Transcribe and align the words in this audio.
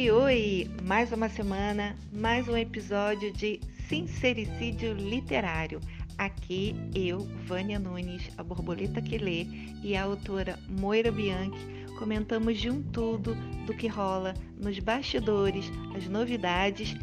Oi, 0.00 0.10
oi! 0.10 0.70
Mais 0.82 1.12
uma 1.12 1.28
semana, 1.28 1.94
mais 2.10 2.48
um 2.48 2.56
episódio 2.56 3.30
de 3.34 3.60
Sincericídio 3.86 4.94
Literário. 4.94 5.78
Aqui 6.16 6.74
eu, 6.94 7.18
Vânia 7.44 7.78
Nunes, 7.78 8.30
a 8.38 8.42
borboleta 8.42 9.02
que 9.02 9.18
lê, 9.18 9.44
e 9.82 9.94
a 9.94 10.04
autora 10.04 10.58
Moira 10.70 11.12
Bianchi 11.12 11.84
comentamos 11.98 12.58
de 12.58 12.70
um 12.70 12.82
tudo 12.82 13.34
do 13.66 13.74
que 13.74 13.88
rola 13.88 14.32
nos 14.56 14.78
bastidores, 14.78 15.70
as 15.94 16.08
novidades 16.08 16.96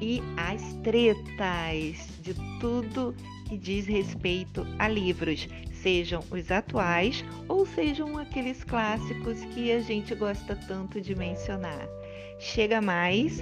e 0.00 0.20
as 0.36 0.74
tretas 0.82 2.08
de 2.20 2.34
tudo 2.58 3.14
que 3.48 3.56
diz 3.56 3.86
respeito 3.86 4.66
a 4.76 4.88
livros, 4.88 5.46
sejam 5.72 6.24
os 6.32 6.50
atuais 6.50 7.24
ou 7.46 7.64
sejam 7.64 8.18
aqueles 8.18 8.64
clássicos 8.64 9.38
que 9.54 9.70
a 9.70 9.78
gente 9.78 10.16
gosta 10.16 10.56
tanto 10.66 11.00
de 11.00 11.14
mencionar. 11.14 11.99
Chega 12.40 12.80
mais, 12.80 13.40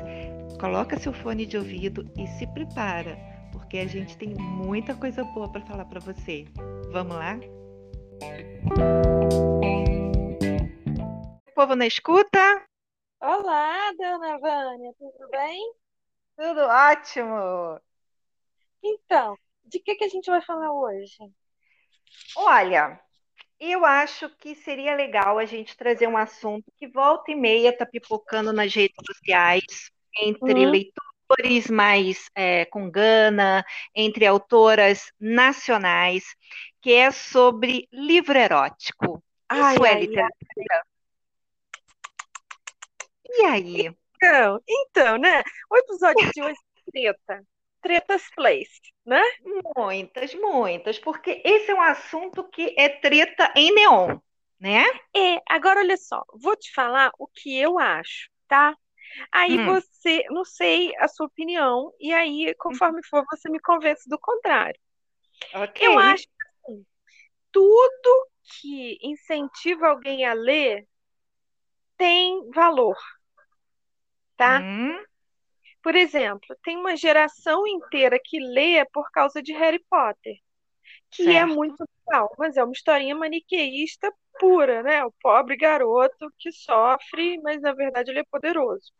coloca 0.60 0.98
seu 0.98 1.12
fone 1.12 1.46
de 1.46 1.56
ouvido 1.56 2.04
e 2.18 2.26
se 2.26 2.44
prepara, 2.48 3.16
porque 3.52 3.78
a 3.78 3.86
gente 3.86 4.18
tem 4.18 4.34
muita 4.34 4.92
coisa 4.92 5.22
boa 5.22 5.48
para 5.52 5.64
falar 5.64 5.84
para 5.84 6.00
você. 6.00 6.44
Vamos 6.90 7.14
lá? 7.14 7.38
Povo 11.54 11.76
na 11.76 11.86
escuta? 11.86 12.40
Olá, 13.20 13.92
dona 13.96 14.36
Vânia, 14.38 14.92
tudo 14.98 15.30
bem? 15.30 15.74
Tudo 16.36 16.60
ótimo! 16.62 17.80
Então, 18.82 19.38
de 19.64 19.78
que 19.78 19.94
que 19.94 20.04
a 20.04 20.08
gente 20.08 20.28
vai 20.28 20.42
falar 20.42 20.72
hoje? 20.72 21.18
Olha, 22.36 23.00
eu 23.60 23.84
acho 23.84 24.28
que 24.36 24.54
seria 24.54 24.94
legal 24.94 25.38
a 25.38 25.44
gente 25.44 25.76
trazer 25.76 26.06
um 26.08 26.16
assunto 26.16 26.64
que 26.76 26.88
volta 26.88 27.30
e 27.32 27.34
meia 27.34 27.70
está 27.70 27.84
pipocando 27.86 28.52
nas 28.52 28.72
redes 28.74 28.96
sociais, 29.06 29.90
entre 30.20 30.64
Hum, 30.64 30.70
leitores 30.70 31.68
mais 31.70 32.28
é, 32.34 32.64
com 32.66 32.90
gana, 32.90 33.64
entre 33.94 34.26
autoras 34.26 35.12
nacionais, 35.20 36.24
que 36.80 36.92
é 36.92 37.10
sobre 37.10 37.88
livro 37.92 38.38
erótico. 38.38 39.22
ai, 39.48 39.76
Isso 39.76 39.84
é 39.84 39.94
ai, 39.94 40.16
ai. 40.16 40.32
literatura? 40.56 40.84
E 43.38 43.44
aí? 43.46 43.90
Então, 44.16 44.60
então, 44.68 45.18
né? 45.18 45.42
O 45.70 45.76
episódio 45.76 46.28
de 46.32 46.42
hoje 46.42 46.58
é 46.86 46.90
treta. 47.14 47.46
Tretas 47.82 48.22
Place, 48.34 48.80
né? 49.06 49.22
Muitas, 49.76 50.34
muitas, 50.34 50.98
porque 50.98 51.42
esse 51.44 51.70
é 51.70 51.74
um 51.74 51.82
assunto 51.82 52.44
que 52.44 52.74
é 52.78 52.88
treta 52.88 53.52
em 53.56 53.72
neon, 53.74 54.18
né? 54.60 54.84
É, 55.14 55.40
agora 55.48 55.80
olha 55.80 55.96
só, 55.96 56.22
vou 56.40 56.56
te 56.56 56.72
falar 56.72 57.10
o 57.18 57.26
que 57.26 57.56
eu 57.58 57.78
acho, 57.78 58.30
tá? 58.46 58.74
Aí 59.32 59.58
Hum, 59.58 59.60
você, 59.60 60.24
não 60.30 60.44
sei 60.44 60.92
a 60.98 61.08
sua 61.08 61.26
opinião, 61.26 61.92
e 62.00 62.12
aí, 62.14 62.54
conforme 62.56 63.02
for, 63.06 63.24
você 63.30 63.50
me 63.50 63.60
convence 63.60 64.08
do 64.08 64.18
contrário. 64.20 64.78
ok. 65.52 65.80
Eu 65.80 65.98
acho 65.98 66.24
que 66.26 66.72
assim, 66.72 66.86
tudo 67.52 68.28
que 68.44 68.98
incentiva 69.02 69.88
alguém 69.88 70.26
a 70.26 70.34
ler 70.34 70.86
tem 71.96 72.50
valor, 72.50 72.96
tá? 74.36 74.64
Hum, 74.70 74.98
Por 75.82 75.94
exemplo, 75.96 76.56
tem 76.62 76.76
uma 76.76 76.96
geração 76.96 77.66
inteira 77.66 78.18
que 78.22 78.38
lê 78.40 78.84
por 78.92 79.10
causa 79.10 79.42
de 79.42 79.52
Harry 79.52 79.82
Potter, 79.90 80.36
que 81.10 81.34
é 81.36 81.46
certo. 81.46 81.46
muito 81.46 81.84
legal, 82.08 82.34
mas 82.38 82.56
é 82.56 82.64
uma 82.64 82.72
historinha 82.72 83.16
maniqueísta 83.16 84.12
pura, 84.40 84.82
né? 84.82 85.04
O 85.04 85.12
pobre 85.22 85.56
garoto 85.56 86.32
que 86.38 86.52
sofre, 86.52 87.40
mas 87.42 87.60
na 87.62 87.72
verdade 87.74 88.10
ele 88.10 88.20
é 88.20 88.24
poderoso. 88.30 88.92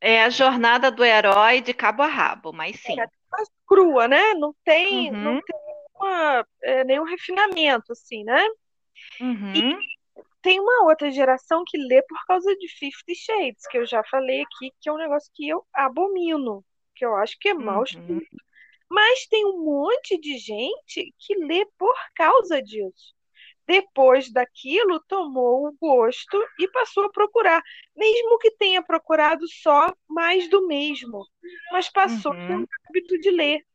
É 0.00 0.22
a 0.22 0.30
jornada 0.30 0.90
do 0.90 1.04
herói 1.04 1.60
de 1.60 1.74
cabo 1.74 2.02
a 2.02 2.06
rabo, 2.06 2.50
mas 2.52 2.80
É 2.84 2.92
sim. 2.94 3.10
quase 3.30 3.50
crua, 3.66 4.08
né? 4.08 4.34
Não 4.34 4.54
tem, 4.64 5.12
não 5.12 5.36
Uhum, 5.36 5.42
tem 5.44 5.56
uma, 5.94 6.46
é, 6.62 6.84
nenhum 6.84 7.04
refinamento, 7.04 7.92
assim, 7.92 8.24
né? 8.24 8.42
E 9.52 9.60
uhum, 9.60 9.82
tem 10.46 10.60
uma 10.60 10.84
outra 10.84 11.10
geração 11.10 11.64
que 11.66 11.76
lê 11.76 12.00
por 12.02 12.24
causa 12.24 12.54
de 12.54 12.68
Fifty 12.68 13.16
Shades, 13.16 13.66
que 13.68 13.78
eu 13.78 13.84
já 13.84 14.04
falei 14.04 14.42
aqui, 14.42 14.70
que 14.80 14.88
é 14.88 14.92
um 14.92 14.96
negócio 14.96 15.28
que 15.34 15.48
eu 15.48 15.66
abomino, 15.74 16.64
que 16.94 17.04
eu 17.04 17.16
acho 17.16 17.36
que 17.40 17.48
é 17.48 17.54
mau 17.54 17.82
uhum, 17.96 18.20
Mas 18.88 19.26
tem 19.26 19.44
um 19.44 19.64
monte 19.64 20.16
de 20.20 20.38
gente 20.38 21.12
que 21.18 21.34
lê 21.34 21.66
por 21.76 21.96
causa 22.14 22.62
disso. 22.62 23.12
Depois 23.66 24.32
daquilo, 24.32 25.02
tomou 25.08 25.66
o 25.66 25.76
gosto 25.80 26.40
e 26.60 26.68
passou 26.68 27.06
a 27.06 27.10
procurar, 27.10 27.60
mesmo 27.96 28.38
que 28.38 28.52
tenha 28.52 28.80
procurado 28.80 29.44
só 29.48 29.92
mais 30.08 30.48
do 30.48 30.68
mesmo, 30.68 31.26
mas 31.72 31.90
passou 31.90 32.30
a 32.30 32.36
ter 32.36 32.54
o 32.54 32.58
uhum, 32.58 32.66
hábito 32.88 33.18
de 33.18 33.30
ler. 33.32 33.66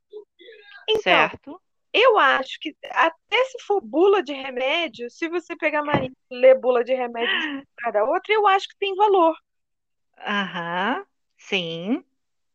Então, 0.87 1.01
certo. 1.01 1.61
Eu 1.93 2.17
acho 2.17 2.59
que 2.59 2.75
até 2.91 3.43
se 3.45 3.59
for 3.65 3.81
bula 3.81 4.23
de 4.23 4.33
remédio, 4.33 5.09
se 5.09 5.27
você 5.27 5.55
pegar 5.55 5.83
mania 5.83 6.09
e 6.29 6.35
ler 6.35 6.59
bula 6.59 6.83
de 6.83 6.93
remédio 6.93 7.63
cada 7.77 8.03
outra, 8.03 8.33
eu 8.33 8.47
acho 8.47 8.67
que 8.67 8.77
tem 8.79 8.95
valor. 8.95 9.35
Aham, 10.25 11.05
sim, 11.37 12.03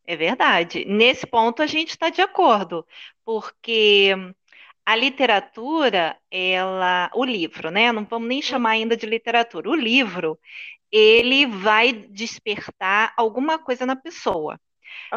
é 0.05 0.15
verdade. 0.15 0.85
Nesse 0.85 1.27
ponto 1.27 1.61
a 1.61 1.67
gente 1.67 1.89
está 1.89 2.09
de 2.09 2.21
acordo, 2.21 2.85
porque 3.25 4.13
a 4.85 4.95
literatura, 4.95 6.17
ela, 6.31 7.11
o 7.13 7.25
livro, 7.25 7.69
né? 7.69 7.91
Não 7.91 8.05
vamos 8.05 8.27
nem 8.27 8.41
chamar 8.41 8.71
ainda 8.71 8.95
de 8.95 9.05
literatura. 9.05 9.69
O 9.69 9.75
livro, 9.75 10.39
ele 10.91 11.45
vai 11.45 11.91
despertar 11.91 13.13
alguma 13.17 13.59
coisa 13.59 13.85
na 13.85 13.95
pessoa. 13.95 14.59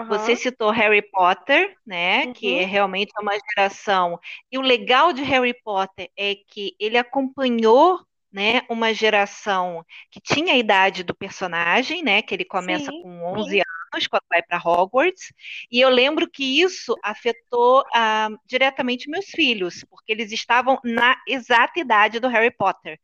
Você 0.07 0.35
Aham, 0.35 0.37
citou 0.37 0.71
Harry 0.71 1.03
Potter, 1.03 1.77
né? 1.87 2.27
Que 2.29 2.55
é 2.55 2.65
uhum, 2.65 2.67
realmente 2.67 3.13
uma 3.21 3.33
geração. 3.57 4.19
E 4.51 4.59
o 4.59 4.63
legal 4.63 5.13
de 5.13 5.23
Harry 5.23 5.55
Potter 5.55 6.11
é 6.17 6.35
que 6.35 6.75
ele 6.79 6.99
acompanhou, 6.99 8.01
né, 8.33 8.63
uma 8.69 8.95
geração 8.95 9.85
que 10.11 10.21
tinha 10.21 10.55
a 10.55 10.57
idade 10.59 11.03
do 11.03 11.15
personagem, 11.15 12.03
né? 12.03 12.23
Que 12.23 12.35
ele 12.35 12.45
começa 12.45 12.93
sim, 12.93 13.01
com 13.01 13.25
11 13.25 13.59
anos 13.93 14.07
quando 14.07 14.23
vai 14.31 14.41
para 14.43 14.59
Hogwarts. 14.59 15.33
E 15.71 15.81
eu 15.81 15.89
lembro 15.91 16.29
que 16.31 16.61
isso 16.63 16.97
afetou 17.03 17.85
ah, 17.95 18.29
diretamente 18.47 19.11
meus 19.11 19.27
filhos, 19.27 19.85
porque 19.91 20.13
eles 20.13 20.31
estavam 20.33 20.79
na 20.85 21.17
exata 21.27 21.81
idade 21.81 22.21
do 22.21 22.29
Harry 22.29 22.51
Potter. 22.53 22.99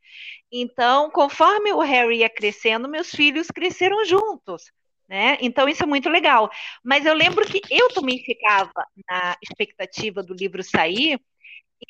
Então, 0.51 1.11
conforme 1.11 1.73
o 1.73 1.81
Harry 1.81 2.19
ia 2.19 2.31
crescendo, 2.31 2.89
meus 2.89 3.11
filhos 3.11 3.49
cresceram 3.49 4.05
juntos, 4.05 4.71
né? 5.09 5.39
Então, 5.41 5.69
isso 5.69 5.83
é 5.83 5.87
muito 5.87 6.09
legal. 6.09 6.51
Mas 6.83 7.07
eu 7.07 7.15
lembro 7.15 7.47
que 7.47 7.61
eu 7.71 7.89
também 7.91 8.19
ficava 8.19 8.87
na 9.09 9.37
expectativa 9.43 10.23
do 10.23 10.35
livro 10.35 10.63
sair 10.63 11.21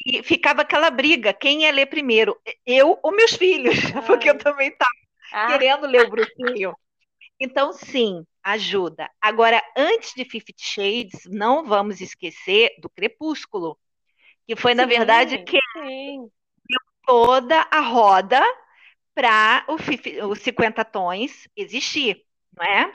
e 0.04 0.22
ficava 0.22 0.62
aquela 0.62 0.90
briga, 0.90 1.32
quem 1.32 1.62
ia 1.62 1.72
ler 1.72 1.86
primeiro, 1.86 2.36
eu 2.64 2.98
ou 3.02 3.12
meus 3.12 3.34
filhos, 3.34 3.74
porque 4.06 4.28
eu 4.28 4.38
também 4.38 4.68
estava 4.68 4.90
ah, 5.32 5.46
querendo 5.46 5.86
ler 5.86 6.06
o 6.06 6.10
Bruxinho. 6.10 6.74
Então, 7.38 7.72
sim, 7.72 8.24
ajuda. 8.42 9.10
Agora, 9.20 9.62
antes 9.76 10.12
de 10.14 10.24
Fifty 10.24 10.54
Shades, 10.56 11.26
não 11.26 11.64
vamos 11.64 12.00
esquecer 12.00 12.74
do 12.80 12.88
Crepúsculo, 12.88 13.78
que 14.46 14.56
foi, 14.56 14.74
na 14.74 14.86
verdade, 14.86 15.38
sim, 15.38 15.44
que 15.44 15.58
sim. 15.78 16.30
toda 17.04 17.66
a 17.70 17.80
roda 17.80 18.40
para 19.14 19.64
os 20.28 20.38
50 20.40 20.84
tons 20.84 21.48
existir, 21.56 22.22
não 22.56 22.64
é? 22.64 22.92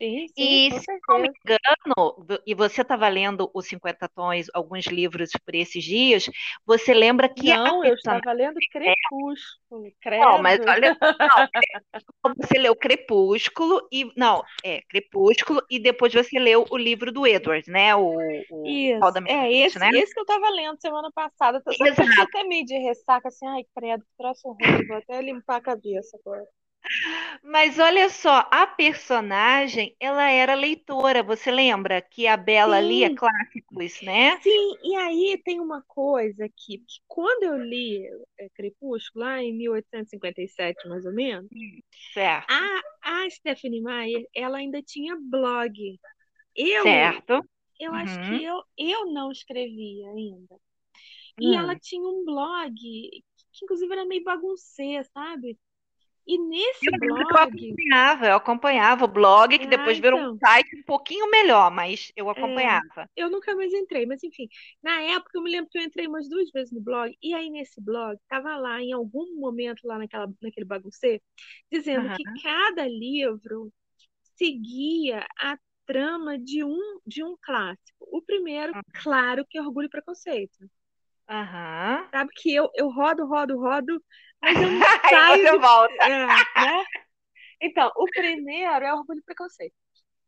Sim, 0.00 0.28
sim, 0.28 0.34
E 0.36 0.70
se 0.70 0.86
não 1.08 1.18
me 1.18 1.28
engano, 1.28 2.40
e 2.46 2.54
você 2.54 2.82
estava 2.82 3.08
lendo 3.08 3.50
os 3.52 3.66
50 3.66 4.08
tons, 4.08 4.46
alguns 4.54 4.86
livros 4.86 5.30
por 5.44 5.54
esses 5.54 5.82
dias, 5.82 6.26
você 6.64 6.94
lembra 6.94 7.28
que 7.28 7.50
a 7.50 7.56
Não, 7.56 7.84
eu 7.84 7.94
estava 7.94 8.32
lendo 8.32 8.58
Crepúsculo, 8.70 9.92
Não, 10.20 10.42
mas 10.42 10.58
credo. 10.58 10.68
olha, 10.68 10.96
não, 12.24 12.34
você 12.36 12.58
leu 12.58 12.74
Crepúsculo 12.76 13.80
e. 13.92 14.10
Não, 14.16 14.42
é, 14.64 14.82
Crepúsculo, 14.82 15.62
e 15.70 15.78
depois 15.78 16.12
você 16.12 16.38
leu 16.38 16.64
o 16.70 16.76
livro 16.76 17.12
do 17.12 17.26
Edward, 17.26 17.68
né? 17.70 17.94
O, 17.96 18.16
o 18.50 18.64
Isso, 18.68 19.00
da 19.12 19.20
é 19.28 19.52
esse, 19.52 19.78
né? 19.78 19.90
esse 19.94 20.12
que 20.14 20.20
eu 20.20 20.24
estava 20.24 20.48
lendo 20.50 20.80
semana 20.80 21.10
passada. 21.12 21.60
Só 21.60 21.70
que 21.72 21.82
eu 21.88 22.22
até 22.24 22.44
meio 22.44 22.64
de 22.64 22.78
ressaca, 22.78 23.28
assim, 23.28 23.46
ai, 23.46 23.64
credo, 23.74 24.04
troço 24.16 24.48
ruim, 24.52 24.86
vou 24.86 24.96
até 24.96 25.20
limpar 25.22 25.56
a 25.56 25.60
cabeça 25.60 26.18
agora. 26.24 26.44
Mas 27.42 27.78
olha 27.78 28.08
só, 28.10 28.46
a 28.50 28.66
personagem, 28.66 29.96
ela 30.00 30.30
era 30.30 30.54
leitora. 30.54 31.22
Você 31.22 31.50
lembra 31.50 32.00
que 32.02 32.26
a 32.26 32.36
Bela 32.36 32.80
lia 32.80 33.10
Sim, 33.10 33.14
clássicos, 33.14 34.00
né? 34.02 34.40
sim, 34.42 34.76
e 34.82 34.96
aí 34.96 35.42
tem 35.44 35.60
uma 35.60 35.82
coisa 35.82 36.44
aqui, 36.44 36.78
que 36.78 37.00
quando 37.06 37.44
eu 37.44 37.56
li 37.58 38.06
é, 38.38 38.48
Crepúsculo, 38.50 39.24
lá 39.24 39.42
em 39.42 39.52
1857, 39.56 40.88
mais 40.88 41.04
ou 41.06 41.12
menos, 41.12 41.50
Certo, 42.14 42.70
a, 43.02 43.24
a 43.24 43.30
Stephenie 43.30 43.82
Meyer, 43.82 44.26
ela 44.34 44.58
ainda 44.58 44.82
tinha 44.82 45.16
blog. 45.20 46.00
Eu, 46.56 47.04
certo. 47.04 47.42
eu 47.80 47.94
acho 47.94 48.20
que 48.22 48.34
Uhum, 48.34 48.44
eu, 48.44 48.62
eu 48.78 49.06
não 49.12 49.32
escrevia 49.32 50.08
ainda. 50.10 50.56
E 51.40 51.56
ela 51.56 51.74
hum, 51.74 51.80
tinha 51.80 52.02
um 52.08 52.24
blog 52.24 52.74
que, 52.76 53.64
inclusive, 53.64 53.92
era 53.92 54.06
meio 54.06 54.24
bagunceiro, 54.24 55.04
sabe? 55.12 55.58
E 56.28 56.38
nesse 56.38 56.90
Eu 56.90 56.98
que 56.98 57.06
eu 57.06 57.16
blog, 57.16 57.50
acompanhava, 57.50 58.26
eu 58.26 58.36
acompanhava 58.36 59.04
o 59.04 59.08
blog, 59.08 59.58
que 59.58 59.66
ah, 59.66 59.70
depois 59.70 59.98
virou 59.98 60.20
um 60.20 60.24
então, 60.24 60.38
site 60.38 60.76
um 60.76 60.82
pouquinho 60.84 61.30
melhor, 61.30 61.70
mas 61.70 62.12
eu 62.16 62.30
é, 62.36 62.38
acompanhava. 62.38 63.08
eu 63.16 63.30
nunca 63.30 63.54
mais 63.56 63.72
entrei, 63.72 64.06
mas 64.06 64.22
enfim, 64.22 64.48
na 64.82 65.00
época 65.02 65.32
eu 65.36 65.42
me 65.42 65.50
lembro 65.50 65.70
que 65.70 65.78
eu 65.78 65.82
entrei 65.82 66.06
umas 66.06 66.28
duas 66.28 66.50
vezes 66.52 66.72
no 66.72 66.80
blog, 66.80 67.16
e 67.22 67.34
aí 67.34 67.50
nesse 67.50 67.80
blog, 67.80 68.18
tava 68.28 68.56
lá 68.56 68.80
em 68.82 68.92
algum 68.92 69.36
momento 69.40 69.86
lá 69.86 69.98
naquela, 69.98 70.28
naquele 70.42 70.66
bagunceiro, 70.66 71.22
dizendo 71.70 72.10
que 72.10 72.24
cada 72.42 72.86
livro 72.86 73.72
seguia 74.36 75.26
a 75.40 75.58
trama 75.86 76.38
de 76.38 76.62
um, 76.64 77.00
de 77.06 77.24
um 77.24 77.36
clássico. 77.42 78.06
O 78.12 78.22
primeiro, 78.22 78.76
claro, 79.02 79.44
que 79.48 79.58
é 79.58 79.62
Orgulho 79.62 79.86
e 79.86 79.90
Preconceito. 79.90 80.70
aham. 81.28 82.04
Sabe 82.10 82.30
que 82.36 82.54
eu, 82.54 82.70
eu 82.74 82.88
rodo, 82.90 83.26
rodo, 83.26 83.58
rodo, 83.58 84.02
mas 84.42 84.60
eu 84.60 84.70
não 84.70 84.80
Aí 85.02 85.10
saio 85.10 85.42
você 85.42 85.50
de. 85.50 85.58
volta. 85.58 86.04
É, 86.04 86.26
né? 86.26 86.84
Então, 87.60 87.90
o 87.96 88.08
primeiro 88.10 88.84
é 88.84 88.94
Orgulho 88.94 89.20
e 89.20 89.22
Preconceito. 89.22 89.74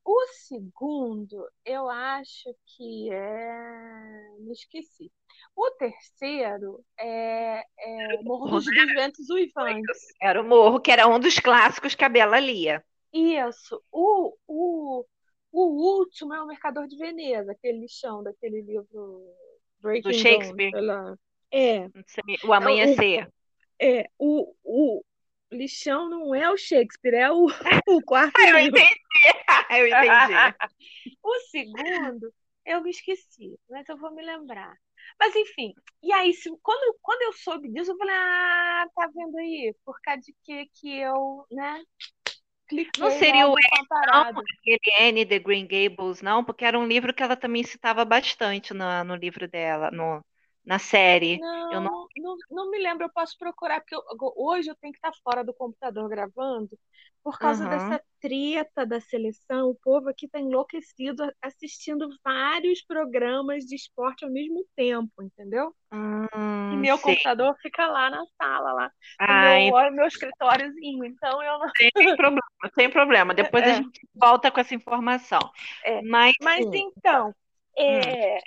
O 0.04 0.26
segundo, 0.28 1.46
eu 1.64 1.88
acho 1.88 2.54
que 2.66 3.10
é. 3.12 4.36
Me 4.40 4.52
esqueci. 4.52 5.12
O 5.54 5.70
terceiro 5.72 6.84
é, 6.98 7.62
é 7.78 8.22
Morro 8.22 8.48
dos, 8.48 8.64
Ventos 8.94 9.28
Uivantes. 9.30 9.98
Era 10.20 10.40
o 10.40 10.44
Morro, 10.44 10.80
que 10.80 10.90
era 10.90 11.06
um 11.06 11.18
dos 11.20 11.38
clássicos 11.38 11.94
que 11.94 12.04
a 12.04 12.08
Bela 12.08 12.40
lia, 12.40 12.84
Isso. 13.12 13.82
O, 13.92 14.36
o, 14.46 15.04
o 15.52 15.98
último 15.98 16.34
é 16.34 16.42
O 16.42 16.46
Mercador 16.46 16.86
de 16.86 16.96
Veneza, 16.96 17.52
aquele 17.52 17.80
lixão 17.80 18.22
daquele 18.22 18.62
livro 18.62 18.88
do 18.90 19.34
Breaking 19.80 20.12
Dawn, 20.12 20.12
Shakespeare, 20.12 20.80
lá. 20.80 21.16
É, 21.52 21.86
O 21.86 21.88
é 21.88 22.48
o, 22.48 22.52
Amanhecer. 22.52 23.28
É, 23.80 24.08
o, 24.18 24.54
o 24.64 25.04
lixão 25.52 26.08
não 26.08 26.34
é 26.34 26.50
o 26.50 26.56
Shakespeare, 26.56 27.14
é 27.14 27.30
o, 27.32 27.46
o 27.88 28.02
quarto 28.02 28.38
Eu 28.40 28.58
livro. 28.58 28.78
entendi, 28.78 28.98
eu 29.70 29.86
entendi. 29.86 30.56
O 31.22 31.34
segundo, 31.50 32.32
eu 32.64 32.82
me 32.82 32.90
esqueci, 32.90 33.58
mas 33.68 33.88
eu 33.88 33.96
vou 33.98 34.12
me 34.14 34.22
lembrar. 34.22 34.74
Mas 35.18 35.34
enfim, 35.36 35.74
e 36.02 36.12
aí, 36.12 36.32
se, 36.34 36.50
quando, 36.62 36.96
quando 37.02 37.22
eu 37.22 37.32
soube 37.32 37.70
disso, 37.72 37.92
eu 37.92 37.96
falei, 37.96 38.14
ah, 38.14 38.86
tá 38.94 39.08
vendo 39.14 39.36
aí? 39.38 39.74
Por 39.84 40.00
causa 40.02 40.20
de 40.22 40.34
que 40.44 40.66
que 40.74 40.98
eu, 40.98 41.46
né, 41.50 41.82
Não 42.96 43.10
cliquei 43.10 43.10
seria 43.10 43.48
o 43.48 43.54
não, 43.54 43.86
parada. 43.88 44.40
aquele 44.60 44.80
Anne 45.08 45.26
the 45.26 45.38
Green 45.38 45.66
Gables, 45.66 46.22
não, 46.22 46.44
porque 46.44 46.64
era 46.64 46.78
um 46.78 46.86
livro 46.86 47.14
que 47.14 47.22
ela 47.22 47.36
também 47.36 47.64
citava 47.64 48.04
bastante 48.04 48.72
no, 48.74 49.04
no 49.04 49.14
livro 49.16 49.48
dela, 49.48 49.90
no, 49.90 50.24
na 50.64 50.78
série. 50.78 51.46
Eu 51.70 51.80
Não, 51.80 51.82
não. 51.82 51.90
não, 51.90 52.08
não, 52.16 52.36
não 52.50 52.70
me 52.70 52.78
lembro, 52.78 53.04
eu 53.04 53.12
posso 53.12 53.36
procurar, 53.38 53.80
porque 53.80 53.94
eu- 53.94 54.02
eu- 54.20 54.34
hoje 54.36 54.70
eu 54.70 54.76
tenho 54.76 54.92
que 54.92 54.98
estar 54.98 55.12
fora 55.22 55.44
do 55.44 55.54
computador 55.54 56.08
gravando, 56.08 56.78
por 57.22 57.38
causa 57.38 57.66
Aham. 57.66 57.68
dessa 57.68 58.02
treta 58.20 58.84
da 58.86 59.00
seleção. 59.00 59.70
O 59.70 59.74
povo 59.76 60.08
aqui 60.08 60.26
está 60.26 60.40
enlouquecido 60.40 61.22
a- 61.24 61.32
assistindo 61.42 62.08
vários 62.24 62.82
programas 62.84 63.64
de 63.64 63.76
esporte 63.76 64.24
ao 64.24 64.30
mesmo 64.30 64.66
tempo, 64.76 65.22
entendeu? 65.22 65.74
E 66.70 66.76
Hum, 66.76 66.84
meu 66.84 66.98
sei. 67.02 67.16
computador 67.38 67.56
fica 67.62 67.86
lá 67.88 68.10
na 68.10 68.24
sala, 68.40 68.72
lá 68.74 68.92
no 69.26 69.36
Ai, 69.38 69.72
meu, 69.72 69.92
meu 69.92 70.06
escritóriozinho, 70.06 71.04
então 71.06 71.42
eu 71.42 71.58
não. 71.60 71.68
sem 71.76 71.90
problema, 72.16 72.42
sem 72.74 72.90
problema. 72.90 73.34
Depois 73.34 73.66
a 73.66 73.72
É, 73.72 73.72
gente 73.72 74.00
volta 74.20 74.50
com 74.50 74.60
essa 74.60 74.74
informação. 74.74 75.50
é. 75.84 76.02
Mas 76.02 76.34
Mas 76.38 76.66
sim. 76.70 76.72
então, 76.72 77.34
Hum, 77.86 78.16
é, 78.16 78.38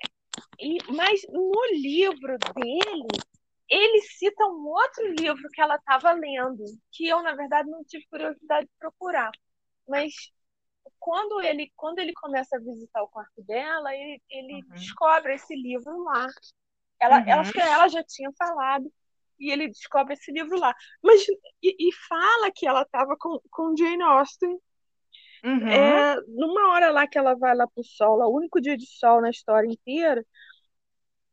e, 0.60 0.78
mas 0.92 1.22
no 1.30 1.52
livro 1.72 2.38
dele, 2.56 3.08
ele 3.70 4.02
cita 4.02 4.46
um 4.46 4.68
outro 4.68 5.14
livro 5.20 5.50
que 5.52 5.62
ela 5.62 5.76
estava 5.76 6.12
lendo, 6.12 6.64
que 6.92 7.08
eu, 7.08 7.22
na 7.22 7.36
verdade, 7.36 7.70
não 7.70 7.84
tive 7.84 8.06
curiosidade 8.08 8.68
de 8.68 8.74
procurar. 8.80 9.32
Mas 9.88 10.14
quando 11.00 11.42
ele, 11.42 11.72
quando 11.76 12.00
ele 12.00 12.14
começa 12.14 12.56
a 12.56 12.60
visitar 12.60 13.02
o 13.04 13.08
quarto 13.08 13.42
dela, 13.44 13.94
ele, 13.96 14.22
ele 14.30 14.54
uhum, 14.54 14.70
descobre 14.70 15.36
esse 15.36 15.56
livro 15.56 16.04
lá. 16.04 16.28
Ela, 17.00 17.20
ela, 17.28 17.36
uhum, 17.36 17.42
acho 17.42 17.54
que 17.54 17.60
ela 17.60 17.88
já 17.88 18.04
tinha 18.04 18.32
falado, 18.38 18.92
e 19.40 19.52
ele 19.52 19.68
descobre 19.68 20.14
esse 20.14 20.32
livro 20.32 20.58
lá. 20.58 20.74
Mas, 21.02 21.26
e, 21.62 21.90
e 21.90 21.94
fala 22.08 22.52
que 22.54 22.66
ela 22.68 22.84
estava 22.84 23.16
com, 23.18 23.40
com 23.52 23.76
Jane 23.76 24.04
Austen. 24.04 24.58
Uhum, 25.44 26.06
É, 26.06 26.16
numa 26.28 26.70
hora 26.74 26.92
lá 26.92 27.08
que 27.08 27.18
ela 27.18 27.36
vai 27.36 27.56
lá 27.56 27.68
pro 27.68 27.84
sol, 27.84 28.18
lá, 28.18 28.28
o 28.28 28.36
único 28.36 28.62
dia 28.62 28.78
de 28.78 28.86
sol 28.86 29.22
na 29.22 29.30
história 29.30 29.68
inteira, 29.68 30.24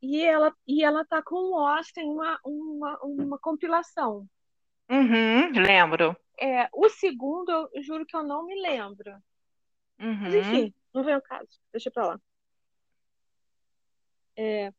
e 0.01 0.21
ela, 0.21 0.55
e 0.67 0.83
ela 0.83 1.03
tá 1.05 1.21
com 1.23 1.35
o 1.35 1.57
Austen 1.57 2.07
uma, 2.09 2.39
uma, 2.45 2.99
uma 3.03 3.39
compilação. 3.39 4.27
uhum, 4.89 5.51
lembro. 5.59 6.15
É, 6.39 6.67
o 6.73 6.89
segundo, 6.89 7.69
eu 7.73 7.81
juro 7.83 8.05
que 8.05 8.15
eu 8.15 8.23
não 8.23 8.45
me 8.45 8.59
lembro. 8.61 9.21
Mas 10.23 10.33
Uhum, 10.33 10.33
enfim, 10.33 10.73
não 10.93 11.03
vem 11.03 11.13
ao 11.13 11.21
caso, 11.21 11.47
deixa 11.71 11.91
pra 11.91 12.07
lá. 12.07 12.19
É, 14.37 14.73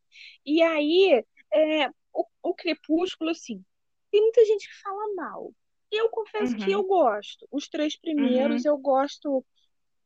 e 0.46 0.62
aí, 0.62 1.24
é, 1.54 1.88
o, 2.12 2.26
o 2.42 2.54
Crepúsculo, 2.54 3.30
assim, 3.30 3.64
tem 4.10 4.22
muita 4.22 4.44
gente 4.46 4.68
que 4.68 4.82
fala 4.82 5.14
mal. 5.16 5.52
Eu 5.92 6.10
confesso 6.10 6.56
que 6.58 6.72
eu 6.72 6.82
uhum, 6.82 6.88
gosto. 6.88 7.46
Os 7.52 7.68
três 7.68 7.96
primeiros 7.98 8.64
uhum, 8.64 8.66
eu 8.66 8.78
gosto, 8.78 9.44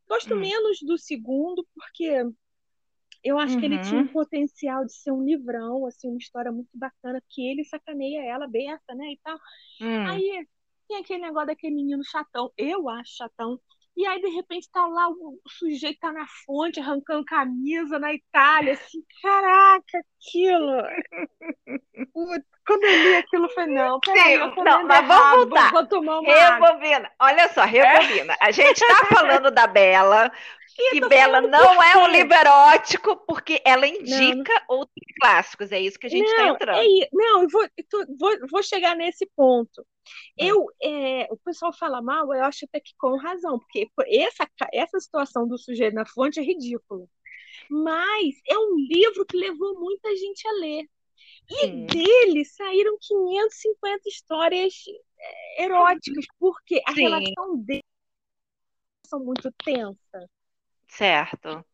gosto 0.08 0.36
uhum, 0.36 0.40
menos 0.40 0.80
do 0.82 0.98
segundo, 0.98 1.66
porque 1.74 2.24
eu 3.24 3.38
acho 3.38 3.56
que 3.58 3.66
ele 3.66 3.78
tinha 3.78 4.00
um 4.00 4.06
uhum, 4.06 4.08
potencial 4.08 4.84
de 4.84 4.92
ser 4.94 5.10
um 5.12 5.24
livrão, 5.24 5.86
assim, 5.86 6.08
uma 6.08 6.18
história 6.18 6.52
muito 6.52 6.70
bacana, 6.74 7.22
que 7.28 7.42
ele 7.42 7.64
sacaneia 7.64 8.22
ela, 8.24 8.46
besta, 8.48 8.94
né, 8.94 9.12
e 9.12 9.18
tal. 9.22 9.38
uhum. 9.80 10.22
Aí 10.22 10.46
tem 10.88 10.98
aquele 10.98 11.22
negócio 11.22 11.48
daquele 11.48 11.74
menino 11.76 12.04
chatão, 12.04 12.52
eu 12.58 12.88
acho 12.88 13.16
chatão. 13.16 13.60
E 13.96 14.06
aí, 14.06 14.20
de 14.20 14.28
repente, 14.28 14.68
tá 14.70 14.86
lá, 14.86 15.08
o, 15.08 15.40
sujeito 15.48 15.98
tá 16.00 16.12
na 16.12 16.26
fonte, 16.44 16.78
arrancando 16.78 17.24
camisa 17.24 17.98
na 17.98 18.12
Itália, 18.12 18.74
assim, 18.74 19.02
caraca, 19.22 19.98
aquilo. 19.98 20.82
Quando 22.66 22.82
eu 22.84 23.02
li 23.02 23.16
aquilo, 23.16 23.46
eu 23.46 23.50
falei, 23.50 23.74
não, 23.74 24.00
peraí, 24.00 24.34
eu 24.34 24.54
tô 24.54 24.62
não, 24.64 24.84
mas 24.84 25.06
vamos 25.06 25.10
errado, 25.10 25.36
vou, 25.36 25.46
voltar. 25.46 25.70
vou 25.72 25.86
tomar 25.86 26.18
uma. 26.18 26.34
Rebobina. 26.34 27.10
Olha 27.20 27.48
só, 27.48 27.62
É? 27.62 27.66
rebobina. 27.66 28.36
A 28.40 28.50
gente 28.50 28.82
está 28.82 29.06
falando 29.06 29.50
da 29.50 29.66
Bela, 29.66 30.30
E 30.92 31.00
Bela 31.00 31.40
não 31.40 31.82
é 31.82 31.96
um 31.96 32.04
quê? 32.06 32.12
livro 32.18 32.34
erótico, 32.34 33.16
porque 33.26 33.62
ela 33.64 33.86
Não, 33.86 33.94
indica 33.94 34.52
outros 34.68 35.06
clássicos. 35.20 35.72
É 35.72 35.80
isso 35.80 35.98
que 35.98 36.06
a 36.06 36.10
gente 36.10 36.26
está 36.26 36.42
não, 36.42 36.48
é 36.48 36.52
entrando. 36.52 36.82
isso. 36.82 37.08
Não, 37.12 37.42
eu 37.42 37.48
vou, 37.48 37.66
vou, 38.18 38.48
vou 38.50 38.62
chegar 38.62 38.94
nesse 38.94 39.26
ponto. 39.34 39.86
Hum, 40.38 40.46
Eu, 40.46 40.66
é, 40.82 41.26
o 41.32 41.36
pessoal 41.38 41.72
fala 41.72 42.02
mal, 42.02 42.32
eu 42.34 42.44
acho 42.44 42.64
até 42.66 42.80
que 42.80 42.94
com 42.98 43.16
razão, 43.16 43.58
porque 43.58 43.88
essa, 44.08 44.48
essa 44.72 45.00
situação 45.00 45.46
do 45.48 45.58
sujeito 45.58 45.94
na 45.94 46.06
fonte 46.06 46.40
é 46.40 46.42
ridícula. 46.42 47.06
Mas 47.70 48.36
é 48.48 48.58
um 48.58 48.76
livro 48.76 49.26
que 49.26 49.36
levou 49.36 49.78
muita 49.80 50.14
gente 50.16 50.46
a 50.48 50.52
ler. 50.52 50.84
E 51.50 51.86
dele 51.86 52.44
saíram 52.44 52.96
550 53.00 54.08
histórias 54.08 54.74
é, 55.18 55.64
eróticas, 55.64 56.26
porque 56.38 56.82
a 56.86 56.92
sim, 56.94 57.36
relação 57.36 57.58
deles 57.64 57.82
são 59.06 59.20
muito 59.24 59.50
tensa. 59.64 60.28
certo. 60.88 61.64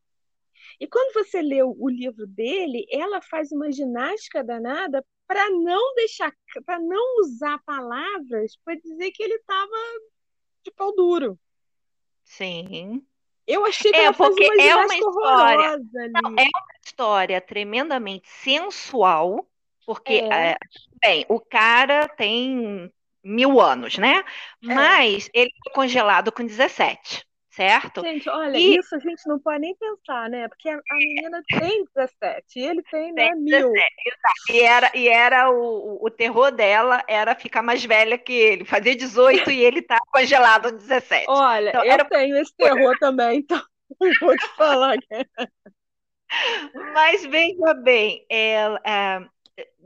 E 0.78 0.86
quando 0.86 1.14
você 1.14 1.40
lê 1.40 1.62
o 1.62 1.88
livro 1.88 2.26
dele, 2.26 2.86
ela 2.90 3.20
faz 3.22 3.52
uma 3.52 3.70
ginástica 3.72 4.44
danada 4.44 5.04
para 5.26 5.50
não 5.50 5.94
deixar, 5.94 6.32
para 6.64 6.78
não 6.78 7.20
usar 7.20 7.58
palavras 7.64 8.56
para 8.64 8.74
dizer 8.76 9.10
que 9.12 9.22
ele 9.22 9.34
estava 9.34 9.76
de 10.64 10.70
pau 10.72 10.94
duro. 10.94 11.38
Sim. 12.24 13.04
Eu 13.46 13.64
achei 13.64 13.90
que 13.90 13.98
É, 13.98 14.04
ela 14.04 14.14
porque 14.14 14.44
uma 14.44 14.62
é 14.62 14.74
uma 14.76 14.94
história. 14.94 15.78
Não, 16.12 16.30
é 16.38 16.42
uma 16.42 16.74
história 16.84 17.40
tremendamente 17.40 18.28
sensual, 18.28 19.48
porque, 19.84 20.12
É, 20.14 20.50
é, 20.52 20.56
bem, 21.00 21.26
o 21.28 21.40
cara 21.40 22.08
tem 22.08 22.92
mil 23.22 23.60
anos, 23.60 23.98
né? 23.98 24.18
é. 24.18 24.24
Mas 24.62 25.28
ele 25.34 25.50
foi 25.64 25.72
congelado 25.72 26.30
com 26.30 26.44
17, 26.44 27.26
certo? 27.52 28.02
Gente, 28.02 28.28
olha, 28.28 28.58
E 28.58 28.78
isso 28.78 28.94
a 28.94 28.98
gente 28.98 29.26
não 29.28 29.38
pode 29.38 29.60
nem 29.60 29.74
pensar, 29.76 30.28
né? 30.28 30.48
Porque 30.48 30.68
a, 30.68 30.74
a 30.76 30.94
menina 30.96 31.42
tem 31.48 31.84
17 31.94 32.58
e 32.58 32.62
ele 32.64 32.82
tem, 32.84 33.14
tem 33.14 33.30
né, 33.30 33.34
mil. 33.36 33.70
17, 33.72 33.94
exato. 34.06 34.52
E 34.52 34.60
era, 34.60 34.92
e 34.94 35.08
era 35.08 35.50
o, 35.50 36.04
o 36.04 36.10
terror 36.10 36.50
dela 36.50 37.02
era 37.06 37.34
ficar 37.34 37.62
mais 37.62 37.84
velha 37.84 38.18
que 38.18 38.32
ele, 38.32 38.64
fazer 38.64 38.94
18 38.94 39.50
e 39.50 39.62
ele 39.62 39.82
tá 39.82 39.98
congelado 40.12 40.70
com 40.70 40.76
17. 40.76 41.26
Olha, 41.28 41.68
Então, 41.68 41.84
eu 41.84 41.90
era 41.92 42.04
tenho 42.04 42.36
esse 42.36 42.54
terror 42.56 42.96
também, 42.98 43.38
então 43.38 43.62
não 44.00 44.10
vou 44.20 44.36
te 44.36 44.48
falar. 44.56 44.98
que- 44.98 45.26
Mas 46.94 47.24
veja 47.24 47.74
bem, 47.74 48.24
é, 48.30 48.56
é, 48.84 49.20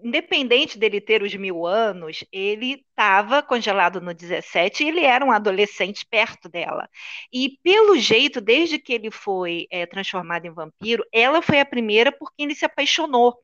independente 0.03 0.79
dele 0.79 1.01
ter 1.01 1.23
os 1.23 1.35
mil 1.35 1.67
anos, 1.67 2.25
ele 2.33 2.85
estava 2.91 3.43
congelado 3.43 4.01
no 4.01 4.15
17 4.15 4.85
e 4.85 4.89
ele 4.89 5.01
era 5.01 5.25
um 5.25 5.33
adolescente 5.33 6.07
perto 6.07 6.49
dela. 6.49 6.89
E 7.33 7.59
pelo 7.63 7.97
jeito, 7.99 8.41
desde 8.41 8.79
que 8.79 8.93
ele 8.93 9.11
foi 9.11 9.67
é, 9.71 9.87
transformado 9.87 10.47
em 10.47 10.53
vampiro, 10.53 11.05
ela 11.13 11.43
foi 11.43 11.61
a 11.61 11.67
primeira 11.67 12.13
por 12.13 12.33
quem 12.35 12.47
ele 12.47 12.55
se 12.55 12.65
apaixonou. 12.65 13.37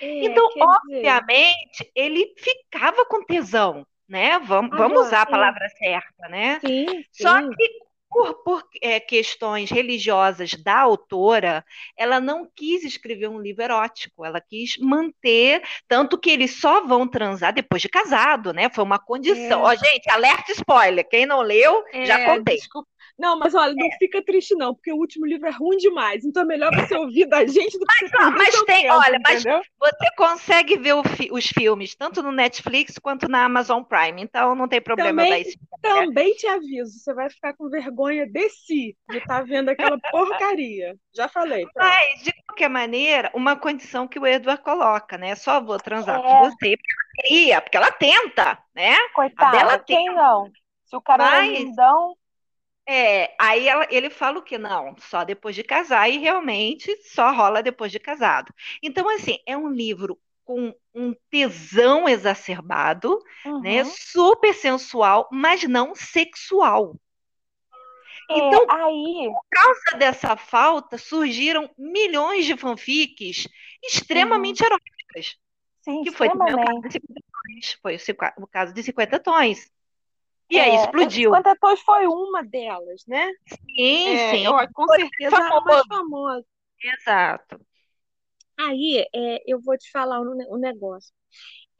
É, 0.00 0.24
Então, 0.26 0.48
quer 0.50 0.60
dizer, 0.60 0.64
obviamente, 1.06 1.90
ele 1.94 2.34
ficava 2.38 3.04
com 3.06 3.24
tesão. 3.24 3.86
né? 4.08 4.38
Vamos, 4.40 4.76
vamos 4.76 5.06
usar 5.06 5.22
a 5.22 5.26
palavra 5.26 5.68
certa, 5.78 6.28
né? 6.28 6.60
Sim, 6.60 6.86
sim. 7.12 7.22
Só 7.22 7.40
que 7.42 7.83
por, 8.14 8.34
por 8.44 8.62
é, 8.80 9.00
questões 9.00 9.70
religiosas 9.70 10.54
da 10.54 10.78
autora, 10.78 11.64
ela 11.98 12.20
não 12.20 12.48
quis 12.54 12.84
escrever 12.84 13.26
um 13.28 13.40
livro 13.40 13.64
erótico, 13.64 14.24
ela 14.24 14.40
quis 14.40 14.76
manter, 14.78 15.60
tanto 15.88 16.16
que 16.16 16.30
eles 16.30 16.60
só 16.60 16.86
vão 16.86 17.08
transar 17.08 17.52
depois 17.52 17.82
de 17.82 17.88
casado, 17.88 18.52
né? 18.52 18.70
Foi 18.72 18.84
uma 18.84 19.00
condição. 19.00 19.68
É. 19.68 19.72
Ó, 19.72 19.74
gente, 19.74 20.08
alerta 20.08 20.52
spoiler, 20.52 21.08
quem 21.08 21.26
não 21.26 21.40
leu, 21.42 21.82
já 22.04 22.20
É, 22.20 22.26
contei. 22.36 22.56
desculpa. 22.56 22.88
Não, 23.16 23.38
mas 23.38 23.54
olha, 23.54 23.72
não 23.76 23.88
fica 23.98 24.20
triste 24.24 24.54
não, 24.56 24.74
porque 24.74 24.92
o 24.92 24.96
último 24.96 25.24
livro 25.24 25.46
é 25.46 25.50
ruim 25.52 25.76
demais. 25.76 26.24
Então 26.24 26.42
é 26.42 26.46
melhor 26.46 26.74
você 26.74 26.96
ouvir 26.96 27.26
da 27.26 27.46
gente 27.46 27.78
do 27.78 27.86
que 27.86 27.98
você 28.08 28.10
perder 28.10 28.30
mas 28.36 28.62
tem- 28.64 28.82
tempo, 28.82 28.94
olha, 28.94 29.20
mas-? 29.24 29.44
Você 29.44 30.10
consegue 30.16 30.76
ver 30.76 30.94
fi- 31.16 31.28
os 31.30 31.46
filmes, 31.46 31.94
tanto 31.94 32.22
no 32.22 32.32
Netflix 32.32 32.98
quanto 32.98 33.28
na 33.28 33.44
Amazon 33.44 33.82
Prime, 33.84 34.20
então 34.22 34.54
não 34.56 34.66
tem 34.66 34.80
problema 34.80 35.22
Também- 35.22 35.30
dar 35.30 35.38
esse 35.48 35.58
Também 35.80 36.34
te 36.34 36.46
aviso, 36.48 36.98
você 36.98 37.14
vai 37.14 37.30
ficar 37.30 37.54
com 37.54 37.68
vergonha 37.70 38.26
de 38.26 38.48
si, 38.48 38.96
de 39.08 39.18
estar 39.18 39.44
vendo 39.44 39.68
aquela 39.68 39.98
porcaria. 40.10 40.96
Já 41.14 41.28
falei. 41.28 41.66
pronto. 41.72 41.86
Mas, 41.88 42.22
de 42.22 42.32
qualquer 42.48 42.68
maneira, 42.68 43.30
uma 43.34 43.54
condição 43.54 44.08
que 44.08 44.18
o 44.18 44.26
Edward 44.26 44.60
coloca, 44.62 45.16
né? 45.16 45.34
Só 45.36 45.60
vou 45.60 45.78
transar 45.78 46.18
É. 46.18 46.22
com 46.22 46.38
você 46.50 46.76
porque 46.76 46.92
ela 46.92 47.12
queria, 47.28 47.60
porque 47.60 47.76
ela 47.76 47.92
tenta, 47.92 48.58
né? 48.74 48.96
Coitada, 49.14 49.56
dela 49.56 49.78
quem 49.78 50.06
não? 50.12 50.50
Se 50.84 50.96
o 50.96 51.00
cara 51.00 51.24
Mas- 51.24 51.48
é 51.50 51.52
lindão, 51.60 52.16
É, 52.86 53.34
aí 53.40 53.66
ela- 53.68 53.86
ele 53.90 54.10
fala 54.10 54.38
o 54.38 54.42
que 54.42 54.58
não, 54.58 54.94
só 54.98 55.24
depois 55.24 55.54
de 55.56 55.62
casar, 55.64 56.08
e 56.10 56.18
realmente 56.18 56.94
só 57.02 57.32
rola 57.32 57.62
depois 57.62 57.90
de 57.90 57.98
casado. 57.98 58.52
Então, 58.82 59.08
assim, 59.08 59.38
é 59.46 59.56
um 59.56 59.68
livro 59.70 60.20
com 60.44 60.74
um 60.94 61.14
tesão 61.30 62.06
exacerbado, 62.08 63.18
né? 63.62 63.82
uhum. 63.82 63.84
Super 63.84 64.52
sensual, 64.54 65.28
mas 65.32 65.62
não 65.64 65.94
sexual. 65.94 66.94
É, 68.30 68.34
Então, 68.34 68.60
aí, 68.68 69.34
Por 69.34 69.44
causa 69.50 69.98
dessa 69.98 70.36
falta, 70.36 70.98
surgiram 70.98 71.70
milhões 71.78 72.46
de 72.46 72.56
fanfics 72.56 73.48
extremamente 73.82 74.64
eróticas, 74.64 75.36
sim, 75.82 76.04
que 76.04 76.12
foi 76.12 76.28
o 76.28 76.60
caso 76.60 76.80
de 76.82 76.92
50 76.92 77.22
tons, 77.32 77.78
foi 77.82 77.98
o 78.38 78.48
caso 78.48 78.74
de 78.74 78.82
50 78.84 79.20
tons. 79.20 79.70
E 80.50 80.58
aí 80.60 80.74
É, 80.74 80.76
explodiu. 80.76 81.30
50 81.30 81.56
Tons 81.56 81.80
foi 81.80 82.06
uma 82.06 82.42
delas, 82.44 83.04
né? 83.06 83.30
Sim, 83.76 84.16
É, 84.16 84.30
sim, 84.30 84.44
eu- 84.46 84.52
com 84.72 84.86
Foi 84.86 84.98
certeza 84.98 85.36
a 85.36 85.60
mais 85.62 85.82
famosa. 85.86 86.46
exato. 86.82 87.58
Aí, 88.58 89.04
é, 89.14 89.42
eu 89.46 89.60
vou 89.60 89.76
te 89.76 89.90
falar 89.90 90.20
um, 90.20 90.36
um 90.54 90.58
negócio. 90.58 91.12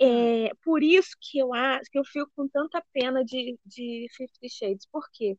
É, 0.00 0.50
por 0.64 0.82
isso 0.82 1.16
que 1.20 1.38
eu 1.38 1.54
acho 1.54 1.90
que 1.90 1.98
eu 1.98 2.04
fico 2.04 2.30
com 2.36 2.48
tanta 2.48 2.84
pena 2.92 3.24
de, 3.24 3.58
de 3.66 4.06
Fifty 4.16 4.48
Shades. 4.50 4.86
Por 4.92 5.08
quê? 5.12 5.38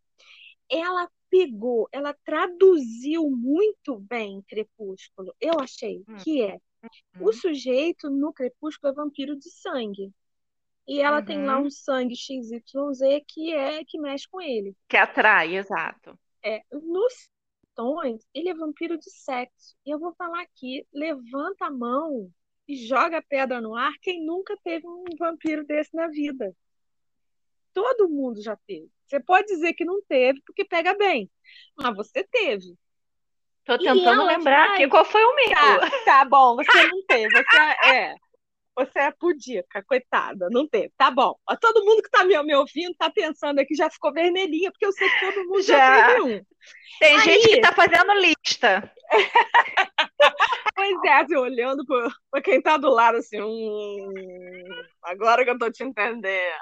Ela 0.70 1.10
pegou, 1.29 1.89
ela 1.91 2.15
traduziu 2.25 3.29
muito 3.32 4.00
bem 4.00 4.44
Crepúsculo. 4.48 5.36
Eu 5.41 5.60
achei 5.62 6.05
Hum. 6.08 6.17
que 6.24 6.44
é. 6.44 6.60
O 7.20 7.27
Hum. 7.27 7.32
sujeito 7.34 8.10
no 8.10 8.34
Crepúsculo 8.34 8.94
é 8.94 8.96
vampiro 8.96 9.38
de 9.38 9.50
sangue. 9.51 10.12
E 10.87 11.01
ela 11.01 11.21
tem 11.21 11.43
lá 11.43 11.57
Uhum. 11.59 11.65
um 11.65 11.69
sangue 11.71 12.15
XYZ 12.15 12.61
que 13.27 13.53
é 13.53 13.83
que 13.83 13.99
mexe 13.99 14.27
com 14.29 14.39
ele. 14.41 14.75
Que 14.87 14.97
atrai, 14.97 15.55
exato. 15.55 16.17
É, 16.43 16.61
nos 16.71 17.13
tons, 17.73 18.21
ele 18.33 18.49
é 18.49 18.53
vampiro 18.53 18.97
de 18.97 19.09
sexo. 19.09 19.75
E 19.85 19.89
eu 19.89 19.97
vou 19.99 20.13
falar 20.15 20.41
aqui, 20.41 20.85
levanta 20.93 21.65
a 21.65 21.71
mão 21.71 22.29
e 22.67 22.75
joga 22.75 23.17
a 23.17 23.21
pedra 23.21 23.59
no 23.59 23.75
ar 23.75 23.93
quem 24.01 24.23
nunca 24.25 24.55
teve 24.63 24.87
um 24.87 25.03
vampiro 25.19 25.65
desse 25.65 25.95
na 25.95 26.07
vida. 26.07 26.55
Todo 27.73 28.07
mundo 28.09 28.41
já 28.41 28.55
teve. 28.67 28.89
Você 29.05 29.19
pode 29.19 29.47
dizer 29.47 29.73
que 29.73 29.83
não 29.85 30.01
teve 30.03 30.41
porque 30.45 30.63
pega 30.65 30.95
bem, 30.95 31.29
mas 31.77 31.95
você 31.95 32.23
teve. 32.23 32.75
Tô 33.65 33.77
tentando 33.77 34.23
lembrar 34.23 34.67
faz- 34.67 34.73
aqui 34.79 34.87
qual 34.87 35.03
foi 35.03 35.23
o 35.23 35.35
meu. 35.35 35.49
Tá, 35.49 35.89
tá 36.05 36.25
bom, 36.25 36.55
você 36.55 36.87
não 36.87 37.03
teve. 37.05 37.29
Você 37.29 37.57
é, 37.91 38.15
você 38.75 39.00
é 39.00 39.12
pudica, 39.12 39.84
coitada, 39.88 40.50
não 40.51 40.67
teve. 40.67 40.91
Tá 40.98 41.10
bom. 41.10 41.36
Todo 41.62 41.86
mundo 41.86 42.01
que 42.03 42.10
tá 42.10 42.25
me, 42.25 42.41
me 42.44 42.55
ouvindo 42.55 42.94
tá 42.96 43.10
pensando 43.10 43.60
aqui 43.60 43.74
já 43.75 43.89
ficou 43.89 44.12
vermelhinha, 44.13 44.72
porque 44.72 44.86
eu 44.86 44.91
sei 44.91 45.10
que 45.10 45.20
todo 45.20 45.46
mundo 45.48 45.62
já, 45.62 45.77
Já. 45.77 46.08
teve 46.08 46.22
um. 46.22 46.41
Tem 47.00 47.13
Aí- 47.15 47.20
gente 47.22 47.48
que 47.50 47.62
tá 47.62 47.72
fazendo 47.72 48.13
lista. 48.13 48.91
Pois 50.75 51.03
é, 51.05 51.13
assim, 51.22 51.36
olhando 51.38 51.86
para 52.29 52.41
quem 52.41 52.62
tá 52.62 52.75
do 52.75 52.89
lado, 52.89 53.17
assim, 53.17 53.41
hum, 53.41 54.63
agora 55.03 55.46
que 55.46 55.50
eu 55.50 55.58
tô 55.58 55.72
te 55.72 55.84
entendendo. 55.86 56.53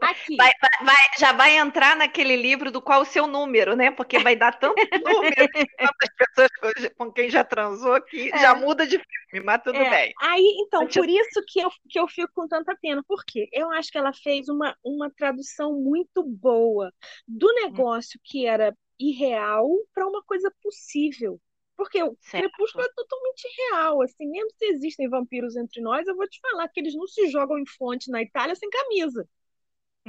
Aqui, 0.00 0.36
Vai, 0.36 0.50
vai- 0.60 0.86
vai- 0.86 0.96
já 1.18 1.32
vai 1.32 1.56
entrar 1.58 1.96
naquele 1.96 2.36
livro 2.36 2.70
do 2.70 2.80
qual 2.80 3.02
o 3.02 3.04
seu 3.04 3.26
número, 3.26 3.76
né? 3.76 3.90
Porque 3.90 4.18
vai 4.18 4.34
dar 4.36 4.52
tanto 4.58 4.76
número 5.04 5.48
quantas 5.78 6.08
pessoas 6.16 6.92
com- 6.96 7.12
quem 7.12 7.28
já 7.30 7.44
transou 7.44 8.00
que 8.02 8.30
É. 8.32 8.38
já 8.38 8.54
muda 8.54 8.86
de 8.86 8.98
filme, 8.98 9.44
mas 9.44 9.62
tudo 9.62 9.76
É, 9.76 9.90
bem. 9.90 10.14
Aí, 10.20 10.56
então, 10.60 10.82
eu- 10.82 10.88
por 10.88 11.08
isso 11.08 11.42
que 11.46 11.60
eu, 11.60 11.70
que 11.88 11.98
eu 11.98 12.08
fico 12.08 12.32
com 12.34 12.48
tanta 12.48 12.76
pena. 12.80 13.02
Por 13.06 13.24
quê? 13.24 13.48
Eu 13.52 13.70
acho 13.72 13.90
que 13.90 13.98
ela 13.98 14.12
fez 14.12 14.48
uma, 14.48 14.76
uma 14.82 15.10
tradução 15.10 15.74
muito 15.80 16.22
boa 16.22 16.92
do 17.26 17.52
negócio 17.54 18.18
que 18.24 18.46
era 18.46 18.74
irreal 18.98 19.68
para 19.94 20.06
uma 20.06 20.22
coisa 20.24 20.52
possível. 20.62 21.40
Porque 21.76 22.02
o 22.02 22.16
Certo. 22.20 22.48
Crepúsculo 22.48 22.84
é 22.84 22.88
totalmente 22.92 23.46
real, 23.70 24.02
assim, 24.02 24.26
mesmo 24.28 24.50
se 24.58 24.64
existem 24.66 25.08
vampiros 25.08 25.56
entre 25.56 25.80
nós, 25.80 26.06
eu 26.08 26.16
vou 26.16 26.28
te 26.28 26.40
falar 26.40 26.66
que 26.68 26.80
eles 26.80 26.94
não 26.96 27.06
se 27.06 27.28
jogam 27.30 27.56
em 27.58 27.66
fonte 27.66 28.10
na 28.10 28.20
Itália 28.22 28.56
sem 28.56 28.68
camisa. 28.68 29.28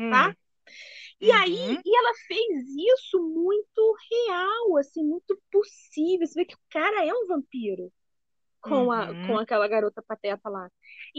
Tá? 0.08 0.28
Hum. 0.28 0.36
E 1.22 1.32
aí, 1.32 1.58
Uhum. 1.58 1.84
e 1.86 1.98
ela 1.98 2.14
fez 2.28 2.66
isso 2.98 3.20
muito 3.22 3.96
real, 4.12 4.78
assim, 4.78 5.04
muito 5.04 5.40
possível. 5.52 6.28
Você 6.28 6.36
vê 6.42 6.46
que 6.46 6.56
o 6.56 6.60
cara 6.70 7.06
é 7.06 7.14
um 7.14 7.28
vampiro 7.28 7.92
com, 8.62 8.92
a, 8.92 9.16
Uhum. 9.16 9.18
com 9.18 9.38
aquela 9.38 9.68
garota 9.68 10.02
pateta 10.04 10.50
lá. 10.50 10.70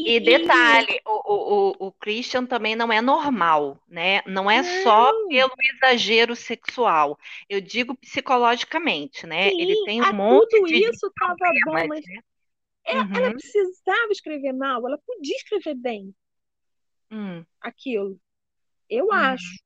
E 0.04 0.18
detalhe, 0.20 1.00
o, 1.06 1.10
o, 1.10 1.70
o- 1.72 1.86
o 1.88 1.92
Christian 1.92 2.46
também 2.46 2.74
não 2.76 2.92
é 2.92 3.00
normal, 3.00 3.82
né? 3.88 4.22
Não 4.26 4.50
é 4.50 4.62
só 4.62 5.12
Não. 5.14 5.28
pelo 5.28 5.52
exagero 5.74 6.34
sexual. 6.36 7.18
Eu 7.48 7.60
digo 7.60 7.96
psicologicamente, 7.96 9.26
né? 9.26 9.52
Ele 9.58 9.76
Sim, 9.76 9.84
tem 9.84 10.00
a 10.00 10.12
um 10.12 10.12
monte 10.12 10.60
tudo 10.60 10.64
de 10.64 10.82
isso 10.90 11.06
estava 11.08 11.52
bom, 11.54 11.86
mas 11.86 12.04
né? 12.06 12.20
ela, 12.84 13.04
ela 13.14 13.32
Uhum. 13.32 13.34
precisava 13.34 14.12
escrever 14.12 14.52
mal, 14.54 14.86
ela 14.88 14.98
podia 15.06 15.36
escrever 15.36 15.74
bem 15.76 16.14
Hum. 17.10 17.46
aquilo. 17.60 18.18
Eu 18.90 19.06
Uhum. 19.06 19.12
acho. 19.12 19.62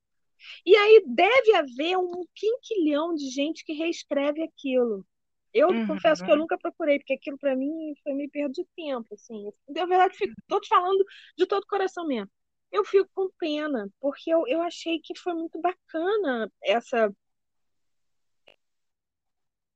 E 0.67 0.77
aí 0.77 1.05
deve 1.07 1.55
haver 1.57 1.97
um 1.99 2.25
quinquilhão 2.35 3.15
de 3.15 3.29
gente 3.31 3.65
que 3.65 3.73
reescreve 3.73 4.43
aquilo. 4.43 5.07
Eu 5.55 5.69
Uhum. 5.71 5.87
confesso 5.87 6.23
que 6.25 6.31
eu 6.31 6.37
nunca 6.37 6.59
procurei, 6.59 6.99
porque 6.99 7.15
aquilo 7.15 7.39
para 7.39 7.57
mim 7.57 7.95
foi 8.03 8.13
meio 8.15 8.31
perda 8.31 8.53
de 8.53 8.65
tempo, 8.77 9.15
assim. 9.15 9.51
Na 9.69 9.87
verdade, 9.87 10.17
fico, 10.17 10.35
tô 10.49 10.61
te 10.61 10.69
falando 10.69 11.05
de 11.39 11.47
todo 11.47 11.63
o 11.63 11.67
coração 11.67 12.07
mesmo. 12.07 12.31
Eu 12.73 12.85
fico 12.85 13.09
com 13.15 13.31
pena, 13.39 13.89
porque 14.01 14.31
eu, 14.35 14.47
eu 14.49 14.63
achei 14.63 15.01
que 15.01 15.17
foi 15.19 15.35
muito 15.35 15.61
bacana 15.61 16.51
essa. 16.63 17.13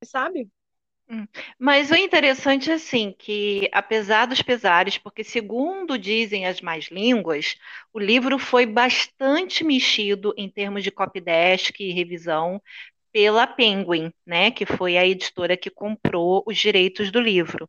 Sabe? 0.05 0.49
Mas 1.59 1.91
o 1.91 1.95
interessante 1.97 2.71
é 2.71 2.75
assim, 2.75 3.15
que 3.19 3.69
apesar 3.73 4.27
dos 4.27 4.43
pesares, 4.43 4.99
porque 4.99 5.25
segundo 5.25 5.99
dizem 5.99 6.47
as 6.47 6.61
más 6.61 6.87
línguas, 6.87 7.57
o 7.93 7.99
livro 7.99 8.39
foi 8.39 8.67
bastante 8.67 9.65
mexido 9.65 10.35
em 10.37 10.51
termos 10.51 10.83
de 10.83 10.91
copydesk 10.91 11.81
e 11.81 11.93
revisão 11.93 12.61
pela 13.13 13.47
Penguin, 13.47 14.13
né, 14.27 14.51
que 14.53 14.67
foi 14.67 14.99
a 14.99 15.07
editora 15.07 15.57
que 15.57 15.71
comprou 15.71 16.45
os 16.47 16.59
direitos 16.59 17.11
do 17.13 17.21
livro. 17.21 17.69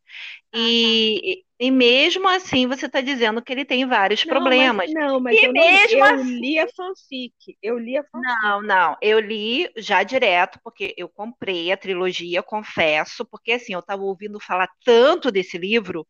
E, 0.53 1.43
e 1.59 1.71
mesmo 1.71 2.27
assim 2.27 2.67
você 2.67 2.85
está 2.87 3.01
dizendo 3.01 3.41
que 3.43 3.51
ele 3.53 3.65
tem 3.65 3.85
vários 3.87 4.23
Não, 4.23 4.25
problemas. 4.25 4.73
mas, 4.73 4.93
não, 4.93 5.19
mas 5.19 5.41
E 5.41 5.43
eu, 5.43 5.53
não, 5.53 5.79
mesmo 5.81 6.03
eu 6.03 6.05
assim- 6.05 6.39
li 6.39 6.59
a 6.59 6.67
fanfic. 6.69 7.57
Eu 7.61 7.77
li 7.77 7.97
a 7.97 8.03
fanfic. 8.03 8.37
Não, 8.43 8.61
não, 8.61 8.97
eu 9.01 9.19
li 9.19 9.71
já 9.77 10.01
direto, 10.03 10.59
porque 10.63 10.95
eu 10.97 11.07
comprei 11.07 11.71
a 11.71 11.77
trilogia, 11.77 12.41
confesso, 12.41 13.23
porque 13.25 13.51
assim, 13.53 13.73
eu 13.73 13.79
estava 13.79 14.01
ouvindo 14.01 14.39
falar 14.39 14.67
tanto 14.83 15.31
desse 15.31 15.57
livro 15.59 16.07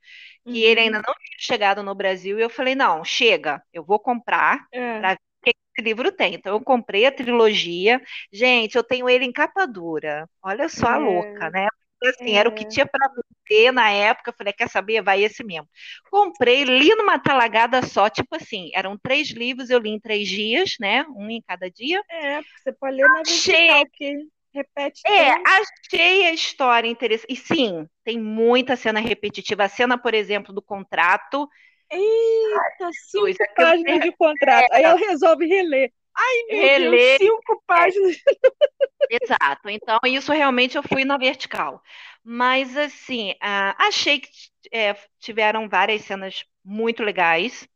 que 0.47 0.63
ele 0.63 0.79
Uhum. 0.79 0.85
ainda 0.85 0.97
não 0.99 1.13
tinha 1.13 1.37
chegado 1.39 1.83
no 1.83 1.93
Brasil, 1.93 2.39
e 2.39 2.41
eu 2.41 2.49
falei, 2.49 2.73
não, 2.73 3.03
chega, 3.03 3.61
eu 3.73 3.83
vou 3.85 3.99
comprar 3.99 4.65
É. 4.71 4.79
pra 4.97 5.13
o 5.13 5.17
que 5.43 5.51
esse 5.77 5.83
livro 5.85 6.11
tem. 6.11 6.35
Então 6.35 6.53
eu 6.55 6.61
comprei 6.61 7.05
a 7.05 7.11
trilogia. 7.11 8.01
Gente, 8.31 8.75
eu 8.75 8.83
tenho 8.83 9.09
ele 9.09 9.25
em 9.25 9.31
capa 9.33 9.65
dura. 9.67 10.27
Olha 10.41 10.69
só 10.69 10.87
a 10.87 10.97
É. 10.97 10.97
louca, 10.97 11.49
né? 11.51 11.67
Porque, 11.99 12.23
Assim, 12.23 12.31
era 12.35 12.47
o 12.47 12.51
que 12.53 12.63
É. 12.63 12.67
tinha 12.67 12.85
para 12.85 13.09
vender 13.09 13.71
na 13.71 13.89
época. 13.89 14.29
Eu 14.31 14.35
falei, 14.37 14.53
quer 14.53 14.69
saber? 14.69 15.01
Vai 15.01 15.23
esse 15.23 15.43
mesmo. 15.43 15.67
Comprei, 16.09 16.63
li 16.63 16.89
numa 16.95 17.19
talagada 17.19 17.81
só, 17.85 18.09
tipo 18.09 18.35
assim, 18.35 18.69
eram 18.73 18.97
três 18.97 19.29
livros, 19.29 19.69
eu 19.69 19.79
li 19.79 19.89
em 19.89 19.99
três 19.99 20.27
dias, 20.27 20.75
né? 20.79 21.05
Um 21.15 21.29
em 21.29 21.41
cada 21.41 21.69
dia. 21.69 22.01
É, 22.09 22.41
você 22.41 22.71
pode 22.71 22.95
ler 22.95 23.07
na 23.07 23.23
vertical, 23.23 23.85
porque 23.85 24.27
repete 24.53 25.01
É, 25.05 25.31
achei 25.31 26.25
a 26.27 26.33
história 26.33 26.87
interessante. 26.87 27.31
E 27.31 27.35
sim, 27.35 27.85
tem 28.03 28.19
muita 28.19 28.75
cena 28.75 28.99
repetitiva. 28.99 29.65
A 29.65 29.69
cena, 29.69 29.97
por 29.97 30.13
exemplo, 30.13 30.53
do 30.53 30.61
contrato 30.61 31.47
Eita, 31.91 32.91
cinco 33.09 33.23
Dois, 33.23 33.39
aquilo 33.41 33.55
páginas 33.55 34.01
de 34.01 34.11
contrato. 34.11 34.71
Aí 34.73 34.83
ela 34.83 34.99
resolve 34.99 35.45
reler. 35.45 35.91
Ai, 36.19 36.43
meu. 36.49 36.91
Deus, 36.91 37.17
cinco 37.17 37.63
páginas. 37.65 38.17
Exato. 39.09 39.69
Então, 39.69 39.99
isso 40.05 40.31
realmente 40.31 40.75
eu 40.75 40.83
fui 40.83 41.05
na 41.05 41.17
vertical. 41.17 41.81
Mas, 42.23 42.75
assim, 42.75 43.33
ah, 43.41 43.75
achei 43.77 44.19
que 44.19 44.29
é, 44.71 44.93
tiveram 45.19 45.69
várias 45.69 46.01
cenas 46.01 46.43
muito 46.63 47.01
legais. 47.03 47.67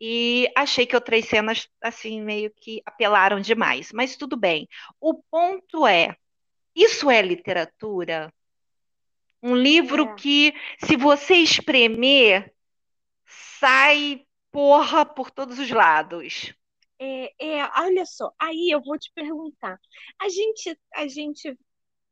E 0.00 0.46
achei 0.54 0.84
que 0.84 0.94
outras 0.94 1.24
cenas, 1.26 1.68
assim, 1.80 2.20
meio 2.20 2.50
que 2.50 2.82
apelaram 2.84 3.40
demais. 3.40 3.92
Mas 3.92 4.16
tudo 4.16 4.36
bem. 4.36 4.68
O 5.00 5.14
ponto 5.30 5.86
é: 5.86 6.14
isso 6.74 7.10
é 7.10 7.22
literatura? 7.22 8.30
Um 9.42 9.54
livro 9.54 10.02
É. 10.02 10.14
que, 10.14 10.54
se 10.84 10.96
você 10.96 11.36
espremer, 11.36 12.52
sai 13.24 14.26
porra 14.50 15.06
por 15.06 15.30
todos 15.30 15.58
os 15.58 15.70
lados. 15.70 16.52
É, 16.98 17.32
é, 17.58 17.64
olha 17.80 18.06
só, 18.06 18.32
aí 18.40 18.70
eu 18.72 18.82
vou 18.82 18.98
te 18.98 19.12
perguntar. 19.14 19.78
A 20.20 20.28
gente, 20.28 20.78
a 20.94 21.06
gente 21.06 21.58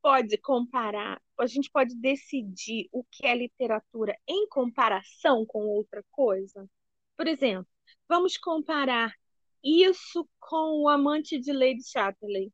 pode 0.03 0.37
comparar, 0.39 1.21
a 1.41 1.47
gente 1.47 1.71
pode 1.71 1.95
decidir 1.97 2.89
o 2.93 3.03
que 3.05 3.27
é 3.27 3.35
literatura 3.37 4.15
em 4.29 4.47
comparação 4.49 5.47
com 5.47 5.61
outra 5.67 6.05
coisa? 6.11 6.69
Por 7.17 7.27
exemplo, 7.27 7.67
vamos 8.09 8.37
comparar 8.37 9.15
isso 9.63 10.29
com 10.41 10.83
O 10.83 10.89
Amante 10.89 11.39
de 11.41 11.53
Lady 11.53 11.83
Chatterley, 11.83 12.53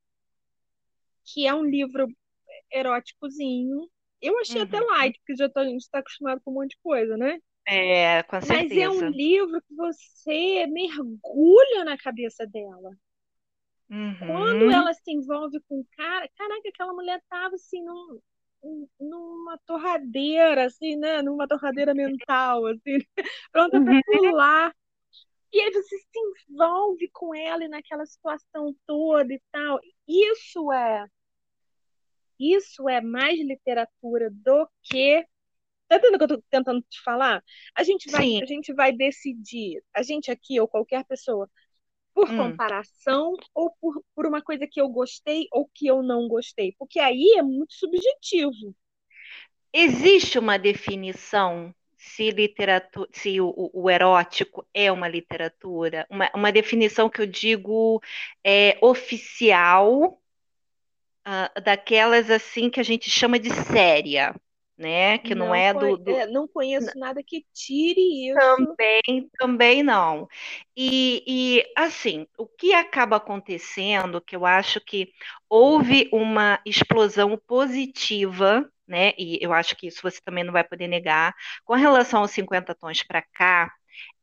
que 1.25 1.47
é 1.47 1.55
um 1.55 1.65
livro 1.65 2.07
eróticozinho. 2.73 3.91
Eu 4.23 4.39
achei 4.41 4.63
até 4.63 4.79
Uhum. 4.79 4.87
light, 4.87 5.19
porque 5.21 5.37
já 5.37 5.49
tá- 5.51 5.63
a 5.63 5.67
gente 5.67 5.83
está 5.83 6.01
acostumado 6.01 6.41
com 6.45 6.51
um 6.53 6.55
monte 6.55 6.73
de 6.73 6.79
coisa, 6.83 7.17
né? 7.17 7.39
É, 7.67 8.23
com 8.25 8.41
Mas 8.43 8.77
é 8.77 8.89
um 8.91 9.01
certeza. 9.01 9.09
livro 9.09 9.63
que 9.63 9.75
você 9.75 10.67
mergulha 10.67 11.85
na 11.85 11.97
cabeça 11.97 12.47
dela. 12.47 12.91
Quando 14.19 14.71
Uhum. 14.71 14.71
ela 14.71 14.93
se 14.95 15.11
envolve 15.11 15.61
com 15.69 15.81
o 15.81 15.87
cara, 15.97 16.29
caraca, 16.37 16.69
aquela 16.69 16.93
mulher 16.93 17.23
tava 17.29 17.55
assim 17.57 17.83
num, 17.83 18.21
num- 18.63 18.89
numa 19.01 19.59
torradeira, 19.67 20.67
assim, 20.67 20.97
né? 20.97 21.23
Numa 21.23 21.49
torradeira 21.49 21.95
mental, 21.95 22.67
assim, 22.67 22.99
pronta 23.53 23.81
para 23.83 23.97
Uhum. 23.97 24.03
pular. 24.05 24.75
E 25.53 25.61
aí 25.61 25.73
você 25.73 25.99
se 25.99 26.21
envolve 26.51 27.11
com 27.13 27.35
ela 27.35 27.65
e 27.65 27.69
naquela 27.69 28.07
situação 28.07 28.75
toda 28.87 29.33
e 29.35 29.43
tal. 29.53 29.81
Isso 30.09 30.73
é, 30.73 31.07
isso 32.39 32.89
é 32.89 33.01
mais 33.01 33.39
literatura 33.39 34.31
do 34.33 34.69
que 34.83 35.25
Tá 35.91 35.97
entendendo 35.99 36.17
o 36.17 36.19
que 36.21 36.25
eu 36.35 36.39
tô 36.39 36.45
tentando 36.51 36.83
te 36.91 37.03
falar? 37.03 37.45
A 37.77 37.85
gente 37.85 38.11
vai, 38.11 38.25
Sim. 38.25 38.43
a 38.43 38.47
gente 38.47 38.75
vai 38.75 38.93
decidir, 38.93 39.83
a 39.95 40.03
gente 40.05 40.33
aqui 40.33 40.61
ou 40.61 40.69
qualquer 40.69 41.05
pessoa, 41.07 41.51
por 42.15 42.31
Hum. 42.31 42.61
comparação 42.61 43.41
ou 43.55 43.71
por, 43.81 44.05
por 44.15 44.27
uma 44.27 44.43
coisa 44.43 44.67
que 44.69 44.81
eu 44.81 44.89
gostei 44.91 45.47
ou 45.53 45.69
que 45.75 45.87
eu 45.89 46.03
não 46.03 46.29
gostei. 46.29 46.75
Porque 46.79 47.01
aí 47.01 47.35
é 47.39 47.43
muito 47.43 47.75
subjetivo. 47.75 48.75
Existe 49.73 50.39
uma 50.39 50.59
definição 50.59 51.75
se 51.97 52.31
literatura, 52.31 53.09
se 53.13 53.41
o, 53.41 53.53
o- 53.75 53.91
erótico 53.91 54.67
é 54.75 54.91
uma 54.91 55.07
literatura, 55.09 56.07
uma, 56.11 56.31
uma 56.35 56.51
definição 56.53 57.11
que 57.11 57.21
eu 57.21 57.27
digo 57.27 58.01
é 58.45 58.79
oficial, 58.81 60.19
ah, 61.25 61.51
daquelas 61.63 62.31
assim 62.31 62.71
que 62.71 62.81
a 62.81 62.83
gente 62.83 63.11
chama 63.11 63.39
de 63.39 63.51
séria, 63.51 64.35
né? 64.81 65.19
Que 65.19 65.35
não, 65.35 65.55
é 65.55 65.73
conhe- 65.75 65.93
do, 65.97 66.05
do- 66.05 66.11
é, 66.13 66.27
não 66.27 66.49
conheço 66.49 66.99
nada 66.99 67.23
que 67.23 67.45
tire 67.53 68.31
isso. 68.31 68.39
Também, 68.39 69.31
também 69.39 69.83
não. 69.83 70.29
E, 70.77 71.23
e, 71.59 71.65
assim, 71.77 72.27
o 72.39 72.47
que 72.47 72.73
acaba 72.73 73.17
acontecendo, 73.17 74.21
que 74.21 74.35
eu 74.37 74.47
acho 74.47 74.81
que 74.81 75.13
houve 75.49 76.09
uma 76.13 76.61
explosão 76.65 77.37
positiva, 77.47 78.71
né? 78.87 79.13
E 79.19 79.39
eu 79.43 79.53
acho 79.53 79.77
que 79.77 79.89
isso 79.89 80.01
você 80.03 80.21
também 80.25 80.45
não 80.45 80.53
vai 80.53 80.65
poder 80.65 80.89
negar, 80.89 81.35
com 81.65 81.75
relação 81.75 82.21
aos 82.21 82.31
50 82.31 82.75
tons 82.75 83.03
para 83.03 83.23
cá, 83.23 83.71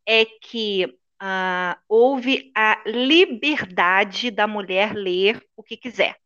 é 0.06 0.26
que 0.26 0.98
ah, 1.20 1.78
houve 1.90 2.52
a 2.56 2.82
liberdade 2.86 4.32
da 4.32 4.48
mulher 4.48 4.94
ler 4.96 5.44
o 5.56 5.64
que 5.64 5.78
quiser. 5.78 6.18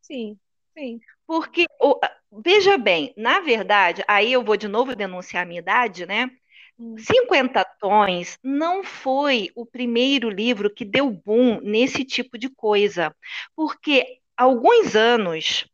Sim, 0.00 0.38
sim. 0.76 1.00
Porque, 1.28 1.66
o- 1.78 2.00
veja 2.42 2.78
bem, 2.78 3.12
na 3.16 3.40
verdade, 3.40 4.02
aí 4.08 4.32
eu 4.32 4.42
vou 4.42 4.56
de 4.56 4.66
novo 4.66 4.96
denunciar 4.96 5.42
a 5.42 5.46
minha 5.46 5.60
idade, 5.60 6.06
né? 6.06 6.30
Hum. 6.78 6.96
50 6.96 7.64
Tons 7.78 8.38
não 8.42 8.82
foi 8.82 9.50
o 9.54 9.66
primeiro 9.66 10.30
livro 10.30 10.74
que 10.74 10.86
deu 10.86 11.10
boom 11.10 11.60
nesse 11.60 12.02
tipo 12.04 12.38
de 12.38 12.48
coisa. 12.48 13.14
Porque 13.54 14.20
há 14.38 14.44
alguns 14.44 14.96
anos, 14.96 15.66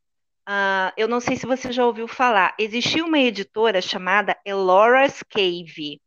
ah, 0.46 0.92
eu 0.96 1.06
não 1.08 1.20
sei 1.20 1.36
se 1.36 1.46
você 1.46 1.70
já 1.72 1.86
ouviu 1.86 2.08
falar, 2.08 2.56
existia 2.58 3.04
uma 3.04 3.20
editora 3.20 3.80
chamada 3.80 4.36
Elora's 4.44 5.22
Cave, 5.22 6.00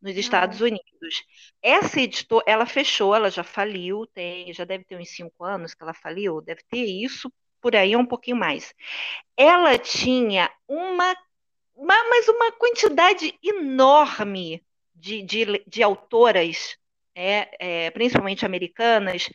nos 0.00 0.16
Estados 0.16 0.60
Unidos. 0.60 1.24
Essa 1.62 2.00
editora, 2.00 2.44
ela 2.46 2.66
fechou, 2.66 3.14
ela 3.14 3.30
já 3.30 3.44
faliu, 3.44 4.06
tem, 4.08 4.52
já 4.52 4.64
deve 4.64 4.84
ter 4.84 4.96
uns 4.98 5.10
cinco 5.10 5.44
anos 5.44 5.74
que 5.74 5.82
ela 5.84 5.94
faliu, 5.94 6.40
deve 6.40 6.62
ter 6.68 6.84
isso 6.84 7.32
por 7.62 7.76
aí 7.76 7.96
um 7.96 8.04
pouquinho 8.04 8.36
mais. 8.36 8.74
Ela 9.36 9.78
tinha 9.78 10.50
uma, 10.68 11.16
mas 11.78 12.28
uma 12.28 12.52
quantidade 12.52 13.32
enorme 13.42 14.62
de, 14.94 15.22
de, 15.22 15.64
de 15.66 15.82
autoras, 15.82 16.76
é, 17.14 17.86
é, 17.86 17.90
principalmente 17.90 18.44
americanas, 18.44 19.30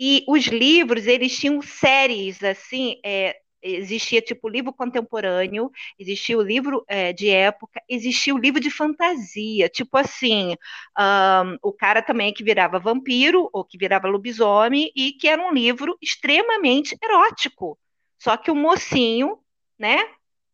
e 0.00 0.24
os 0.26 0.46
livros, 0.46 1.06
eles 1.06 1.38
tinham 1.38 1.62
séries, 1.62 2.42
assim, 2.42 3.00
é, 3.04 3.38
existia 3.74 4.20
tipo 4.20 4.48
livro 4.48 4.72
contemporâneo, 4.72 5.70
existia 5.98 6.38
o 6.38 6.42
livro 6.42 6.84
é, 6.88 7.12
de 7.12 7.28
época, 7.28 7.82
existia 7.88 8.34
o 8.34 8.38
livro 8.38 8.60
de 8.60 8.70
fantasia, 8.70 9.68
tipo 9.68 9.96
assim, 9.96 10.56
um, 10.98 11.58
o 11.62 11.72
cara 11.72 12.02
também 12.02 12.32
que 12.32 12.44
virava 12.44 12.78
vampiro 12.78 13.48
ou 13.52 13.64
que 13.64 13.78
virava 13.78 14.08
lobisomem 14.08 14.90
e 14.94 15.12
que 15.12 15.28
era 15.28 15.42
um 15.42 15.52
livro 15.52 15.96
extremamente 16.00 16.96
erótico. 17.02 17.78
Só 18.18 18.36
que 18.36 18.50
o 18.50 18.54
mocinho, 18.54 19.38
né, 19.78 19.98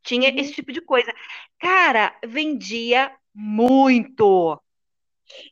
tinha 0.03 0.31
Uhum. 0.31 0.39
esse 0.39 0.53
tipo 0.53 0.73
de 0.73 0.81
coisa. 0.81 1.13
Cara, 1.59 2.17
vendia 2.27 3.13
muito. 3.35 4.61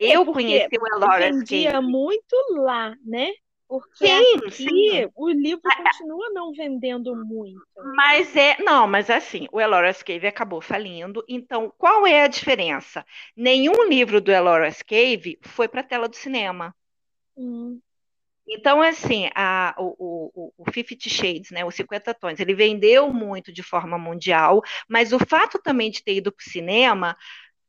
É, 0.01 0.17
Eu 0.17 0.25
porque 0.25 0.43
conheci 0.43 0.79
o 0.79 0.97
Elora 0.97 1.33
vendia 1.33 1.81
muito 1.81 2.37
lá, 2.57 2.95
né? 3.05 3.33
Porque 3.71 4.05
Sim, 4.05 4.11
aqui 4.11 4.69
sim. 4.69 5.11
o 5.15 5.31
livro 5.31 5.73
continua 5.73 6.29
não 6.35 6.53
vendendo 6.53 7.17
muito. 7.17 7.65
Mas 7.97 8.35
é, 8.37 8.57
não, 8.63 8.87
mas 8.87 9.11
assim, 9.11 9.47
o 9.53 9.61
Elora's 9.61 10.03
Cave 10.03 10.27
acabou 10.27 10.61
falindo. 10.63 11.23
Então, 11.29 11.71
qual 11.79 12.07
é 12.07 12.23
a 12.23 12.29
diferença? 12.29 13.05
Nenhum 13.37 13.85
livro 13.89 14.21
do 14.21 14.31
Elora's 14.33 14.83
Cave 14.83 15.39
foi 15.43 15.69
para 15.69 15.81
a 15.81 15.85
tela 15.85 16.09
do 16.09 16.17
cinema. 16.17 16.75
Hum, 17.37 17.83
Então, 18.53 18.83
assim, 18.83 19.29
a, 19.37 19.75
o, 19.79 20.31
o, 20.35 20.53
o 20.59 20.73
Fifty 20.73 21.09
Shades, 21.09 21.51
né, 21.53 21.65
os 21.65 21.75
50 21.75 22.13
tons, 22.13 22.41
ele 22.41 22.55
vendeu 22.55 23.13
muito 23.13 23.53
de 23.53 23.63
forma 23.63 23.97
mundial, 23.99 24.61
mas 24.89 25.13
o 25.13 25.19
fato 25.21 25.59
também 25.63 25.91
de 25.91 26.03
ter 26.03 26.17
ido 26.17 26.33
para 26.33 26.43
o 26.45 26.51
cinema 26.51 27.17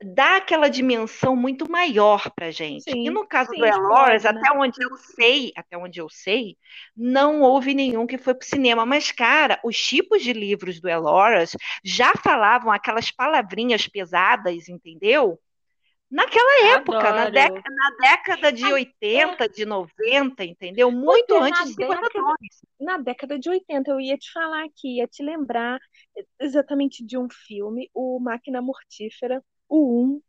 dá 0.03 0.37
aquela 0.37 0.69
dimensão 0.69 1.35
muito 1.35 1.69
maior 1.69 2.29
para 2.31 2.51
gente. 2.51 2.83
Sim, 2.83 3.07
e 3.07 3.09
no 3.09 3.27
caso 3.27 3.51
sim, 3.51 3.57
do 3.57 3.65
Eloras, 3.65 4.23
explode, 4.23 4.35
né? 4.35 4.41
até 4.47 4.57
onde 4.57 4.83
eu 4.83 4.97
sei, 4.97 5.51
até 5.55 5.77
onde 5.77 5.99
eu 6.01 6.09
sei, 6.09 6.57
não 6.95 7.41
houve 7.41 7.73
nenhum 7.73 8.07
que 8.07 8.17
foi 8.17 8.33
para 8.33 8.43
o 8.45 8.47
cinema. 8.49 8.85
Mas, 8.85 9.11
cara, 9.11 9.59
os 9.63 9.77
tipos 9.77 10.23
de 10.23 10.33
livros 10.33 10.79
do 10.79 10.89
Eloras 10.89 11.55
já 11.83 12.13
falavam 12.15 12.71
aquelas 12.71 13.11
palavrinhas 13.11 13.87
pesadas, 13.87 14.67
entendeu? 14.67 15.39
Naquela 16.09 16.71
época, 16.73 17.13
na, 17.13 17.29
década, 17.29 17.61
na 17.69 17.89
década 18.11 18.51
de 18.51 18.65
Ah, 18.65 18.73
80, 18.73 19.47
de 19.47 19.65
90, 19.65 20.43
entendeu? 20.43 20.91
Muito 20.91 21.33
é, 21.35 21.39
antes 21.39 21.59
na 21.59 21.65
de 21.65 21.73
50 21.73 22.01
década- 22.01 22.11
tons. 22.11 22.61
Na 22.79 22.97
década 22.97 23.39
de 23.39 23.49
80, 23.49 23.91
eu 23.91 23.99
ia 23.99 24.17
te 24.17 24.29
falar 24.31 24.65
aqui, 24.65 24.97
ia 24.97 25.07
te 25.07 25.23
lembrar 25.23 25.79
exatamente 26.39 27.05
de 27.05 27.17
um 27.17 27.27
filme, 27.29 27.89
o 27.93 28.19
Máquina 28.19 28.61
Mortífera, 28.61 29.41
o 29.71 30.05
1, 30.17 30.21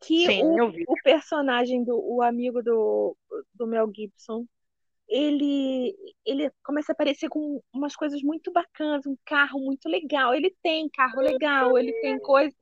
que 0.00 0.28
Sim, 0.28 0.34
o, 0.38 0.66
o 0.86 0.98
personagem 1.02 1.84
do 1.84 1.98
o 1.98 2.22
amigo 2.22 2.62
do, 2.62 3.16
do 3.54 3.66
Mel 3.66 3.90
Gibson, 3.94 4.46
ele, 5.08 5.94
ele 6.26 6.50
começa 6.62 6.92
a 6.92 6.94
aparecer 6.94 7.28
com 7.30 7.62
umas 7.72 7.96
coisas 7.96 8.22
muito 8.22 8.52
bacanas, 8.52 9.06
um 9.06 9.16
carro 9.24 9.60
muito 9.60 9.88
legal. 9.88 10.34
Ele 10.34 10.54
tem 10.62 10.88
carro 10.90 11.20
legal, 11.22 11.78
ele 11.78 11.94
tem 11.94 12.18
coisa. 12.20 12.54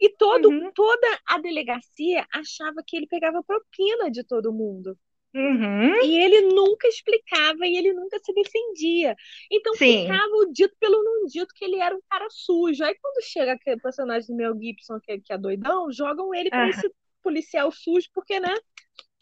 E 0.00 0.08
todo, 0.16 0.48
Uhum. 0.48 0.72
toda 0.74 1.06
a 1.26 1.38
delegacia 1.38 2.26
achava 2.32 2.82
que 2.86 2.96
ele 2.96 3.06
pegava 3.06 3.42
propina 3.44 4.10
de 4.10 4.24
todo 4.24 4.52
mundo. 4.52 4.98
Uhum. 5.32 6.02
E 6.02 6.18
ele 6.18 6.52
nunca 6.52 6.88
explicava 6.88 7.66
e 7.66 7.76
ele 7.76 7.92
nunca 7.92 8.18
se 8.18 8.32
defendia. 8.32 9.14
Então 9.50 9.74
Sim. 9.74 10.02
ficava 10.02 10.32
o 10.36 10.52
dito 10.52 10.74
pelo 10.80 11.02
não 11.02 11.26
dito 11.26 11.54
que 11.54 11.64
ele 11.64 11.80
era 11.80 11.94
um 11.94 12.00
cara 12.10 12.26
sujo. 12.30 12.82
Aí 12.84 12.94
quando 13.00 13.22
chega 13.22 13.52
aquele 13.52 13.80
personagem 13.80 14.28
do 14.28 14.34
Mel 14.34 14.58
Gibson, 14.60 14.98
que, 15.00 15.20
que 15.20 15.32
é 15.32 15.38
doidão, 15.38 15.90
jogam 15.92 16.34
ele 16.34 16.50
para 16.50 16.62
Aham. 16.62 16.70
esse 16.70 16.90
policial 17.22 17.70
sujo, 17.70 18.08
porque, 18.12 18.40
né? 18.40 18.54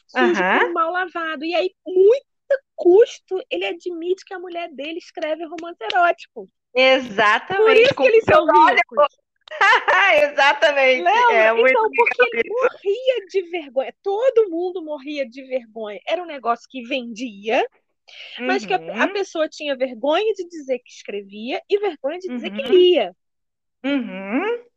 Sujo 0.07 0.41
por 0.43 0.73
mal 0.73 0.91
lavado. 0.91 1.45
E 1.45 1.55
aí, 1.55 1.75
muito 1.87 2.25
custo, 2.75 3.43
ele 3.51 3.67
admite 3.67 4.25
que 4.25 4.33
a 4.33 4.39
mulher 4.39 4.73
dele 4.73 4.99
escreve 4.99 5.45
romance 5.45 5.79
erótico. 5.83 6.49
Por 6.73 6.81
Exatamente. 6.81 7.83
isso 7.83 7.95
com 7.95 8.03
que 8.05 8.09
eles 8.09 8.25
são 8.25 8.47
ricos. 8.47 9.07
Exatamente. 10.23 11.17
Lembra? 11.17 11.49
É 11.49 11.53
muito 11.53 11.71
então, 11.71 11.93
porque 11.95 12.21
legal 12.21 12.29
ele 12.35 12.43
morria 12.47 13.27
de 13.29 13.43
vergonha. 13.51 13.95
Todo 14.03 14.51
mundo 14.51 14.83
morria 14.85 15.29
de 15.29 15.43
vergonha. 15.45 16.01
Era 16.07 16.23
um 16.23 16.27
negócio 16.27 16.67
que 16.69 16.83
vendia, 16.83 17.65
mas 18.47 18.67
que 18.67 18.75
a, 18.75 18.83
a 18.99 19.09
Uhum, 19.09 19.11
pessoa 19.11 19.49
tinha 19.49 19.77
vergonha 19.77 20.35
de 20.35 20.49
dizer 20.49 20.79
que 20.81 20.91
escrevia 20.93 21.63
e 21.71 21.79
vergonha 21.81 22.19
de 22.19 22.31
dizer 22.31 22.51
que 22.53 22.63
uhum, 22.63 22.71
lia. 22.71 23.15
uhum. 23.85 24.69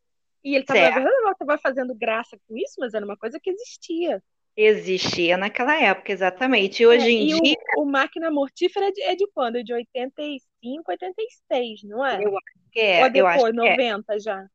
E 0.43 0.53
ele 0.55 0.63
estava 0.63 1.57
fazendo 1.57 1.95
graça 1.95 2.37
com 2.47 2.55
isso, 2.57 2.75
mas 2.79 2.93
era 2.93 3.05
uma 3.05 3.17
coisa 3.17 3.39
que 3.39 3.49
existia. 3.49 4.21
Existia 4.55 5.35
naquela 5.37 5.75
época, 5.75 6.11
exatamente. 6.13 6.81
E 6.83 6.87
É, 6.87 6.87
hoje 6.87 7.11
em 7.11 7.25
e 7.27 7.35
o, 7.35 7.39
dia, 7.43 7.57
o 7.73 7.85
Máquina 7.85 8.29
Mortífera 8.31 8.87
é 8.87 8.91
de, 8.91 9.01
é 9.03 9.15
de 9.15 9.27
quando? 9.31 9.57
É 9.57 9.63
de 9.63 9.73
85, 9.73 10.91
86, 10.91 11.83
não 11.83 12.05
é? 12.05 12.23
eu 12.23 12.37
acho 12.37 12.69
que 12.71 12.79
Ou 12.95 13.05
é, 13.05 13.05
é 13.05 13.09
eu 13.13 13.27
acho 13.27 13.45
depois, 13.45 13.53
que 13.59 13.67
é. 13.67 13.77
90 13.77 14.19
já? 14.19 14.47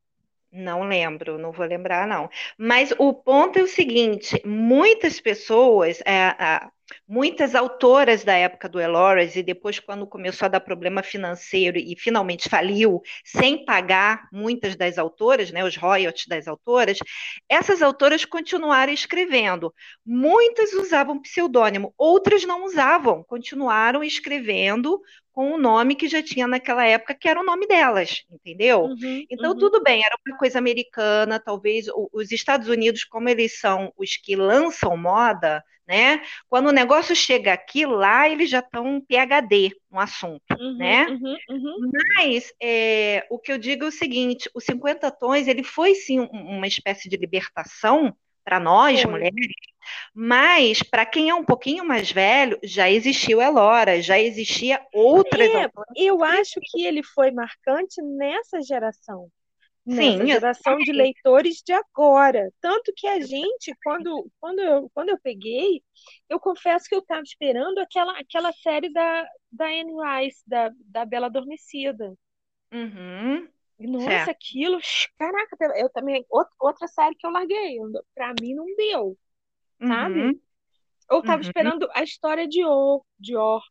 Não 0.51 0.87
lembro, 0.87 1.37
não 1.37 1.51
vou 1.51 1.65
lembrar, 1.65 2.07
não. 2.07 2.29
Mas 2.57 2.93
o 2.97 3.13
ponto 3.13 3.59
é 3.59 3.61
o 3.63 3.67
seguinte: 3.67 4.41
muitas 4.45 5.19
pessoas, 5.19 5.99
é, 6.05 6.27
a- 6.39 6.71
muitas 7.07 7.53
autoras 7.53 8.23
da 8.23 8.33
época 8.33 8.69
do 8.69 8.79
Elores, 8.79 9.35
e 9.35 9.43
depois, 9.43 9.77
quando 9.77 10.07
começou 10.07 10.45
a 10.45 10.49
dar 10.49 10.61
problema 10.61 11.03
financeiro 11.03 11.77
e 11.77 11.95
finalmente 11.99 12.47
faliu, 12.47 13.01
sem 13.25 13.65
pagar 13.65 14.27
muitas 14.31 14.75
das 14.77 14.97
autoras, 14.97 15.51
né, 15.51 15.65
os 15.65 15.75
royalties 15.75 16.27
das 16.27 16.47
autoras, 16.47 16.97
essas 17.49 17.81
autoras 17.81 18.23
continuaram 18.25 18.93
escrevendo. 18.93 19.73
Muitas 20.05 20.71
usavam 20.73 21.21
pseudônimo, 21.21 21.93
outras 21.97 22.45
não 22.45 22.63
usavam, 22.63 23.23
continuaram 23.23 24.01
escrevendo 24.03 24.99
com 25.37 25.51
o 25.53 25.57
nome 25.59 25.95
que 25.95 26.07
já 26.07 26.23
tinha 26.23 26.47
naquela 26.47 26.83
época, 26.83 27.13
que 27.13 27.27
era 27.29 27.39
o 27.39 27.43
nome 27.45 27.67
delas, 27.67 28.23
entendeu? 28.31 28.91
Uhum, 28.91 29.27
Então, 29.29 29.55
uhum. 29.55 29.55
tudo 29.55 29.83
bem, 29.83 30.01
era 30.03 30.15
uma 30.27 30.37
coisa 30.37 30.57
americana, 30.57 31.39
talvez 31.39 31.85
os 32.11 32.31
Estados 32.31 32.67
Unidos, 32.67 33.03
como 33.03 33.29
eles 33.29 33.59
são 33.59 33.93
os 33.97 34.17
que 34.17 34.35
lançam 34.35 34.97
moda, 34.97 35.63
né? 35.87 36.21
Quando 36.49 36.69
o 36.69 36.71
negócio 36.71 37.15
chega 37.15 37.53
aqui, 37.53 37.85
lá 37.85 38.27
eles 38.27 38.49
já 38.49 38.59
estão 38.59 38.99
PhD 39.01 39.71
no 39.91 39.99
assunto, 39.99 40.59
Uhum, 40.59 40.79
né? 40.79 41.07
uhum, 41.07 41.37
uhum. 41.49 41.83
Mas 42.19 42.51
é, 42.61 43.25
o 43.29 43.39
que 43.39 43.51
eu 43.51 43.57
digo 43.57 43.85
é 43.85 43.87
o 43.87 43.91
seguinte: 43.91 44.49
o 44.53 44.59
50 44.61 45.11
Tons 45.11 45.47
ele 45.47 45.63
foi 45.63 45.93
sim 45.95 46.19
um- 46.19 46.27
uma 46.57 46.67
espécie 46.67 47.07
de 47.09 47.17
libertação 47.17 48.15
para 48.47 48.59
nós, 48.61 49.03
Foi. 49.03 49.05
mulheres, 49.05 49.47
mas 50.15 50.81
para 50.83 51.05
quem 51.05 51.29
é 51.29 51.35
um 51.35 51.45
pouquinho 51.45 51.85
mais 51.85 52.11
velho, 52.11 52.59
já 52.63 52.89
existiu 52.89 53.41
Elora, 53.41 54.01
já 54.01 54.19
existia 54.19 54.81
outras 54.93 55.49
É, 55.51 55.67
eu 55.95 56.23
acho 56.23 56.59
que 56.63 56.83
ele 56.85 57.03
foi 57.03 57.31
marcante 57.31 58.01
nessa 58.01 58.61
geração. 58.61 59.29
Nessa 59.85 60.25
Sim, 60.25 60.27
geração 60.27 60.83
de 60.83 60.91
leitores 60.93 61.61
de 61.65 61.73
agora. 61.73 62.51
Tanto 62.61 62.93
que 62.95 63.07
a 63.07 63.21
gente, 63.21 63.73
quando, 63.83 64.31
quando, 64.39 64.59
eu, 64.59 64.89
quando 64.93 65.09
eu 65.09 65.19
peguei, 65.21 65.83
eu 66.29 66.39
confesso 66.39 66.87
que 66.89 66.95
eu 66.95 66.99
estava 66.99 67.23
esperando 67.23 67.79
aquela, 67.79 68.19
aquela 68.19 68.53
série 68.53 68.91
da, 68.93 69.27
da 69.51 69.65
Anne 69.67 69.93
Rice, 70.23 70.43
da, 70.47 70.71
da 70.85 71.05
Bela 71.05 71.27
Adormecida. 71.27 72.15
Uhum, 72.71 73.49
Nossa, 73.79 74.31
certo. 74.31 74.31
aquilo, 74.31 74.79
caraca, 75.17 75.55
eu 75.77 75.89
também, 75.91 76.25
outra, 76.29 76.87
série 76.87 77.15
que 77.15 77.25
eu 77.27 77.31
larguei, 77.31 77.77
pra 78.15 78.33
mim 78.33 78.55
não 78.55 78.65
deu, 78.75 79.17
sabe? 79.87 80.27
Uhum, 80.27 80.39
Eu 81.11 81.23
tava 81.23 81.41
uhum, 81.43 81.43
esperando 81.43 81.89
a 81.93 82.03
história 82.03 82.47
de 82.47 82.63
Or, 82.65 83.03
de 83.19 83.35
Or, 83.37 83.63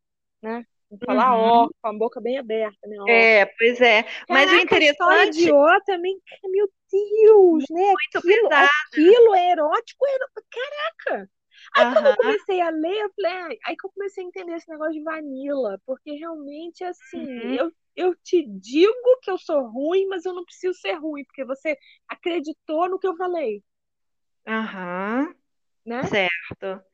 né? 0.42 0.64
Vou 0.90 1.00
falar 1.06 1.36
uhum. 1.36 1.38
Or, 1.38 1.70
com 1.82 1.88
a 1.88 1.94
boca 1.98 2.20
bem 2.20 2.38
aberta, 2.38 2.78
né? 2.88 2.96
É, 3.08 3.46
pois 3.46 3.80
é. 3.80 4.04
Mas 4.28 4.52
o 4.52 4.56
Caraca, 4.56 4.76
a 4.76 4.78
história 4.78 5.28
de 5.28 5.50
interessante, 5.50 5.52
Ó 5.52 5.80
também, 5.84 6.20
meu 6.44 6.70
Deus, 6.92 7.64
né? 7.70 7.92
muito 7.92 8.22
Aquilo, 8.22 8.50
pesado. 8.50 8.70
aquilo 8.92 9.34
é 9.34 9.50
erótico, 9.52 10.06
ero- 10.06 10.28
caraca. 10.50 11.30
Aí 11.74 11.86
quando 11.86 12.06
eu 12.06 12.14
comecei 12.14 12.60
a 12.60 12.70
ler, 12.70 12.98
eu 13.02 13.12
falei, 13.14 13.58
aí 13.64 13.76
que 13.76 13.86
eu 13.86 13.90
comecei 13.92 14.24
a 14.24 14.26
entender 14.26 14.54
esse 14.56 14.68
negócio 14.68 14.94
de 14.94 15.02
vanilla, 15.02 15.80
porque 15.86 16.12
realmente, 16.12 16.82
assim, 16.84 17.26
uhum, 17.28 17.58
eu, 17.58 17.70
eu 17.94 18.14
te 18.16 18.42
digo 18.46 19.18
que 19.22 19.30
eu 19.30 19.38
sou 19.38 19.68
ruim, 19.68 20.06
mas 20.08 20.24
eu 20.24 20.34
não 20.34 20.44
preciso 20.44 20.74
ser 20.78 20.94
ruim, 20.94 21.24
porque 21.24 21.44
você 21.44 21.76
acreditou 22.08 22.88
no 22.88 22.98
que 22.98 23.06
eu 23.06 23.16
falei, 23.16 23.62
aham, 24.46 25.34
né? 25.84 26.10
certo. 26.10 26.84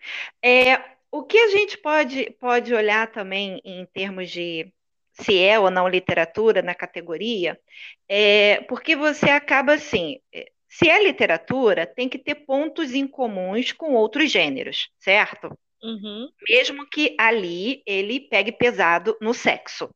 É, 0.43 0.77
o 1.13 1.25
que 1.25 1.39
a 1.39 1.49
gente 1.51 1.79
pode, 1.79 2.31
pode 2.41 2.75
olhar 2.75 3.13
também 3.13 3.61
em 3.65 3.87
termos 3.89 4.31
de 4.31 4.73
se 5.15 5.39
é 5.41 5.61
ou 5.61 5.71
não 5.71 5.89
literatura 5.89 6.63
na 6.63 6.75
categoria, 6.77 7.61
é 8.09 8.63
porque 8.69 8.97
você 8.97 9.31
acaba 9.31 9.75
assim, 9.75 10.21
é, 10.35 10.52
se 10.73 10.89
é 10.89 11.03
literatura, 11.03 11.87
tem 11.87 12.09
que 12.09 12.19
ter 12.19 12.35
pontos 12.47 12.95
em 12.95 13.07
comuns 13.07 13.73
com 13.73 13.93
outros 13.93 14.33
gêneros, 14.33 14.89
certo? 14.99 15.55
Uhum. 15.83 16.31
Mesmo 16.49 16.89
que 16.89 17.15
ali 17.21 17.83
ele 17.85 18.21
pegue 18.21 18.51
pesado 18.51 19.15
no 19.21 19.35
sexo. 19.35 19.91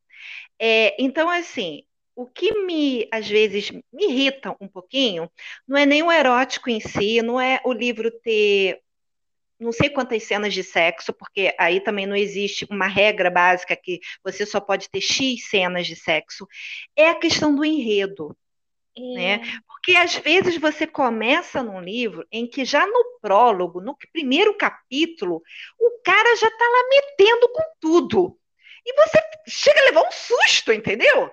É, 0.59 0.95
então, 1.01 1.31
assim, 1.31 1.81
o 2.15 2.27
que 2.27 2.63
me, 2.63 3.07
às 3.11 3.27
vezes, 3.27 3.71
me 3.71 4.05
irrita 4.05 4.55
um 4.61 4.67
pouquinho, 4.67 5.27
não 5.67 5.75
é 5.75 5.83
nem 5.83 6.03
o 6.03 6.11
erótico 6.11 6.69
em 6.69 6.79
si, 6.79 7.23
não 7.23 7.41
é 7.41 7.59
o 7.65 7.73
livro 7.73 8.11
ter 8.11 8.79
não 9.59 9.71
sei 9.71 9.89
quantas 9.89 10.21
cenas 10.21 10.53
de 10.53 10.63
sexo, 10.63 11.11
porque 11.11 11.55
aí 11.57 11.79
também 11.79 12.05
não 12.05 12.15
existe 12.15 12.67
uma 12.69 12.85
regra 12.85 13.31
básica 13.31 13.75
que 13.75 13.99
você 14.23 14.45
só 14.45 14.59
pode 14.59 14.87
ter 14.87 15.01
X 15.01 15.49
cenas 15.49 15.87
de 15.87 15.95
sexo, 15.95 16.47
é 16.95 17.09
a 17.09 17.15
questão 17.15 17.55
do 17.55 17.65
enredo, 17.65 18.37
né? 18.99 19.35
É, 19.35 19.41
Porque 19.67 19.95
às 19.95 20.15
vezes 20.15 20.57
você 20.57 20.85
começa 20.85 21.63
num 21.63 21.81
livro 21.81 22.25
em 22.31 22.47
que 22.47 22.65
já 22.65 22.85
no 22.85 23.19
prólogo, 23.21 23.81
no 23.81 23.97
primeiro 24.11 24.55
capítulo, 24.55 25.41
o 25.79 26.01
cara 26.03 26.35
já 26.35 26.49
tá 26.49 26.65
lá 26.65 26.89
metendo 26.89 27.49
com 27.49 27.63
tudo. 27.79 28.37
E 28.85 28.93
você 28.93 29.19
chega 29.47 29.81
a 29.81 29.85
levar 29.85 30.07
um 30.07 30.11
susto, 30.11 30.71
entendeu? 30.71 31.31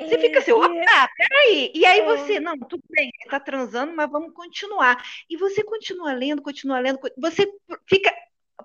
Você 0.00 0.18
fica 0.18 0.40
assim, 0.40 0.50
é, 0.50 0.54
opa, 0.54 1.08
peraí. 1.16 1.70
E 1.74 1.86
aí 1.86 2.00
é, 2.00 2.04
você, 2.04 2.40
não, 2.40 2.58
tudo 2.58 2.82
bem, 2.90 3.10
ele 3.20 3.30
tá 3.30 3.38
transando, 3.38 3.94
mas 3.94 4.10
vamos 4.10 4.32
continuar. 4.32 5.02
E 5.30 5.36
você 5.36 5.62
continua 5.62 6.12
lendo, 6.12 6.42
continua 6.42 6.80
lendo, 6.80 6.98
você 7.16 7.46
fica 7.88 8.12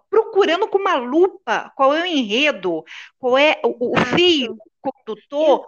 procurando 0.10 0.68
com 0.68 0.78
uma 0.78 0.96
lupa 0.96 1.72
qual 1.76 1.94
é 1.94 2.02
o 2.02 2.06
enredo, 2.06 2.84
qual 3.20 3.38
é 3.38 3.60
o, 3.64 3.92
o 3.92 3.98
fio 3.98 4.58
condutor, 4.82 5.68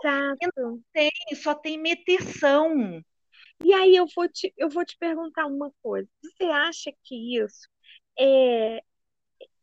não 0.56 0.82
tem, 0.94 1.12
só 1.36 1.54
tem 1.54 1.78
meteção. 1.78 3.02
E 3.64 3.74
aí 3.74 3.96
eu 3.96 4.06
vou 4.16 4.28
te, 4.28 4.54
eu 4.58 4.70
vou 4.70 4.84
te 4.84 4.98
perguntar 4.98 5.46
uma 5.46 5.72
coisa. 5.82 6.10
Você 6.22 6.46
acha 6.46 6.92
que 7.04 7.38
isso 7.38 7.68
é, 8.18 8.84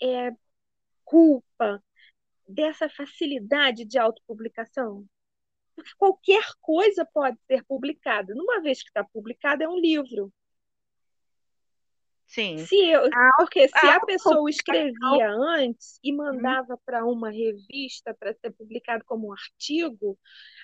é 0.03 0.33
culpa 1.05 1.83
dessa 2.47 2.89
facilidade 2.89 3.85
de 3.85 3.99
autopublicação? 3.99 5.05
Porque 5.75 5.93
qualquer 5.97 6.45
coisa 6.61 7.05
pode 7.13 7.39
ser 7.47 7.65
publicada. 7.65 8.35
Numa 8.35 8.61
vez 8.61 8.83
que 8.83 8.89
está 8.89 9.05
publicado, 9.05 9.63
é 9.63 9.69
um 9.69 9.79
livro. 9.79 10.33
Sim. 12.29 12.69
Se 12.69 12.77
eu, 12.91 13.03
A, 13.13 13.31
porque 13.37 13.69
se 13.69 13.89
a 13.89 13.91
a 13.91 14.01
pessoa 14.01 14.51
escrevia 14.51 15.31
antes 15.31 16.01
e 16.03 16.13
Hum, 16.31 16.57
mandava 16.57 16.77
para 16.85 17.05
uma 17.07 17.31
revista 17.31 18.15
para 18.15 18.35
ser 18.35 18.51
publicado 18.53 19.05
como 19.07 19.29
um 19.29 19.33
artigo, 19.33 20.19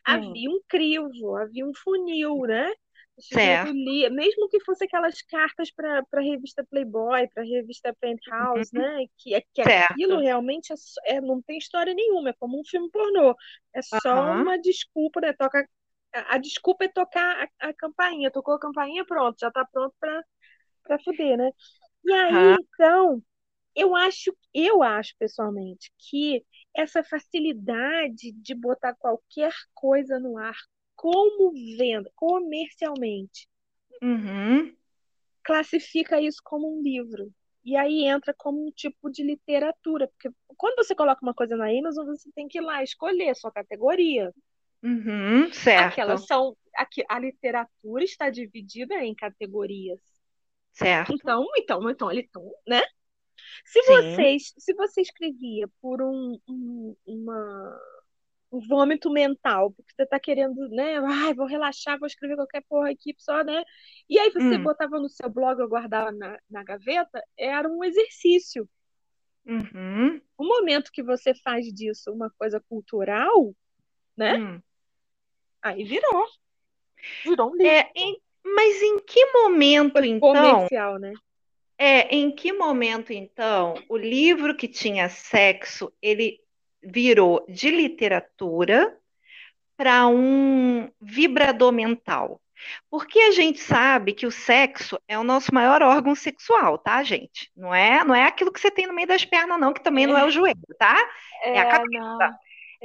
hum, 0.07 0.39
havia 0.39 0.51
um 0.51 0.61
crivo, 0.69 1.37
havia 1.37 1.67
um 1.67 1.75
funil, 1.75 2.43
né? 2.47 2.73
Certo. 3.19 3.75
lia, 3.75 4.11
mesmo 4.11 4.49
que 4.49 4.61
fosse 4.65 4.85
aquelas 4.85 5.23
cartas 5.23 5.71
para 5.71 6.03
a 6.13 6.21
revista 6.21 6.65
Playboy, 6.69 7.29
para 7.29 7.43
a 7.43 7.47
revista 7.47 7.95
Penthouse, 8.01 8.71
Uhum, 8.73 8.75
né? 8.75 9.07
Que, 9.19 9.41
que 9.55 9.63
aquilo 9.63 10.19
realmente 10.19 10.73
é, 10.73 11.15
é- 11.17 11.21
não 11.21 11.41
tem 11.43 11.59
história 11.59 11.95
nenhuma, 11.95 12.31
é 12.31 12.33
como 12.35 12.61
um 12.61 12.65
filme 12.65 12.91
pornô. 12.91 13.35
É 13.75 13.83
só 13.83 14.21
Aham, 14.21 14.35
uma 14.35 14.59
desculpa, 14.59 15.21
né? 15.21 15.33
Toca, 15.33 15.69
a, 16.13 16.35
a 16.37 16.39
desculpa 16.39 16.85
é 16.85 16.89
tocar 16.89 17.49
a, 17.61 17.69
a 17.71 17.75
campainha. 17.75 18.31
Tocou 18.31 18.55
a 18.55 18.61
campainha, 18.61 19.05
pronto, 19.07 19.39
já 19.41 19.49
está 19.49 19.65
pronto 19.67 19.95
para 20.01 20.23
para 20.85 20.99
fuder, 21.03 21.37
né? 21.39 21.51
E 22.05 22.13
aí, 22.13 22.37
aham, 22.37 22.57
então, 22.61 23.23
eu 23.77 23.97
acho, 23.97 24.37
eu 24.55 24.83
acho 24.83 25.15
pessoalmente 25.19 25.93
que 25.99 26.45
essa 26.77 27.05
facilidade 27.05 28.33
de 28.33 28.55
botar 28.55 28.95
qualquer 28.97 29.53
coisa 29.75 30.19
no 30.21 30.39
ar 30.39 30.57
como 30.97 31.53
venda, 31.79 32.11
comercialmente, 32.17 33.49
uhum, 34.03 34.77
classifica 35.45 36.21
isso 36.21 36.41
como 36.45 36.77
um 36.79 36.83
livro. 36.83 37.31
E 37.65 37.77
aí 37.77 38.05
entra 38.07 38.35
como 38.37 38.67
um 38.67 38.71
tipo 38.73 39.11
de 39.11 39.23
literatura, 39.23 40.09
porque 40.09 40.29
quando 40.57 40.77
você 40.77 40.95
coloca 40.95 41.23
uma 41.23 41.35
coisa 41.35 41.57
na 41.57 41.67
Amazon, 41.71 42.07
você 42.07 42.31
tem 42.35 42.47
que 42.49 42.59
ir 42.59 42.63
lá 42.63 42.83
escolher 42.83 43.31
a 43.31 43.35
sua 43.35 43.51
categoria. 43.53 44.31
uhum, 44.83 45.51
Aquelas 45.75 46.25
certo. 46.25 46.27
são, 46.27 46.57
aqui, 46.77 47.05
a 47.09 47.19
literatura 47.19 48.05
está 48.05 48.31
dividida 48.31 48.95
em 49.05 49.15
categorias. 49.15 50.01
Certo. 50.75 51.13
Então, 51.15 51.47
então, 51.57 51.91
então, 51.91 52.11
ele 52.11 52.23
então, 52.23 52.53
né? 52.67 52.83
Se 53.65 53.81
Sim. 53.83 53.89
vocês, 53.93 54.55
se 54.59 54.75
você 54.75 55.01
escrevia 55.01 55.69
por 55.81 56.03
um, 56.03 56.39
um, 56.49 56.97
uma, 57.07 57.81
um 58.53 58.61
vômito 58.61 59.11
mental, 59.11 59.73
porque 59.73 59.93
você 59.95 60.07
tá 60.07 60.19
querendo, 60.21 60.69
né? 60.69 60.99
Ai, 60.99 61.35
vou 61.35 61.47
relaxar, 61.47 61.99
vou 61.99 62.07
escrever 62.07 62.37
qualquer 62.37 62.63
porra 62.69 62.91
aqui 62.91 63.15
só, 63.19 63.43
né? 63.43 63.63
E 64.09 64.19
aí 64.19 64.31
você 64.31 64.59
Hum. 64.59 64.63
botava 64.63 64.99
no 64.99 65.09
seu 65.09 65.31
blog 65.31 65.61
ou 65.63 65.69
guardava 65.69 66.13
na, 66.13 66.39
na 66.51 66.63
gaveta, 66.63 67.23
era 67.39 67.69
um 67.69 67.83
exercício. 67.83 68.69
Uhum. 69.47 70.21
O 70.37 70.45
momento 70.45 70.91
que 70.93 71.03
você 71.03 71.35
faz 71.43 71.67
disso 71.67 72.13
uma 72.13 72.31
coisa 72.39 72.61
cultural, 72.69 73.55
né? 74.17 74.39
Hum. 74.39 74.61
Aí 75.63 75.85
virou. 75.85 76.27
Virou 77.25 77.51
um 77.51 77.55
livro 77.55 77.71
É, 77.71 77.91
em- 77.95 78.21
mas 78.55 78.83
em 78.83 78.99
que 78.99 79.33
momento, 79.33 80.05
então, 80.05 80.33
comercial, 80.33 80.99
né? 80.99 81.13
é, 81.79 82.15
em 82.15 82.31
que 82.31 82.53
momento, 82.53 83.13
então, 83.13 83.75
o 83.89 83.97
livro 83.97 84.57
que 84.57 84.69
tinha 84.69 85.09
sexo, 85.09 85.93
ele 86.01 86.39
virou 86.83 87.45
de 87.49 87.71
literatura 87.71 88.97
para 89.77 90.07
um 90.07 90.89
vibrador 91.01 91.73
mental? 91.73 92.41
Porque 92.91 93.19
a 93.21 93.31
gente 93.33 93.61
sabe 93.61 94.15
que 94.15 94.27
o 94.27 94.31
sexo 94.31 94.99
é 95.07 95.19
o 95.19 95.25
nosso 95.25 95.53
maior 95.53 95.83
órgão 95.83 96.15
sexual, 96.15 96.79
tá, 96.79 97.03
gente? 97.03 97.51
Não 97.55 97.75
é, 97.75 98.05
não 98.05 98.15
é 98.15 98.25
aquilo 98.25 98.53
que 98.53 98.61
você 98.61 98.71
tem 98.71 98.87
no 98.87 98.95
meio 98.95 99.09
das 99.09 99.25
pernas, 99.25 99.61
não, 99.61 99.73
que 99.73 99.83
também 99.83 100.07
não 100.07 100.17
é 100.17 100.25
o 100.25 100.31
joelho, 100.31 100.57
tá? 100.79 100.97
É 101.43 101.61
a 101.61 101.67
cabeça. 101.67 102.39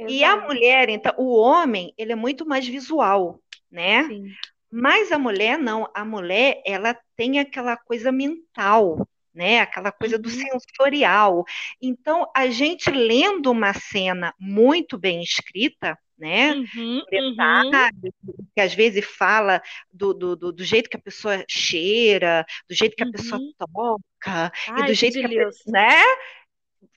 E 0.08 0.24
a 0.24 0.36
mulher, 0.36 0.88
então, 0.88 1.14
o 1.16 1.34
homem, 1.34 1.94
ele 1.96 2.12
é 2.12 2.16
muito 2.16 2.46
mais 2.46 2.66
visual, 2.66 3.40
né? 3.70 4.04
Sim. 4.04 4.24
Mas 4.70 5.10
a 5.12 5.18
mulher 5.18 5.58
não, 5.58 5.90
a 5.94 6.04
mulher 6.04 6.62
ela 6.66 6.96
tem 7.16 7.38
aquela 7.40 7.76
coisa 7.76 8.12
mental, 8.12 9.08
né? 9.34 9.60
Aquela 9.60 9.92
coisa 9.92 10.18
do 10.18 10.28
Uhum. 10.28 10.34
sensorial. 10.50 11.44
Então, 11.80 12.30
a 12.36 12.48
gente 12.48 12.90
lendo 12.90 13.50
uma 13.50 13.72
cena 13.74 14.34
muito 14.38 14.98
bem 14.98 15.22
escrita, 15.22 15.98
né? 16.18 16.56
Uhum, 16.74 17.02
uhum. 17.12 17.82
Detalhe, 17.82 18.12
que 18.54 18.60
às 18.60 18.72
vezes 18.74 19.04
fala 19.04 19.60
do, 19.92 20.14
do, 20.14 20.36
do, 20.36 20.52
do 20.52 20.64
jeito 20.64 20.88
que 20.90 20.96
a 20.96 21.00
pessoa 21.00 21.44
cheira, 21.48 22.44
do 22.68 22.74
jeito 22.74 22.96
que 22.96 23.02
a 23.02 23.06
pessoa 23.06 23.40
Uhum. 23.40 23.52
toca, 23.58 24.52
e 24.76 24.82
Ai, 24.82 24.84
do 24.84 24.94
que 24.94 24.94
jeito 24.94 25.18
que 25.18 25.26
a 25.26 25.30
pessoa, 25.30 25.72
né? 25.72 26.02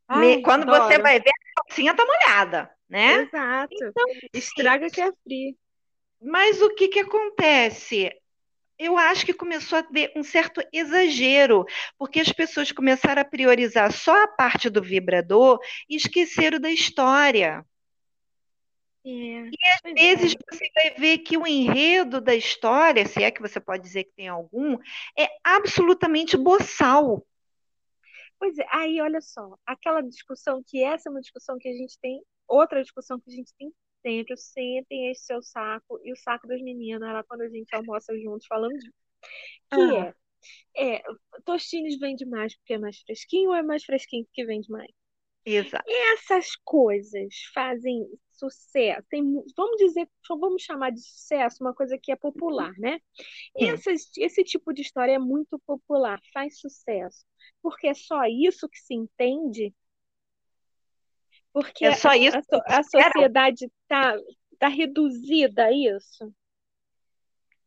Ai, 0.07 0.33
Quando 0.43 0.67
você 0.67 0.97
adoro. 0.97 0.99
vai 0.99 1.19
ver, 1.19 1.29
a 1.31 1.63
calcinha 1.63 1.95
tá 1.95 2.05
molhada, 2.05 2.69
né? 2.89 3.13
Exato. 3.15 3.71
Então, 3.71 4.05
Estraga 4.33 4.89
que 4.89 5.01
é 5.01 5.11
free. 5.23 5.57
Mas 6.23 6.61
o 6.61 6.73
que 6.73 6.87
que 6.87 6.99
acontece? 6.99 8.11
Eu 8.79 8.97
acho 8.97 9.25
que 9.25 9.33
começou 9.33 9.79
a 9.79 9.83
ter 9.83 10.11
um 10.15 10.23
certo 10.23 10.61
exagero, 10.71 11.65
porque 11.97 12.19
as 12.19 12.31
pessoas 12.31 12.71
começaram 12.71 13.21
a 13.21 13.25
priorizar 13.25 13.91
só 13.91 14.23
a 14.23 14.27
parte 14.27 14.69
do 14.69 14.81
vibrador 14.81 15.59
e 15.89 15.95
esqueceram 15.95 16.59
da 16.59 16.71
história. 16.71 17.65
É, 19.05 19.41
Às 19.41 19.81
pois 19.81 19.93
vezes 19.93 20.33
é. 20.33 20.37
você 20.49 20.71
vai 20.73 20.89
ver 20.91 21.17
que 21.19 21.37
o 21.37 21.45
enredo 21.45 22.21
da 22.21 22.33
história, 22.33 23.05
se 23.05 23.21
é 23.21 23.29
que 23.29 23.41
você 23.41 23.59
pode 23.59 23.83
dizer 23.83 24.05
que 24.05 24.13
tem 24.15 24.29
algum, 24.29 24.77
é 25.17 25.27
absolutamente 25.43 26.37
boçal. 26.37 27.25
Pois 28.39 28.57
é, 28.57 28.65
aí 28.71 28.99
olha 29.01 29.21
só, 29.21 29.57
aquela 29.65 30.01
discussão 30.01 30.63
que 30.65 30.83
essa 30.83 31.09
é 31.09 31.11
uma 31.11 31.21
discussão 31.21 31.57
que 31.59 31.67
a 31.67 31.73
gente 31.73 31.97
tem, 31.99 32.21
outra 32.47 32.81
discussão 32.81 33.19
que 33.19 33.29
a 33.29 33.33
gente 33.35 33.53
tem 33.57 33.71
sempre, 34.03 34.37
sempre 34.37 35.11
enche 35.11 35.21
seu 35.21 35.41
saco 35.41 35.99
e 36.03 36.13
o 36.13 36.17
saco 36.17 36.47
das 36.47 36.61
meninas 36.61 37.01
lá 37.13 37.23
quando 37.23 37.41
a 37.41 37.49
gente 37.49 37.73
almoça 37.75 38.13
juntos 38.19 38.45
falando 38.47 38.77
disso. 38.77 38.93
Que 39.69 39.81
Ah. 39.81 40.13
é, 40.75 40.95
é, 40.97 41.03
Tostines 41.45 41.97
vende 41.99 42.25
mais 42.25 42.55
porque 42.57 42.73
é 42.73 42.77
mais 42.77 42.99
fresquinho 42.99 43.49
ou 43.49 43.55
é 43.55 43.63
mais 43.63 43.83
fresquinho 43.83 44.25
porque 44.25 44.45
vende 44.45 44.69
mais? 44.69 44.91
Exato. 45.45 45.83
Essas 45.87 46.55
coisas 46.63 47.35
fazem 47.53 48.05
sucesso. 48.31 49.05
Tem, 49.09 49.21
vamos 49.57 49.77
dizer, 49.77 50.09
vamos 50.29 50.63
chamar 50.63 50.91
de 50.91 51.01
sucesso 51.01 51.57
uma 51.61 51.73
coisa 51.73 51.97
que 51.97 52.11
é 52.11 52.15
popular, 52.15 52.71
né? 52.77 52.99
Sim. 53.57 53.65
Essas, 53.69 54.09
esse 54.17 54.43
tipo 54.43 54.73
de 54.73 54.81
história 54.81 55.13
é 55.13 55.19
muito 55.19 55.59
popular, 55.65 56.19
faz 56.33 56.59
sucesso. 56.59 57.25
Porque 57.61 57.87
é 57.87 57.93
só 57.93 58.23
isso 58.25 58.69
que 58.69 58.79
se 58.79 58.93
entende? 58.93 59.73
Porque 61.53 61.85
É 61.85 61.91
só 61.91 62.09
a, 62.09 62.15
isso 62.15 62.37
a, 62.67 62.79
a 62.79 62.83
sociedade 62.83 63.65
está 63.65 64.17
tá 64.59 64.67
reduzida 64.67 65.65
a 65.65 65.71
isso? 65.71 66.33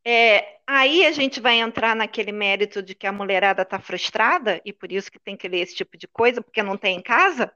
É, 0.05 0.61
aí 0.67 1.05
a 1.05 1.11
gente 1.13 1.41
vai 1.41 1.59
entrar 1.61 1.97
naquele 1.97 2.31
mérito 2.31 2.81
de 2.83 2.95
que 2.95 3.07
a 3.09 3.13
mulherada 3.13 3.63
está 3.63 3.81
frustrada 3.81 4.61
e 4.65 4.73
por 4.73 4.93
isso 4.93 5.11
que 5.11 5.19
tem 5.19 5.37
que 5.37 5.49
ler 5.49 5.61
esse 5.61 5.75
tipo 5.75 5.97
de 5.99 6.07
coisa, 6.07 6.41
porque 6.41 6.63
não 6.63 6.77
tem 6.79 6.97
em 6.97 7.03
casa? 7.03 7.53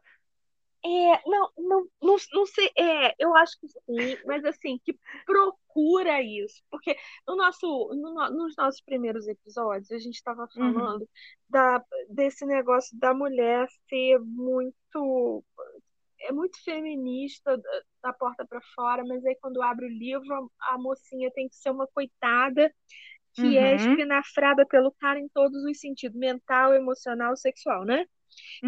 É, 0.83 0.89
não, 1.29 1.51
não, 1.59 1.87
não, 2.03 2.17
não 2.33 2.47
sei, 2.47 2.71
é, 2.75 3.15
eu 3.19 3.37
acho 3.37 3.59
que 3.61 3.69
sim, 3.69 4.17
mas 4.25 4.43
assim, 4.47 4.79
que 4.83 4.99
procura 5.27 6.23
isso, 6.23 6.63
porque 6.71 6.97
no 7.29 7.37
nosso, 7.37 7.67
no 7.95 8.15
no- 8.15 8.31
nos 8.31 8.57
nossos 8.57 8.81
primeiros 8.81 9.29
episódios, 9.29 9.91
a 9.93 9.99
gente 9.99 10.15
estava 10.15 10.49
Uhum. 10.57 10.75
falando 10.75 11.07
da, 11.51 11.85
desse 12.09 12.47
negócio 12.47 12.99
da 12.99 13.13
mulher 13.13 13.69
ser 13.91 14.19
muito, 14.21 15.45
é 16.23 16.33
muito 16.33 16.63
feminista 16.65 17.61
da, 18.03 18.13
porta 18.13 18.47
para 18.47 18.61
fora, 18.75 19.05
mas 19.05 19.25
aí 19.25 19.37
quando 19.41 19.63
abre 19.63 19.87
o 19.87 19.89
livro, 19.89 20.51
a, 20.71 20.79
mocinha 20.79 21.31
tem 21.33 21.49
que 21.49 21.57
ser 21.57 21.71
uma 21.71 21.87
coitada 21.89 22.73
que 23.35 23.57
é 23.59 23.75
Uhum, 23.75 23.77
espinafrada 23.77 24.67
pelo 24.67 24.93
cara 24.93 25.19
em 25.19 25.29
todos 25.29 25.63
os 25.65 25.79
sentidos, 25.81 26.19
mental, 26.19 26.75
emocional, 26.75 27.37
sexual, 27.37 27.85
né? 27.85 28.07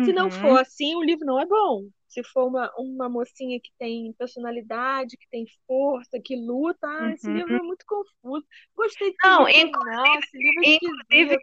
Se 0.02 0.12
não 0.12 0.30
for 0.30 0.52
uhum. 0.52 0.60
assim, 0.60 0.94
o 0.96 1.02
livro 1.02 1.24
não 1.26 1.40
é 1.40 1.46
bom. 1.46 1.88
Se 2.08 2.22
for 2.24 2.46
uma, 2.46 2.70
uma 2.78 3.08
mocinha 3.08 3.58
que 3.60 3.70
tem 3.78 4.12
personalidade, 4.14 5.16
que 5.16 5.28
tem 5.30 5.46
força, 5.66 6.20
que 6.22 6.36
luta, 6.36 6.86
ah, 6.86 7.12
esse 7.14 7.30
Uhum. 7.30 7.32
livro 7.32 7.56
é 7.56 7.62
muito 7.62 7.84
confuso. 7.86 8.46
Gostei 8.76 9.12
desse 9.12 9.24
Não, 9.24 9.48
livro, 9.48 9.58
inclu- 9.58 9.84
não, 9.84 10.18
esse 10.18 10.36
livro 10.38 10.62
é 10.64 10.74
inclusive. 10.74 11.38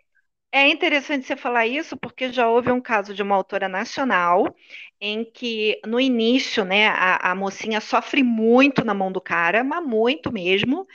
É 0.51 0.67
interessante 0.67 1.25
você 1.27 1.35
falar 1.35 1.67
isso, 1.67 1.95
porque 1.97 2.31
já 2.31 2.47
houve 2.49 2.71
um 2.71 2.81
caso 2.81 3.13
de 3.13 3.21
uma 3.21 3.35
autora 3.35 3.67
nacional 3.69 4.55
em 4.99 5.23
que, 5.23 5.79
no 5.85 5.99
início, 5.99 6.65
né, 6.65 6.87
a, 6.87 7.31
a 7.31 7.35
mocinha 7.35 7.79
sofre 7.79 8.23
muito 8.23 8.83
na 8.83 8.93
mão 8.93 9.11
do 9.11 9.21
cara, 9.21 9.63
mas 9.63 9.85
muito 9.85 10.31
mesmo, 10.33 10.87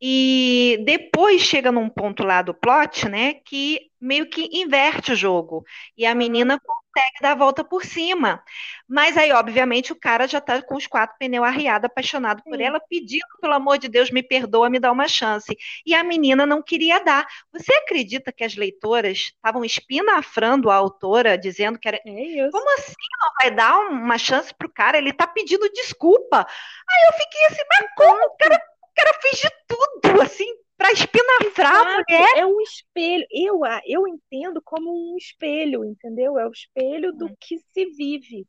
e 0.00 0.82
depois 0.84 1.42
chega 1.42 1.72
num 1.72 1.88
ponto 1.88 2.22
lá 2.22 2.42
do 2.42 2.54
plot, 2.54 3.08
né, 3.08 3.34
que 3.44 3.80
meio 4.00 4.28
que 4.30 4.48
inverte 4.52 5.12
o 5.12 5.16
jogo, 5.16 5.64
e 5.96 6.06
a 6.06 6.14
menina 6.14 6.60
consegue 6.60 7.16
dar 7.20 7.32
a 7.32 7.34
volta 7.34 7.64
por 7.64 7.84
cima. 7.84 8.42
Mas 8.88 9.16
aí, 9.16 9.32
obviamente, 9.32 9.92
o 9.92 9.98
cara 9.98 10.26
já 10.26 10.40
tá 10.40 10.62
com 10.62 10.76
os 10.76 10.86
quatro 10.86 11.16
pneus 11.18 11.46
arriados, 11.46 11.86
apaixonado 11.86 12.42
por 12.42 12.56
Sim. 12.56 12.64
ela, 12.64 12.80
pedindo, 12.80 13.26
pelo 13.40 13.54
amor 13.54 13.78
de 13.78 13.88
Deus, 13.88 14.10
me 14.10 14.22
perdoa, 14.22 14.70
me 14.70 14.78
dá 14.78 14.90
uma 14.90 15.08
chance. 15.08 15.56
E 15.84 15.94
a 15.94 16.02
menina 16.02 16.46
não 16.46 16.62
queria 16.62 17.00
dar. 17.00 17.26
Você 17.52 17.72
acredita 17.74 18.32
que 18.32 18.44
as 18.44 18.56
leitoras 18.56 19.32
estavam 19.34 19.64
espinafrando 19.64 20.70
a 20.70 20.76
autora, 20.76 21.36
dizendo 21.36 21.78
que 21.78 21.88
era. 21.88 22.00
É 22.06 22.22
isso. 22.22 22.50
Como 22.50 22.70
assim 22.74 22.94
não 23.20 23.32
vai 23.40 23.50
dar 23.50 23.78
uma 23.80 24.18
chance 24.18 24.54
pro 24.54 24.72
cara? 24.72 24.98
Ele 24.98 25.12
tá 25.12 25.26
pedindo 25.26 25.68
desculpa. 25.72 26.46
Aí 26.88 27.06
eu 27.08 27.12
fiquei 27.12 27.46
assim, 27.46 27.62
mas 27.68 27.90
como? 27.96 28.26
O 28.26 28.36
cara, 28.36 28.60
cara 28.98 29.18
fez 29.20 29.38
de 29.38 29.50
tudo, 29.66 30.20
assim, 30.22 30.46
pra 30.76 30.92
espinafrar 30.92 31.74
a 31.76 31.84
mulher. 31.84 32.38
é 32.38 32.46
um 32.46 32.60
espelho. 32.60 33.26
Eu, 33.30 33.64
a- 33.64 33.80
eu 33.86 34.06
entendo 34.06 34.60
como 34.62 34.90
um 35.12 35.16
espelho, 35.16 35.84
entendeu? 35.84 36.38
É 36.38 36.46
o 36.46 36.52
espelho 36.52 37.12
do 37.12 37.26
Hum. 37.26 37.36
que 37.40 37.58
se 37.58 37.86
vive. 37.86 38.46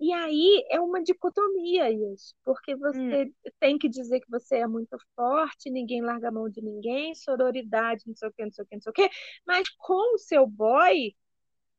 E 0.00 0.12
aí 0.12 0.64
é 0.70 0.80
uma 0.80 1.02
dicotomia 1.02 1.90
isso, 1.90 2.34
porque 2.44 2.74
Hum. 2.74 2.78
você 2.80 3.32
tem 3.60 3.78
que 3.78 3.88
dizer 3.88 4.20
que 4.20 4.30
você 4.30 4.56
é 4.56 4.66
muito 4.66 4.96
forte, 5.14 5.70
ninguém 5.70 6.02
larga 6.02 6.28
a 6.28 6.32
mão 6.32 6.48
de 6.48 6.60
ninguém, 6.60 7.14
sororidade, 7.14 8.02
não 8.06 8.14
sei 8.16 8.28
o 8.28 8.32
quê, 8.32 8.44
não 8.44 8.52
sei 8.52 8.64
o 8.64 8.66
quê, 8.66 8.74
não 8.76 8.82
sei 8.82 8.90
o 8.90 8.92
quê, 8.92 9.10
mas 9.46 9.68
com 9.78 10.14
o 10.14 10.18
seu 10.18 10.46
boy, 10.46 11.14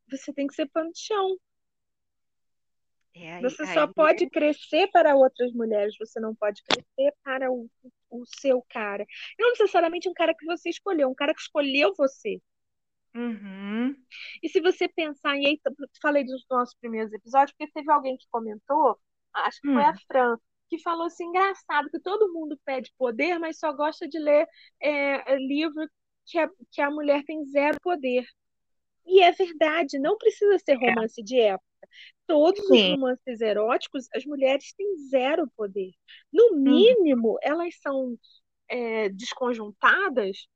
você 0.10 0.34
tem 0.34 0.48
que 0.48 0.56
ser 0.56 0.68
pano 0.70 0.92
de 0.92 1.00
chão. 1.00 1.38
É, 3.16 3.34
aí, 3.34 3.42
Você 3.42 3.66
só 3.68 3.88
aí, 3.88 3.88
pode 3.88 4.30
crescer 4.30 4.88
para 4.92 5.16
outras 5.16 5.52
mulheres, 5.54 5.96
você 6.00 6.20
não 6.20 6.36
pode 6.36 6.62
crescer 6.64 7.14
para 7.24 7.52
o, 7.52 7.70
o 8.10 8.26
seu 8.26 8.62
cara. 8.70 9.06
Não 9.40 9.50
necessariamente 9.52 10.10
um 10.10 10.14
cara 10.14 10.34
que 10.36 10.46
você 10.46 10.70
escolheu, 10.70 11.10
um 11.10 11.16
cara 11.16 11.34
que 11.34 11.42
escolheu 11.42 11.94
você. 11.98 12.42
Uhum, 13.16 13.96
E 14.42 14.50
se 14.50 14.62
você 14.62 14.88
pensar, 14.88 15.38
e 15.38 15.46
aí 15.48 15.62
falei 16.02 16.24
dos 16.26 16.46
nossos 16.50 16.76
primeiros 16.76 17.12
episódios, 17.14 17.56
porque 17.58 17.72
teve 17.74 17.92
alguém 17.92 18.18
que 18.18 18.28
comentou, 18.30 19.00
acho 19.34 19.62
que 19.62 19.72
foi 19.72 19.82
hum, 19.82 19.84
a 19.84 19.94
Fran, 20.08 20.38
que 20.70 20.80
falou 20.82 21.06
assim, 21.08 21.26
engraçado, 21.26 21.90
que 21.90 22.00
todo 22.00 22.34
mundo 22.34 22.60
pede 22.66 22.92
poder, 22.98 23.40
mas 23.40 23.60
só 23.60 23.72
gosta 23.74 24.08
de 24.08 24.20
ler 24.20 24.48
é, 24.82 25.34
é, 25.34 25.38
livro 25.38 25.88
que 26.26 26.40
a, 26.40 26.50
que 26.72 26.82
a 26.82 26.90
mulher 26.92 27.24
tem 27.26 27.46
zero 27.46 27.78
poder. 27.82 28.26
E 29.06 29.22
é 29.24 29.32
verdade, 29.32 30.00
não 30.00 30.18
precisa 30.18 30.60
ser 30.60 30.76
romance 30.76 31.24
de 31.24 31.40
época. 31.40 31.66
Todos 32.28 32.70
os 32.70 32.82
sim, 32.82 32.86
romances 32.86 33.42
eróticos, 33.42 34.08
as 34.14 34.26
mulheres 34.26 34.74
têm 34.74 34.98
zero 35.10 35.48
poder. 35.56 35.92
No 36.34 36.56
uhum, 36.66 36.96
mínimo, 36.98 37.38
elas 37.44 37.76
são 37.82 38.18
é, 38.70 39.10
desconjuntadas 39.10 40.48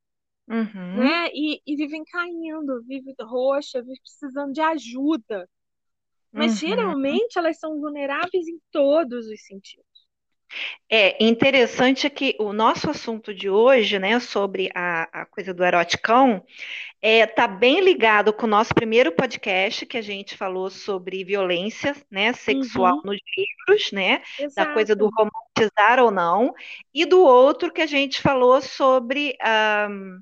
Uhum. 0.49 1.13
né? 1.15 1.29
E, 1.34 1.62
e 1.65 1.75
vivem 1.75 2.03
caindo, 2.05 2.84
vivem 2.84 3.15
roxa, 3.21 3.82
vivem 3.82 3.99
precisando 4.01 4.53
de 4.53 4.62
ajuda. 4.62 5.49
Mas 6.36 6.58
Uhum. 6.58 6.58
geralmente 6.58 7.38
elas 7.39 7.60
são 7.60 7.79
vulneráveis 7.79 8.47
em 8.47 8.60
todos 8.71 9.27
os 9.27 9.45
sentidos. 9.45 9.86
É 10.89 11.23
interessante 11.23 12.09
que 12.09 12.35
o 12.39 12.51
nosso 12.53 12.89
assunto 12.89 13.33
de 13.33 13.49
hoje, 13.49 13.99
né, 13.99 14.19
sobre 14.19 14.69
a, 14.75 15.21
a 15.21 15.25
coisa 15.25 15.53
do 15.53 15.63
eroticão, 15.63 16.43
é, 17.01 17.25
tá 17.27 17.47
bem 17.47 17.81
ligado 17.81 18.33
com 18.33 18.45
o 18.45 18.49
nosso 18.49 18.73
primeiro 18.73 19.12
podcast 19.13 19.85
que 19.85 19.97
a 19.97 20.01
gente 20.01 20.35
falou 20.38 20.69
sobre 20.69 21.23
violência, 21.23 21.95
né, 22.12 22.33
sexual 22.33 22.95
Uhum. 22.95 23.01
nos 23.03 23.19
livros, 23.38 23.91
né, 23.91 24.21
da 24.55 24.65
Exato. 24.65 24.73
coisa 24.73 24.95
do 24.95 25.09
romantizar 25.09 25.99
ou 26.03 26.12
não, 26.12 26.53
e 26.93 27.05
do 27.05 27.21
outro 27.21 27.71
que 27.71 27.81
a 27.81 27.88
gente 27.88 28.21
falou 28.21 28.62
sobre 28.62 29.35
ahm, 29.41 30.19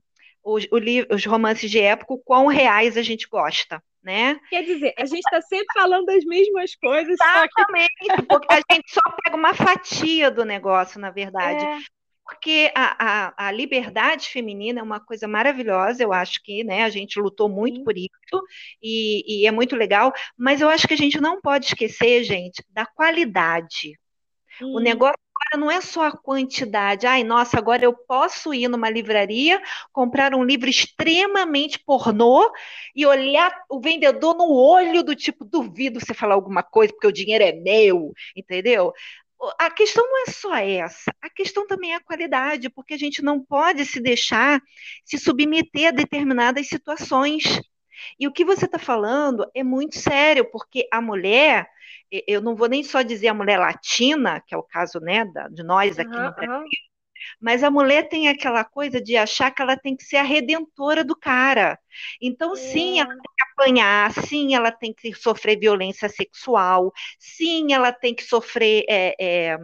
os, 0.47 0.67
os 1.09 1.25
romances 1.25 1.69
de 1.69 1.79
época, 1.79 2.13
o 2.13 2.19
quão 2.19 2.47
reais 2.47 2.97
a 2.97 3.01
gente 3.01 3.27
gosta, 3.27 3.83
né? 4.01 4.39
Quer 4.49 4.63
dizer, 4.63 4.93
a 4.97 5.05
gente 5.05 5.19
está 5.19 5.41
sempre 5.41 5.67
falando 5.73 6.05
das 6.05 6.23
mesmas 6.23 6.73
coisas, 6.75 7.21
só 7.31 7.47
que 7.47 7.61
Exatamente, 7.61 8.27
porque 8.27 8.47
a 8.53 8.61
gente 8.73 8.91
só 8.91 9.01
pega 9.23 9.35
uma 9.35 9.53
fatia 9.53 10.31
do 10.31 10.45
negócio, 10.45 10.99
na 10.99 11.11
verdade. 11.11 11.65
é, 11.65 11.77
Porque 12.23 12.71
a, 12.75 13.27
a, 13.27 13.47
a 13.47 13.51
liberdade 13.51 14.29
feminina 14.29 14.79
é 14.79 14.83
uma 14.83 14.99
coisa 14.99 15.27
maravilhosa, 15.27 16.03
eu 16.03 16.13
acho 16.13 16.41
que, 16.43 16.63
né, 16.63 16.83
a 16.83 16.89
gente 16.89 17.19
lutou 17.19 17.49
muito 17.49 17.77
Sim. 17.77 17.83
por 17.83 17.97
isso 17.97 18.43
e, 18.81 19.41
e 19.43 19.47
é 19.47 19.51
muito 19.51 19.75
legal, 19.75 20.13
mas 20.37 20.61
eu 20.61 20.69
acho 20.69 20.87
que 20.87 20.93
a 20.93 20.97
gente 20.97 21.19
não 21.19 21.41
pode 21.41 21.65
esquecer, 21.67 22.23
gente, 22.23 22.63
da 22.69 22.85
qualidade. 22.85 23.99
O 24.61 24.79
hum, 24.79 24.81
negócio 24.81 25.17
agora 25.39 25.59
não 25.65 25.71
é 25.71 25.81
só 25.81 26.03
a 26.07 26.11
quantidade. 26.17 27.05
Ai, 27.07 27.23
nossa, 27.23 27.57
agora 27.57 27.83
eu 27.85 27.93
posso 27.93 28.53
ir 28.53 28.67
numa 28.67 28.89
livraria, 28.89 29.61
comprar 29.91 30.33
um 30.35 30.43
livro 30.43 30.69
extremamente 30.69 31.79
pornô 31.79 32.51
e 32.95 33.05
olhar 33.05 33.51
o 33.69 33.79
vendedor 33.79 34.35
no 34.35 34.51
olho 34.51 35.03
do 35.03 35.15
tipo, 35.15 35.45
duvido 35.45 35.99
você 35.99 36.13
falar 36.13 36.35
alguma 36.35 36.63
coisa, 36.63 36.93
porque 36.93 37.07
o 37.07 37.11
dinheiro 37.11 37.43
é 37.43 37.51
meu, 37.53 38.13
entendeu? 38.35 38.93
A 39.59 39.69
questão 39.69 40.03
não 40.07 40.23
é 40.23 40.31
só 40.31 40.55
essa, 40.55 41.11
a 41.21 41.29
questão 41.29 41.67
também 41.67 41.93
é 41.93 41.95
a 41.95 42.03
qualidade, 42.03 42.69
porque 42.71 42.95
a 42.95 42.97
gente 42.97 43.21
não 43.21 43.39
pode 43.43 43.85
se 43.85 43.99
deixar 44.01 44.59
se 45.05 45.17
submeter 45.19 45.89
a 45.89 45.91
determinadas 45.91 46.67
situações. 46.67 47.43
E 48.19 48.27
o 48.27 48.31
que 48.33 48.45
você 48.45 48.65
está 48.65 48.79
falando 48.79 49.49
é 49.55 49.63
muito 49.63 49.97
sério, 49.99 50.49
porque 50.51 50.87
a 50.91 51.01
mulher, 51.01 51.67
eu 52.27 52.41
não 52.41 52.55
vou 52.55 52.67
nem 52.69 52.83
só 52.83 53.01
dizer 53.01 53.29
a 53.29 53.33
mulher 53.33 53.59
latina, 53.59 54.41
que 54.45 54.53
é 54.55 54.57
o 54.57 54.63
caso, 54.63 54.99
né, 54.99 55.25
da- 55.25 55.47
de 55.49 55.63
nós 55.63 55.99
aqui 55.99 56.21
no 56.21 56.25
aham, 56.25 56.33
Brasil, 56.35 56.49
aham. 56.49 56.71
mas 57.41 57.63
a 57.63 57.71
mulher 57.71 58.09
tem 58.09 58.27
aquela 58.29 58.63
coisa 58.63 59.01
de 59.01 59.15
achar 59.17 59.51
que 59.51 59.61
ela 59.61 59.77
tem 59.77 59.95
que 59.95 60.03
ser 60.03 60.17
a 60.17 60.23
redentora 60.23 61.03
do 61.03 61.15
cara. 61.15 61.79
Então, 62.21 62.55
sim, 62.55 62.99
ela 62.99 63.07
É, 63.07 63.21
tem 63.23 63.31
que 63.37 63.43
apanhar, 63.53 64.11
sim, 64.27 64.55
ela 64.55 64.71
tem 64.71 64.93
que 64.93 65.13
sofrer 65.15 65.59
violência 65.59 66.09
sexual, 66.09 66.91
sim, 67.19 67.73
ela 67.73 67.91
tem 67.91 68.15
que 68.15 68.23
sofrer. 68.23 68.85
é, 68.89 69.15
é, 69.53 69.57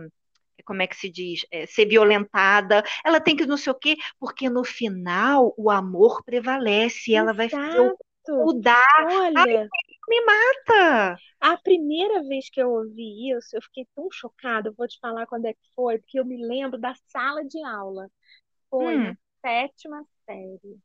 como 0.65 0.82
é 0.82 0.88
que 0.88 0.96
se 0.96 1.10
diz? 1.10 1.41
É, 1.52 1.65
ser 1.65 1.86
violentada, 1.88 2.84
ela 3.06 3.19
tem 3.19 3.36
que 3.36 3.46
não 3.46 3.58
sei 3.58 3.72
o 3.74 3.76
quê, 3.80 3.96
porque 4.19 4.50
no 4.50 4.63
final 4.63 5.54
o 5.58 5.69
amor 5.69 6.24
prevalece 6.24 7.12
e 7.12 7.15
ela 7.15 7.34
vai 7.34 7.50
fazer 7.50 7.80
o 7.82 7.93
mudar. 8.40 9.08
Ai, 9.36 9.46
Olha, 9.46 9.72
me 10.10 10.22
mata! 10.26 11.22
a 11.40 11.58
primeira 11.58 12.24
vez 12.24 12.50
que 12.50 12.62
eu 12.62 12.72
ouvi 12.72 13.30
isso, 13.32 13.56
eu 13.56 13.62
fiquei 13.62 13.86
tão 13.96 14.10
chocada. 14.12 14.70
Eu 14.70 14.74
vou 14.74 14.88
te 14.88 14.98
falar 15.00 15.28
quando 15.28 15.46
é 15.46 15.54
que 15.54 15.60
foi, 15.76 16.00
porque 16.00 16.20
eu 16.20 16.26
me 16.26 16.38
lembro 16.46 16.80
da 16.80 16.94
sala 17.08 17.44
de 17.46 17.64
aula. 17.66 18.10
Foi 18.70 18.98
Hum, 18.98 19.00
na 19.00 19.16
sétima 19.46 20.06
série. 20.26 20.80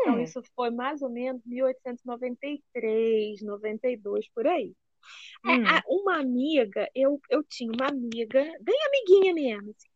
Então, 0.00 0.18
hum, 0.18 0.20
isso 0.20 0.42
foi 0.54 0.70
mais 0.70 1.02
ou 1.02 1.10
menos 1.10 1.42
1893, 1.44 3.42
92, 3.42 4.28
por 4.34 4.46
aí. 4.46 4.74
É, 5.48 5.52
hum, 5.52 5.82
uma 5.88 6.18
amiga, 6.20 6.88
eu, 6.94 7.20
eu 7.30 7.42
tinha 7.44 7.72
uma 7.72 7.88
amiga, 7.88 8.42
bem 8.60 8.76
amiguinha 8.86 9.34
mesmo, 9.34 9.70
assim, 9.70 9.88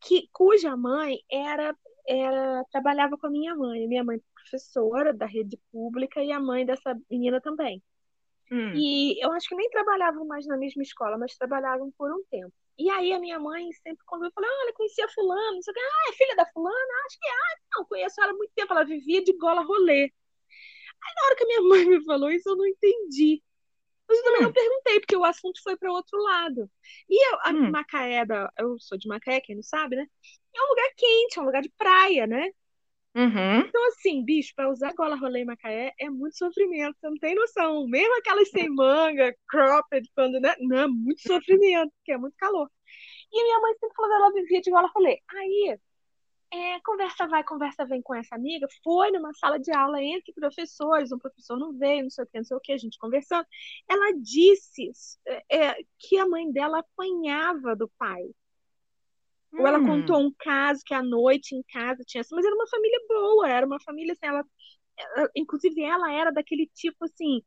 que, 0.00 0.28
cuja 0.32 0.76
mãe 0.76 1.18
era, 1.30 1.76
era, 2.08 2.64
trabalhava 2.72 3.16
com 3.18 3.26
a 3.26 3.30
minha 3.30 3.54
mãe. 3.54 3.86
Minha 3.88 4.04
mãe 4.04 4.16
é 4.18 4.20
professora 4.34 5.12
da 5.14 5.26
rede 5.26 5.58
pública 5.72 6.22
e 6.22 6.32
a 6.32 6.40
mãe 6.40 6.66
dessa 6.66 6.94
menina 7.10 7.40
também. 7.40 7.82
hum, 8.50 8.84
E 8.86 9.24
eu 9.24 9.32
acho 9.32 9.48
que 9.48 9.54
nem 9.56 9.70
trabalhavam 9.70 10.26
mais 10.26 10.46
na 10.46 10.56
mesma 10.56 10.82
escola, 10.82 11.16
mas 11.18 11.36
trabalhavam 11.36 11.92
por 11.96 12.10
um 12.12 12.24
tempo. 12.30 12.52
E 12.78 12.90
aí 12.90 13.12
a 13.12 13.20
minha 13.20 13.38
mãe 13.38 13.70
sempre 13.72 14.04
quando 14.06 14.24
eu 14.26 14.32
falei, 14.34 14.50
olha, 14.50 14.72
conhecia 14.74 15.08
fulano, 15.08 15.54
não 15.54 15.62
sei 15.62 15.72
o 15.72 15.74
que, 15.74 15.80
ah, 15.80 16.10
é 16.10 16.12
filha 16.14 16.36
da 16.36 16.46
fulana? 16.52 16.92
Acho 17.06 17.18
que 17.20 17.26
é. 17.28 17.30
Ah, 17.32 17.56
não, 17.78 17.84
conheço 17.86 18.20
ela 18.20 18.32
há 18.32 18.34
muito 18.36 18.52
tempo, 18.54 18.72
ela 18.72 18.84
vivia 18.84 19.22
de 19.24 19.32
gola 19.38 19.62
rolê. 19.62 20.12
Na 21.16 21.26
hora 21.26 21.36
que 21.36 21.44
a 21.44 21.46
minha 21.46 21.62
mãe 21.62 21.84
me 21.88 22.04
falou 22.04 22.30
isso, 22.30 22.48
eu 22.48 22.56
não 22.56 22.66
entendi. 22.66 23.42
Mas 24.08 24.18
eu 24.18 24.24
também 24.24 24.42
não 24.42 24.50
hum, 24.50 24.52
perguntei, 24.52 25.00
porque 25.00 25.16
o 25.16 25.24
assunto 25.24 25.62
foi 25.62 25.76
para 25.76 25.92
outro 25.92 26.18
lado. 26.22 26.70
E 27.08 27.32
eu, 27.32 27.38
a 27.40 27.50
hum. 27.50 27.70
Macaé, 27.70 28.24
da, 28.26 28.50
eu 28.58 28.78
sou 28.78 28.98
de 28.98 29.08
Macaé, 29.08 29.40
quem 29.40 29.56
não 29.56 29.62
sabe, 29.62 29.96
né? 29.96 30.06
É 30.54 30.62
um 30.62 30.68
lugar 30.68 30.90
quente, 30.96 31.38
é 31.38 31.42
um 31.42 31.46
lugar 31.46 31.62
de 31.62 31.70
praia, 31.70 32.26
né? 32.26 32.50
Uhum. 33.16 33.60
Então, 33.60 33.86
assim, 33.88 34.24
bicho, 34.24 34.52
para 34.56 34.70
usar 34.70 34.92
gola 34.94 35.14
rolê 35.16 35.40
em 35.40 35.44
Macaé 35.44 35.94
é 35.98 36.10
muito 36.10 36.36
sofrimento, 36.36 36.96
você 36.98 37.08
não 37.08 37.18
tem 37.18 37.34
noção. 37.34 37.86
Mesmo 37.86 38.16
aquelas 38.18 38.50
sem 38.50 38.68
manga, 38.68 39.34
cropped, 39.48 40.10
quando, 40.14 40.40
né? 40.40 40.54
Não, 40.60 40.78
é 40.78 40.88
muito 40.88 41.20
sofrimento, 41.22 41.92
porque 41.98 42.12
é 42.12 42.18
muito 42.18 42.36
calor. 42.36 42.68
E 43.32 43.42
minha 43.42 43.60
mãe 43.60 43.72
sempre 43.74 43.94
falou 43.96 44.10
que 44.10 44.16
ela 44.16 44.32
vivia 44.32 44.60
de 44.60 44.70
gola 44.70 44.90
rolê. 44.94 45.20
Aí, 45.28 45.78
é, 46.76 46.80
conversa 46.82 47.26
vai, 47.28 47.44
conversa 47.44 47.84
vem 47.86 48.02
com 48.02 48.14
essa 48.14 48.34
amiga, 48.34 48.66
foi 48.82 49.10
numa 49.10 49.32
sala 49.34 49.58
de 49.58 49.72
aula 49.72 50.02
entre 50.02 50.32
professores, 50.32 51.12
um 51.12 51.18
professor 51.18 51.58
não 51.58 51.72
veio, 51.76 52.04
não 52.04 52.10
sei 52.10 52.24
o 52.24 52.26
que, 52.28 52.38
não 52.38 52.44
sei 52.44 52.56
o 52.56 52.60
que, 52.60 52.72
a 52.72 52.78
gente 52.78 52.98
conversando. 52.98 53.46
Ela 53.88 54.12
disse 54.20 54.90
é, 55.26 55.68
é, 55.68 55.76
que 55.98 56.16
a 56.18 56.26
mãe 56.28 56.50
dela 56.52 56.80
apanhava 56.80 57.76
do 57.76 57.88
pai. 57.98 58.22
Ou 59.56 59.66
ela 59.66 59.80
Hum. 59.80 59.80
contou 59.80 60.20
um 60.20 60.32
caso 60.38 60.82
que 60.84 60.94
à 60.94 61.02
noite 61.02 61.54
em 61.54 61.62
casa 61.62 62.02
tinha 62.06 62.20
assim, 62.22 62.34
mas 62.34 62.44
era 62.44 62.54
uma 62.54 62.66
família 62.68 63.00
boa, 63.08 63.48
era 63.48 63.66
uma 63.66 63.80
família 63.80 64.12
assim, 64.12 64.26
ela, 64.26 64.44
ela- 65.16 65.30
inclusive 65.36 65.82
ela 65.82 66.12
era 66.12 66.32
daquele 66.32 66.68
tipo 66.74 67.04
assim, 67.04 67.42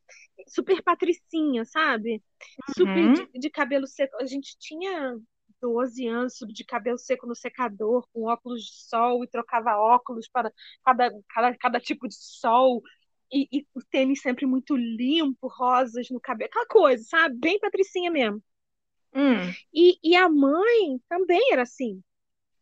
super 0.48 0.82
patricinha, 0.84 1.66
sabe? 1.66 2.24
Super 2.66 3.10
Uhum. 3.10 3.12
de, 3.12 3.30
de 3.34 3.50
cabelo 3.50 3.88
seco. 3.88 4.18
A 4.22 4.26
gente 4.26 4.58
tinha 4.60 5.18
12 5.62 6.08
anos 6.08 6.34
de 6.48 6.64
cabelo 6.66 6.98
seco 6.98 7.28
no 7.28 7.36
secador, 7.36 8.08
com 8.14 8.24
óculos 8.26 8.64
de 8.64 8.74
sol 8.90 9.24
e 9.24 9.28
trocava 9.28 9.78
óculos 9.78 10.28
para 10.30 10.52
cada, 10.86 11.12
cada, 11.30 11.58
cada 11.58 11.80
tipo 11.80 12.08
de 12.08 12.16
sol. 12.16 12.82
E, 13.32 13.48
e 13.52 13.68
o 13.76 13.82
tênis 13.92 14.22
sempre 14.22 14.46
muito 14.46 14.76
limpo, 14.76 15.48
rosas 15.48 16.10
no 16.10 16.20
cabelo, 16.20 16.50
aquela 16.50 16.66
coisa, 16.68 17.04
sabe? 17.04 17.36
Bem 17.38 17.60
patricinha 17.60 18.10
mesmo. 18.10 18.42
Hum. 19.14 19.54
E, 19.74 19.98
e 20.04 20.16
a 20.16 20.30
mãe 20.30 21.00
também 21.10 21.52
era 21.52 21.64
assim. 21.64 22.02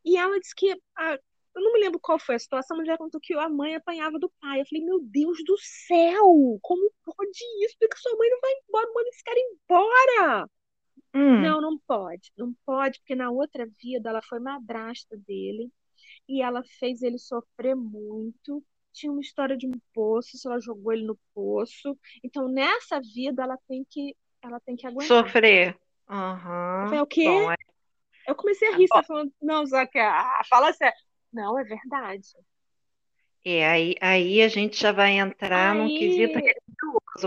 E 0.06 0.18
ela 0.18 0.40
disse 0.40 0.56
que. 0.56 0.72
a- 0.98 1.20
eu 1.56 1.62
não 1.64 1.74
me 1.74 1.80
lembro 1.82 2.00
qual 2.00 2.20
foi 2.20 2.36
a 2.36 2.40
situação, 2.40 2.78
mas 2.78 2.88
ela 2.88 2.98
contou 2.98 3.22
que 3.22 3.34
a 3.36 3.50
mãe 3.50 3.76
apanhava 3.76 4.20
do 4.20 4.32
pai. 4.42 4.62
Eu 4.62 4.66
falei, 4.68 4.86
meu 4.86 5.00
Deus 5.02 5.38
do 5.46 5.58
céu! 5.60 6.60
Como 6.62 6.92
pode 7.06 7.40
isso? 7.66 7.76
Por 7.80 7.90
que 7.90 7.98
sua 8.00 8.16
mãe 8.18 8.30
não 8.30 8.42
vai 8.42 8.52
embora? 8.54 8.88
Manda 8.94 9.10
esse 9.10 9.24
cara 9.24 9.40
embora! 9.40 10.50
Hum. 11.16 11.42
Não, 11.42 11.62
não 11.62 11.80
pode. 11.88 12.32
Não 12.38 12.54
pode, 12.66 13.00
porque 13.00 13.16
na 13.16 13.32
outra 13.32 13.66
vida 13.82 14.10
ela 14.10 14.22
foi 14.22 14.40
madrasta 14.40 15.16
dele 15.18 15.72
e 16.28 16.42
ela 16.42 16.62
fez 16.80 17.02
ele 17.02 17.18
sofrer 17.18 17.76
muito. 17.76 18.64
Tinha 18.94 19.12
uma 19.12 19.22
história 19.22 19.58
de 19.58 19.68
um 19.68 19.72
poço, 19.94 20.38
se 20.38 20.48
ela 20.48 20.60
jogou 20.60 20.94
ele 20.94 21.06
no 21.06 21.18
poço. 21.34 21.98
Então, 22.24 22.48
nessa 22.48 23.00
vida, 23.02 23.44
ela 23.44 23.58
tem 23.68 23.86
que, 23.90 24.16
ela 24.42 24.60
tem 24.60 24.76
que 24.76 24.88
aguentar. 24.88 25.08
Sofrer. 25.08 25.70
Eu 25.70 26.16
Aham. 26.16 26.88
falei, 26.88 27.02
o 27.02 27.08
quê? 27.08 27.26
Bom, 27.26 27.52
é- 27.52 27.56
Eu 28.28 28.36
comecei 28.36 28.68
a 28.70 28.76
rir, 28.76 28.88
você 28.88 28.94
tá 28.94 29.04
falando, 29.04 29.32
não, 29.42 29.66
Zaca, 29.66 30.02
ah, 30.02 30.42
fala 30.50 30.74
sério. 30.74 30.98
Não, 31.32 31.60
é 31.60 31.64
verdade. 31.64 32.28
é, 33.44 33.68
aí, 33.68 33.96
aí 34.02 34.42
a 34.42 34.48
gente 34.48 34.82
já 34.82 34.92
vai 34.92 35.20
entrar 35.20 35.76
num 35.76 35.90
quesito 35.90 36.40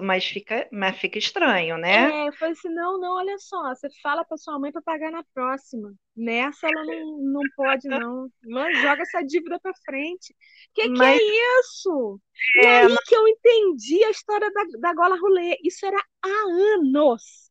Mas 0.03 0.25
fica, 0.25 0.69
mas 0.73 0.99
fica 0.99 1.19
estranho, 1.19 1.79
né? 1.79 2.13
é, 2.13 2.29
eu 2.29 2.33
falei 2.35 2.53
assim, 2.53 2.69
não, 2.69 2.99
não, 3.01 3.17
olha 3.17 3.39
só, 3.39 3.75
você 3.75 3.89
fala 4.03 4.25
pra 4.25 4.37
sua 4.37 4.59
mãe 4.59 4.71
pra 4.71 4.83
pagar 4.83 5.11
na 5.11 5.25
próxima. 5.35 5.95
Nessa 6.17 6.67
ela 6.67 6.85
não, 6.85 7.19
não 7.19 7.43
pode, 7.57 7.89
não. 7.89 8.29
Mas 8.45 8.79
joga 8.81 9.03
essa 9.03 9.23
dívida 9.23 9.59
pra 9.61 9.73
frente. 9.85 10.35
Que 10.75 10.91
que 10.91 11.05
é 11.05 11.17
Mas 11.17 11.23
isso? 11.61 12.21
E 12.55 12.67
é, 12.67 12.87
aí 12.87 12.97
que 13.07 13.17
eu 13.17 13.27
entendi 13.29 14.05
a 14.05 14.11
história 14.11 14.51
da, 14.53 14.65
da 14.81 14.95
gola 14.95 15.17
rolê. 15.19 15.57
Isso 15.65 15.87
era 15.87 15.99
há 16.23 16.29
anos. 16.75 17.51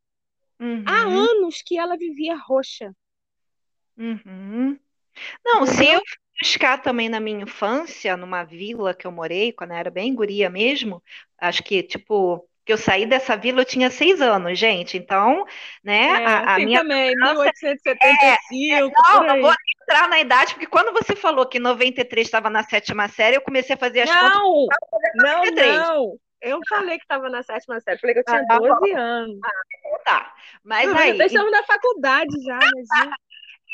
Há 0.85 1.05
uhum, 1.05 1.29
anos 1.31 1.61
que 1.65 1.77
ela 1.77 1.97
vivia 1.97 2.35
roxa. 2.37 2.91
uhum. 3.97 4.79
Não, 5.45 5.65
se 5.65 5.85
eu 5.85 6.01
buscar 6.41 6.81
também 6.81 7.09
na 7.09 7.19
minha 7.19 7.43
infância, 7.43 8.15
numa 8.17 8.43
vila 8.43 8.93
que 8.93 9.05
eu 9.07 9.11
morei, 9.11 9.51
quando 9.53 9.71
eu 9.71 9.77
era 9.77 9.89
bem 9.91 10.13
guria 10.13 10.49
mesmo, 10.49 11.01
acho 11.39 11.63
que 11.63 11.83
tipo 11.83 12.47
Porque 12.59 12.73
eu 12.73 12.77
saí 12.77 13.05
dessa 13.05 13.37
vila, 13.37 13.61
eu 13.61 13.65
tinha 13.65 13.89
seis 13.89 14.21
anos, 14.21 14.59
gente. 14.59 14.97
Então, 14.97 15.45
né, 15.83 16.07
É, 16.07 16.25
a, 16.25 16.39
a 16.39 16.53
assim 16.55 16.65
minha 16.65 16.79
também, 16.81 17.13
criança- 17.15 17.33
1875, 17.33 18.91
Não, 19.09 19.19
por 19.19 19.25
não 19.25 19.35
aí. 19.35 19.41
vou 19.41 19.53
entrar 19.81 20.09
na 20.09 20.19
idade, 20.19 20.53
porque 20.53 20.67
quando 20.67 20.91
você 20.93 21.15
falou 21.15 21.45
que 21.45 21.57
em 21.57 21.61
93 21.61 22.27
estava 22.27 22.49
na 22.49 22.63
sétima 22.63 23.07
série, 23.07 23.37
eu 23.37 23.41
comecei 23.41 23.73
a 23.75 23.77
fazer 23.77 24.01
as 24.01 24.09
contas. 24.09 24.31
Não, 24.33 24.65
não, 25.15 25.45
93. 25.45 25.77
não. 25.87 26.19
Eu 26.41 26.59
falei 26.69 26.97
que 26.97 27.03
estava 27.03 27.29
na 27.29 27.41
sétima 27.41 27.79
série, 27.79 27.99
falei 27.99 28.13
que 28.13 28.19
eu 28.19 28.25
tinha 28.25 28.45
Ah, 28.49 28.59
12 28.59 28.91
anos. 28.91 29.39
Tá. 30.05 30.33
Mas 30.63 30.87
Não, 30.87 30.97
aí, 30.97 31.17
Nós 31.17 31.27
estamos 31.31 31.51
na 31.51 31.63
faculdade 31.63 32.31
já, 32.43 32.59
imagina. 32.59 33.15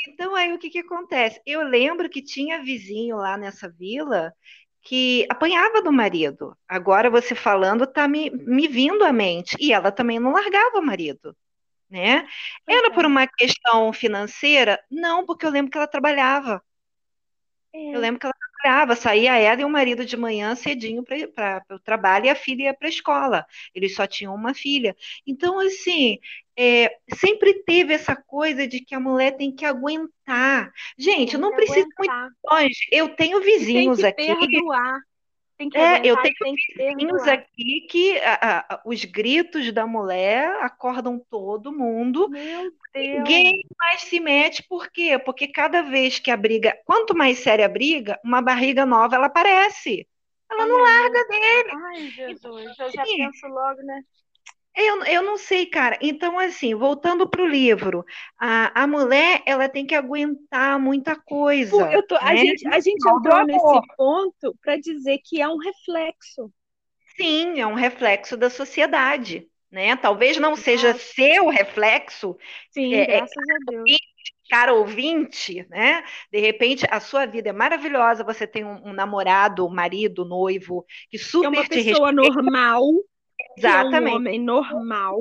Então, 0.08 0.36
aí 0.36 0.54
o 0.54 0.60
que 0.60 0.70
que 0.70 0.80
acontece? 0.80 1.42
Eu 1.46 1.64
lembro 1.64 2.10
que 2.10 2.22
tinha 2.22 2.64
vizinho 2.64 3.18
lá 3.18 3.38
nessa 3.38 3.70
vila 3.70 4.34
que 4.82 5.26
apanhava 5.30 5.82
do 5.82 5.92
marido. 5.92 6.58
Agora 6.68 7.10
você 7.10 7.34
falando 7.34 7.88
tá 7.88 8.08
me, 8.08 8.30
me 8.30 8.68
vindo 8.68 9.04
à 9.04 9.14
mente. 9.14 9.56
E 9.60 9.72
ela 9.72 9.92
também 9.92 10.20
não 10.20 10.34
largava 10.34 10.78
o 10.80 10.86
marido, 10.86 11.36
né? 11.90 12.28
Era 12.68 12.92
por 12.92 13.06
uma 13.06 13.26
questão 13.26 13.94
financeira? 13.94 14.84
Não, 14.92 15.26
porque 15.26 15.46
eu 15.46 15.52
lembro 15.52 15.72
que 15.72 15.78
ela 15.78 15.88
trabalhava. 15.88 16.62
Eu 17.74 18.00
lembro 18.00 18.20
que 18.20 18.26
ela 18.26 18.36
trabalhava, 18.64 18.96
saía 18.96 19.38
ela 19.38 19.62
e 19.62 19.66
o 19.66 19.70
marido 19.70 20.06
de 20.06 20.18
manhã 20.18 20.56
cedinho 20.56 21.04
para 21.04 21.64
o 21.72 21.80
trabalho 21.80 22.26
e 22.28 22.30
a 22.30 22.36
filha 22.36 22.64
ia 22.66 22.74
para 22.74 22.88
a 22.88 22.90
escola. 22.90 23.46
Eles 23.76 23.96
só 23.96 24.08
tinham 24.08 24.34
uma 24.34 24.54
filha. 24.54 24.96
Então, 25.28 25.60
assim, 25.60 26.18
é, 26.58 26.96
sempre 27.16 27.64
teve 27.66 27.94
essa 27.94 28.16
coisa 28.16 28.68
de 28.68 28.80
que 28.84 28.96
a 28.96 29.00
mulher 29.00 29.36
tem 29.38 29.54
que 29.54 29.66
aguentar. 29.66 30.72
Gente, 30.98 31.38
não 31.38 31.54
precisa 31.54 31.82
ir 31.88 31.90
muito 31.98 32.14
aguentar. 32.14 32.30
longe. 32.52 32.88
Eu 32.92 33.16
tenho 33.16 33.42
Tem 33.72 33.92
vizinhos 33.92 33.98
que 33.98 34.06
aqui. 34.06 34.36
perdoar. 34.40 35.00
Tem 35.70 35.70
que 35.70 35.78
É, 35.78 36.08
eu 36.08 36.18
tenho 36.18 36.36
tem 36.40 36.56
vizinhos 36.56 37.28
aqui 37.28 37.82
que 37.90 38.18
a- 38.20 38.66
a- 38.70 38.82
os 38.86 39.04
gritos 39.06 39.72
da 39.72 39.86
mulher 39.88 40.56
acordam 40.62 41.20
todo 41.30 41.72
mundo. 41.72 42.30
Meu 42.30 42.72
Deus. 42.94 43.24
Ninguém 43.24 43.62
mais 43.80 44.02
se 44.04 44.20
mete, 44.20 44.64
por 44.64 44.90
quê? 44.92 45.18
Porque 45.20 45.48
cada 45.48 45.82
vez 45.82 46.20
que 46.20 46.30
a 46.32 46.38
briga, 46.38 46.78
quanto 46.86 47.16
mais 47.16 47.40
séria 47.40 47.66
a 47.66 47.70
briga, 47.70 48.20
uma 48.24 48.42
barriga 48.42 48.86
nova 48.86 49.16
ela 49.16 49.28
aparece. 49.28 50.08
Ela 50.50 50.66
não 50.68 50.82
larga 50.82 51.28
dele. 51.28 51.70
Ai, 51.86 52.10
Jesus, 52.12 52.80
eu 52.80 52.92
já 52.92 53.06
Sim. 53.06 53.18
penso 53.18 53.48
logo, 53.48 53.82
né? 53.82 54.02
Eu, 54.76 55.04
eu 55.06 55.22
não 55.24 55.38
sei, 55.38 55.66
cara. 55.68 55.98
Então, 56.02 56.40
assim, 56.40 56.74
voltando 56.76 57.30
pro 57.30 57.46
livro, 57.48 58.04
a, 58.40 58.84
a 58.84 58.88
mulher 58.88 59.44
ela 59.46 59.70
tem 59.70 59.86
que 59.86 59.94
aguentar 59.96 60.80
muita 60.80 61.16
coisa. 61.16 61.88
Eu 61.92 62.06
tô- 62.06 62.16
a 62.18 62.36
né? 62.36 62.36
gente, 62.36 62.66
a 62.72 62.80
gente 62.80 63.06
Não, 63.06 63.10
entrou 63.10 63.44
nesse 63.46 63.80
ponto 63.96 64.56
para 64.62 64.78
dizer 64.78 65.20
que 65.24 65.42
é 65.42 65.48
um 65.48 65.58
reflexo. 65.58 66.52
Sim, 67.18 67.60
é 67.60 67.68
um 67.68 67.76
reflexo 67.76 68.36
da 68.38 68.50
sociedade, 68.50 69.48
né? 69.72 69.96
Talvez 69.96 70.38
não 70.38 70.56
seja 70.56 70.94
seu 70.94 71.50
reflexo, 71.50 72.38
Sim, 72.72 73.06
É, 73.06 73.20
é- 73.20 73.24
graças 73.24 73.48
a 73.50 73.60
Deus. 73.60 73.94
cara 74.50 74.74
ouvinte, 74.74 75.66
né? 75.70 76.04
De 76.32 76.40
repente, 76.40 76.86
a 76.90 77.00
sua 77.00 77.26
vida 77.26 77.50
é 77.50 77.54
maravilhosa, 77.54 78.24
você 78.24 78.46
tem 78.48 78.64
um, 78.66 78.90
um 78.90 78.94
namorado, 78.94 79.70
marido, 79.70 80.26
noivo, 80.26 80.86
que 81.10 81.18
É 81.42 81.48
super 81.48 81.50
uma 81.50 81.68
te 81.70 81.84
pessoa 81.84 82.12
normal, 82.12 82.84
que 83.56 83.66
é 83.68 83.70
um 83.70 83.80
Exatamente. 83.80 84.16
homem 84.16 84.40
normal. 84.40 85.20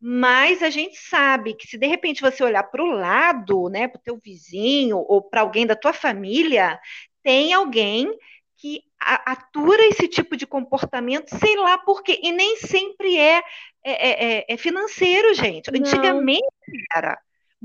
Mas 0.00 0.62
a 0.62 0.70
gente 0.70 0.96
sabe 0.96 1.54
que 1.54 1.66
se 1.66 1.78
de 1.78 1.86
repente 1.86 2.20
você 2.20 2.42
olhar 2.42 2.64
para 2.64 2.82
o 2.82 2.90
lado, 2.90 3.68
né, 3.68 3.88
para 3.88 3.98
o 3.98 4.02
teu 4.02 4.18
vizinho 4.22 4.98
ou 4.98 5.22
para 5.22 5.40
alguém 5.40 5.66
da 5.66 5.76
tua 5.76 5.92
família, 5.92 6.78
tem 7.22 7.52
alguém 7.52 8.10
que 8.56 8.82
atura 8.98 9.84
esse 9.86 10.08
tipo 10.08 10.36
de 10.36 10.46
comportamento, 10.46 11.28
sei 11.38 11.56
lá 11.56 11.76
por 11.76 12.02
quê, 12.02 12.18
e 12.22 12.32
nem 12.32 12.56
sempre 12.56 13.18
é, 13.18 13.42
é, 13.84 14.38
é- 14.38 14.44
é 14.48 14.56
financeiro, 14.56 15.34
gente. 15.34 15.70
Não. 15.70 15.80
Antigamente 15.80 16.46
era 16.94 17.18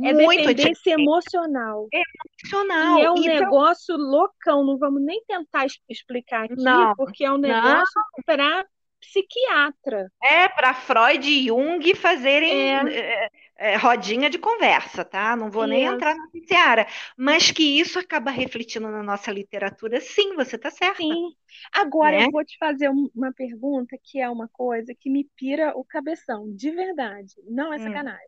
É 0.03 0.13
muito 0.13 0.45
dependência 0.45 0.91
emocional. 0.91 1.87
emocional. 1.91 2.99
E 2.99 3.01
é 3.01 3.11
um 3.11 3.17
Então, 3.17 3.33
negócio 3.35 3.97
loucão, 3.97 4.65
não 4.65 4.77
vamos 4.77 5.01
nem 5.01 5.21
tentar 5.25 5.65
explicar 5.87 6.45
aqui, 6.45 6.55
Não, 6.55 6.95
porque 6.95 7.23
é 7.23 7.31
um 7.31 7.37
negócio 7.37 8.01
para 8.25 8.65
psiquiatra. 8.99 10.11
É 10.21 10.49
para 10.49 10.73
Freud 10.73 11.25
e 11.29 11.45
Jung 11.47 11.95
fazerem 11.95 12.51
É. 12.51 12.89
é, 12.89 13.29
é, 13.55 13.75
rodinha 13.77 14.29
de 14.29 14.37
conversa, 14.37 15.05
tá? 15.05 15.35
Não 15.35 15.49
vou 15.49 15.65
nem 15.65 15.85
entrar 15.85 16.13
na 16.15 16.27
seara, 16.47 16.87
mas 17.17 17.51
que 17.51 17.63
isso 17.79 17.97
acaba 17.99 18.29
refletindo 18.31 18.89
na 18.89 19.01
nossa 19.01 19.31
literatura, 19.31 20.01
sim, 20.01 20.35
você 20.35 20.57
tá 20.57 20.69
certa. 20.69 21.17
Sim. 21.17 21.33
Agora 21.73 22.15
Né? 22.15 22.25
eu 22.25 22.29
vou 22.29 22.43
te 22.43 22.57
fazer 22.57 22.89
um- 22.89 23.09
uma 23.15 23.31
pergunta 23.33 23.97
que 24.03 24.19
é 24.19 24.29
uma 24.29 24.47
coisa 24.49 24.93
que 24.93 25.09
me 25.09 25.23
pira 25.35 25.73
o 25.77 25.83
cabeção, 25.85 26.53
de 26.53 26.71
verdade. 26.71 27.33
Não 27.47 27.71
é 27.73 27.77
Hum. 27.77 27.79
sacanagem. 27.79 28.27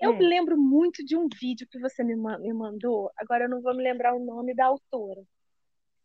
Eu 0.00 0.12
Hum. 0.12 0.18
me 0.18 0.28
lembro 0.28 0.58
muito 0.58 1.04
de 1.04 1.16
um 1.16 1.28
vídeo 1.28 1.68
que 1.70 1.78
você 1.80 2.04
me 2.04 2.16
me 2.16 2.52
mandou, 2.54 3.10
agora 3.16 3.44
eu 3.46 3.50
não 3.50 3.62
vou 3.62 3.74
me 3.76 3.82
lembrar 3.84 4.14
o 4.14 4.24
nome 4.24 4.54
da 4.54 4.66
autora. 4.66 5.22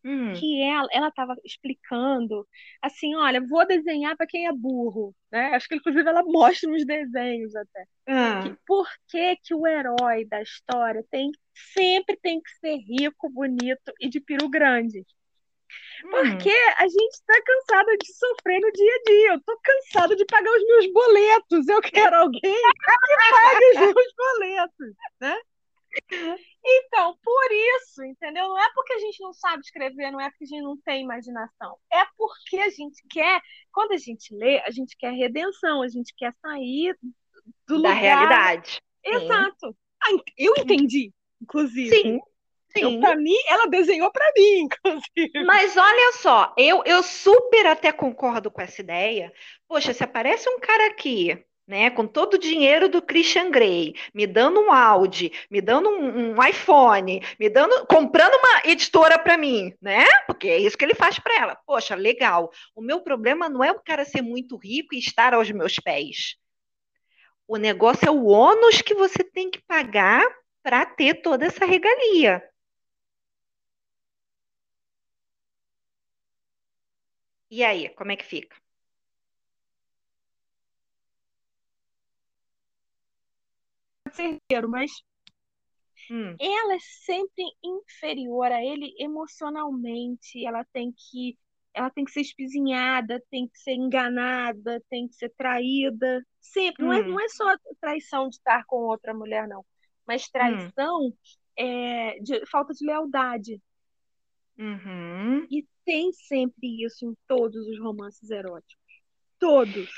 Hum, 0.06 0.34
que 0.34 0.62
ela 0.62 0.88
ela 0.92 1.08
estava 1.08 1.34
explicando 1.44 2.46
assim, 2.82 3.14
olha, 3.16 3.40
vou 3.46 3.66
desenhar 3.66 4.16
para 4.16 4.26
quem 4.26 4.46
é 4.46 4.52
burro, 4.52 5.14
né? 5.30 5.54
Acho 5.54 5.68
que 5.68 5.76
inclusive 5.76 6.08
ela 6.08 6.22
mostra 6.26 6.70
nos 6.70 6.84
desenhos 6.86 7.54
até. 7.56 7.86
ah, 8.08 8.42
Que 8.42 8.50
por 8.66 8.86
que 9.08 9.36
que 9.36 9.54
o 9.54 9.66
herói 9.66 10.24
da 10.26 10.42
história 10.42 11.04
tem 11.10 11.30
sempre 11.74 12.16
tem 12.18 12.40
que 12.40 12.50
ser 12.60 12.76
rico, 12.78 13.30
bonito 13.30 13.92
e 14.00 14.08
de 14.08 14.20
peru 14.20 14.48
grande? 14.48 15.04
hum. 16.04 16.10
Porque 16.10 16.50
a 16.78 16.88
gente 16.88 17.12
está 17.14 17.34
cansada 17.42 17.96
de 17.96 18.12
sofrer 18.12 18.60
no 18.60 18.72
dia 18.72 18.92
a 18.94 19.02
dia. 19.10 19.32
Eu 19.34 19.42
tô 19.42 19.58
cansada 19.62 20.16
de 20.16 20.24
pagar 20.26 20.50
os 20.50 20.66
meus 20.66 20.92
boletos. 20.92 21.68
Eu 21.68 21.80
quero 21.82 22.16
alguém 22.16 22.40
que 22.42 23.16
pague 23.30 23.64
os 23.72 23.94
meus 23.94 24.12
boletos, 24.16 24.94
né? 25.20 25.36
Então, 26.64 27.16
por 27.22 27.48
isso, 27.52 28.04
entendeu? 28.04 28.48
Não 28.48 28.58
é 28.58 28.68
porque 28.74 28.92
a 28.92 28.98
gente 28.98 29.20
não 29.22 29.32
sabe 29.32 29.60
escrever, 29.60 30.10
não 30.10 30.20
é 30.20 30.28
porque 30.30 30.44
a 30.44 30.48
gente 30.48 30.62
não 30.62 30.76
tem 30.78 31.02
imaginação. 31.04 31.76
É 31.92 32.04
porque 32.16 32.58
a 32.58 32.70
gente 32.70 33.02
quer, 33.08 33.40
quando 33.72 33.92
a 33.92 33.96
gente 33.96 34.34
lê, 34.34 34.60
a 34.60 34.70
gente 34.70 34.96
quer 34.98 35.12
redenção, 35.12 35.82
a 35.82 35.88
gente 35.88 36.12
quer 36.16 36.32
sair 36.42 36.96
do 37.68 37.80
Da 37.82 37.90
lugar. 37.90 37.94
realidade. 37.94 38.80
Sim. 39.06 39.14
Exato. 39.14 39.76
Ah, 40.02 40.10
Eu 40.36 40.54
entendi, 40.58 41.12
inclusive. 41.40 41.90
Sim, 41.90 42.20
sim. 42.76 43.00
pra 43.00 43.14
mim, 43.16 43.36
ela 43.48 43.66
desenhou 43.68 44.10
pra 44.10 44.26
mim, 44.36 44.68
inclusive. 45.16 45.44
Mas 45.44 45.76
olha 45.76 46.12
só, 46.14 46.52
eu, 46.58 46.82
eu 46.84 47.02
super 47.02 47.66
até 47.66 47.92
concordo 47.92 48.50
com 48.50 48.60
essa 48.60 48.80
ideia. 48.82 49.32
Poxa, 49.68 49.92
se 49.94 50.02
aparece 50.02 50.48
um 50.48 50.58
cara 50.58 50.88
aqui, 50.88 51.44
né, 51.66 51.90
com 51.90 52.06
todo 52.06 52.34
o 52.34 52.38
dinheiro 52.38 52.88
do 52.88 53.02
Christian 53.02 53.50
Grey, 53.50 53.94
me 54.14 54.26
dando 54.26 54.60
um 54.60 54.72
Audi, 54.72 55.32
me 55.50 55.60
dando 55.60 55.88
um, 55.90 56.34
um 56.34 56.44
iPhone, 56.44 57.20
me 57.38 57.48
dando, 57.50 57.86
comprando 57.86 58.34
uma 58.36 58.62
editora 58.64 59.18
para 59.18 59.36
mim, 59.36 59.74
né? 59.80 60.04
Porque 60.26 60.48
é 60.48 60.58
isso 60.58 60.78
que 60.78 60.84
ele 60.84 60.94
faz 60.94 61.18
para 61.18 61.36
ela. 61.36 61.56
Poxa, 61.66 61.94
legal. 61.94 62.50
O 62.74 62.80
meu 62.80 63.00
problema 63.00 63.48
não 63.48 63.64
é 63.64 63.72
o 63.72 63.80
cara 63.80 64.04
ser 64.04 64.22
muito 64.22 64.56
rico 64.56 64.94
e 64.94 64.98
estar 64.98 65.34
aos 65.34 65.50
meus 65.50 65.76
pés. 65.76 66.36
O 67.48 67.56
negócio 67.56 68.06
é 68.06 68.10
o 68.10 68.26
ônus 68.26 68.82
que 68.82 68.94
você 68.94 69.22
tem 69.24 69.50
que 69.50 69.60
pagar 69.62 70.24
para 70.62 70.84
ter 70.86 71.22
toda 71.22 71.46
essa 71.46 71.64
regalia. 71.64 72.42
E 77.50 77.64
aí, 77.64 77.88
como 77.90 78.12
é 78.12 78.16
que 78.16 78.24
fica? 78.24 78.56
Certeiro, 84.16 84.68
mas 84.68 84.90
Hum, 86.10 86.36
ela 86.38 86.74
é 86.74 86.78
sempre 86.80 87.44
inferior 87.62 88.50
a 88.52 88.62
ele 88.64 88.94
emocionalmente. 88.98 90.44
Ela 90.44 90.64
tem 90.72 90.92
que, 90.92 91.36
ela 91.74 91.90
tem 91.90 92.04
que 92.04 92.12
ser 92.12 92.20
espizinhada, 92.20 93.22
tem 93.30 93.48
que 93.48 93.58
ser 93.58 93.72
enganada, 93.74 94.82
tem 94.88 95.08
que 95.08 95.14
ser 95.16 95.30
traída. 95.36 96.24
Sempre. 96.40 96.84
Não 96.84 96.92
é, 96.92 97.02
Hum. 97.02 97.08
não 97.08 97.20
é 97.20 97.28
só 97.28 97.44
traição 97.80 98.28
de 98.28 98.36
estar 98.36 98.64
com 98.66 98.76
outra 98.76 99.12
mulher, 99.14 99.48
não. 99.48 99.64
Mas 100.06 100.28
traição 100.30 101.12
é, 101.56 102.18
de 102.20 102.46
falta 102.46 102.72
de 102.74 102.84
lealdade. 102.86 103.60
uhum. 104.58 105.46
E 105.50 105.66
tem 105.84 106.12
sempre 106.12 106.84
isso 106.84 107.04
em 107.06 107.16
todos 107.26 107.66
os 107.66 107.78
romances 107.80 108.30
eróticos. 108.30 108.76
Todos. 109.38 109.90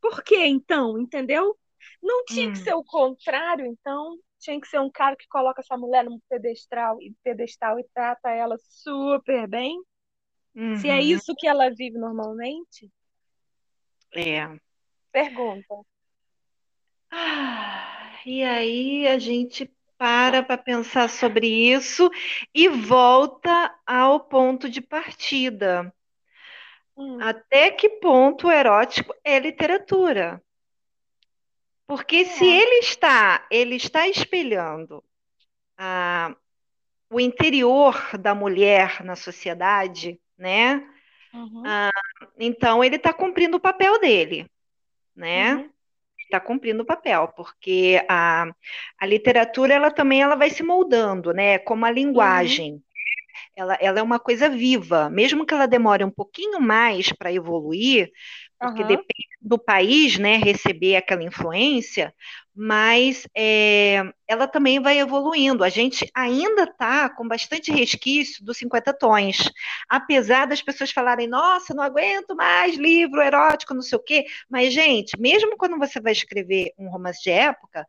Por 0.00 0.22
quê, 0.24 0.46
então? 0.46 0.98
Entendeu? 0.98 1.56
Não 2.02 2.24
tinha 2.24 2.50
que 2.50 2.58
Hum. 2.58 2.62
ser 2.64 2.74
o 2.74 2.84
contrário, 2.84 3.66
então. 3.66 4.18
Tinha 4.38 4.60
que 4.60 4.68
ser 4.68 4.78
um 4.80 4.90
cara 4.90 5.16
que 5.16 5.26
coloca 5.28 5.60
essa 5.60 5.76
mulher 5.76 6.04
num 6.04 6.20
pedestal 6.28 7.00
e 7.02 7.12
pedestal 7.24 7.78
e 7.80 7.84
trata 7.92 8.30
ela 8.30 8.56
super 8.58 9.48
bem. 9.48 9.76
Se 10.74 10.88
é 10.88 11.00
Uhum. 11.00 11.00
isso 11.02 11.34
que 11.36 11.46
ela 11.48 11.70
vive 11.70 11.98
normalmente, 11.98 12.90
É. 14.14 14.58
pergunta. 15.12 15.74
Ah, 17.10 18.12
e 18.24 18.42
aí 18.44 19.06
a 19.08 19.18
gente 19.18 19.70
para 19.98 20.42
para 20.42 20.56
pensar 20.58 21.08
sobre 21.10 21.46
isso 21.48 22.08
e 22.54 22.68
volta 22.68 23.74
ao 23.86 24.20
ponto 24.20 24.68
de 24.70 24.80
partida. 24.80 25.92
Hum, 26.96 27.18
até 27.20 27.70
que 27.70 27.88
ponto 28.00 28.48
o 28.48 28.50
erótico 28.50 29.14
é 29.24 29.38
literatura? 29.38 30.42
Porque 31.88 32.26
se 32.26 32.44
é. 32.44 32.62
ele 32.62 32.80
está, 32.80 33.46
ele 33.50 33.76
está 33.76 34.06
espelhando 34.08 35.02
a, 35.78 36.36
o 37.10 37.20
interior 37.20 38.16
da 38.18 38.34
mulher 38.34 39.02
na 39.04 39.16
sociedade, 39.16 40.20
né? 40.38 40.86
Uhum, 41.32 41.78
Então 42.38 42.84
ele 42.84 42.96
está 42.96 43.12
cumprindo 43.12 43.56
o 43.56 43.60
papel 43.60 43.98
dele, 44.00 44.50
né? 45.16 45.56
uhum, 45.56 45.72
Está 46.18 46.40
cumprindo 46.40 46.82
o 46.82 46.86
papel, 46.86 47.28
porque 47.36 48.04
a, 48.08 48.46
a 48.98 49.06
literatura 49.06 49.74
ela 49.74 49.90
também 49.90 50.22
ela 50.22 50.36
vai 50.36 50.50
se 50.50 50.62
moldando, 50.62 51.32
né? 51.32 51.58
Como 51.58 51.86
a 51.86 51.90
uhum, 51.94 51.94
linguagem. 51.94 52.82
Ela, 53.56 53.74
ela 53.80 54.00
é 54.00 54.02
uma 54.02 54.20
coisa 54.20 54.48
viva, 54.48 55.10
mesmo 55.10 55.46
que 55.46 55.54
ela 55.54 55.66
demore 55.66 56.04
um 56.04 56.10
pouquinho 56.10 56.60
mais 56.60 57.12
para 57.12 57.32
evoluir, 57.32 58.10
porque 58.60 58.82
aham. 58.82 58.84
depende 58.84 59.28
do 59.40 59.58
país, 59.58 60.18
né, 60.18 60.36
receber 60.36 60.96
aquela 60.96 61.22
influência, 61.22 62.14
mas 62.54 63.26
é, 63.36 64.02
ela 64.26 64.48
também 64.48 64.80
vai 64.80 64.98
evoluindo. 64.98 65.62
A 65.64 65.68
gente 65.68 66.10
ainda 66.14 66.64
está 66.64 67.08
com 67.08 67.26
bastante 67.28 67.70
resquício 67.72 68.44
dos 68.44 68.58
50 68.58 68.92
tons, 68.92 69.50
apesar 69.88 70.46
das 70.46 70.60
pessoas 70.62 70.90
falarem, 70.90 71.28
nossa, 71.28 71.72
não 71.74 71.82
aguento 71.84 72.34
mais 72.34 72.76
livro 72.76 73.22
erótico, 73.22 73.74
não 73.74 73.82
sei 73.82 73.96
o 73.98 74.02
quê. 74.02 74.24
Mas, 74.50 74.72
gente, 74.72 75.18
mesmo 75.20 75.56
quando 75.56 75.78
você 75.78 76.00
vai 76.00 76.12
escrever 76.12 76.72
um 76.78 76.88
romance 76.90 77.22
de 77.22 77.30
época, 77.30 77.86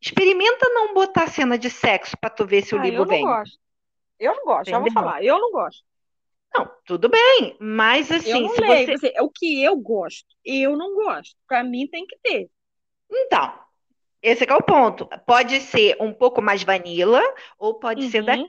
experimenta 0.00 0.68
não 0.70 0.94
botar 0.94 1.28
cena 1.28 1.58
de 1.58 1.70
sexo 1.70 2.16
para 2.20 2.30
tu 2.30 2.46
ver 2.46 2.62
se 2.64 2.74
o 2.74 2.78
Ah, 2.78 2.88
eu 2.90 3.04
livro 3.04 3.06
não 3.06 3.18
vem. 3.18 3.18
gosto. 3.18 3.58
Eu 4.18 4.34
não 4.36 4.44
gosto, 4.46 4.70
já 4.70 4.78
vou 4.78 4.88
Entendeu? 4.88 4.92
falar. 4.92 5.24
Eu 5.24 5.38
não 5.40 5.52
gosto. 5.52 5.84
Não, 6.56 6.70
tudo 6.84 7.08
bem, 7.08 7.56
mas 7.60 8.10
Eu 8.10 8.16
assim, 8.18 8.40
não 8.40 8.48
se 8.48 8.60
leio. 8.60 8.86
você. 8.86 9.12
É 9.14 9.22
o 9.22 9.30
que 9.30 9.62
eu 9.62 9.76
gosto. 9.76 10.26
Eu 10.44 10.76
não 10.76 10.94
gosto. 10.94 11.36
Pra 11.46 11.64
mim 11.64 11.86
tem 11.88 12.06
que 12.06 12.16
ter. 12.22 12.50
Então, 13.10 13.58
esse 14.22 14.44
é 14.44 14.50
é 14.50 14.54
o 14.54 14.62
ponto. 14.62 15.06
Pode 15.26 15.60
ser 15.60 15.96
um 16.00 16.12
pouco 16.12 16.40
mais 16.42 16.62
vanilla, 16.62 17.20
ou 17.58 17.78
pode 17.78 18.02
ser 18.04 18.22
da 18.22 18.36
Uhum, 18.36 18.46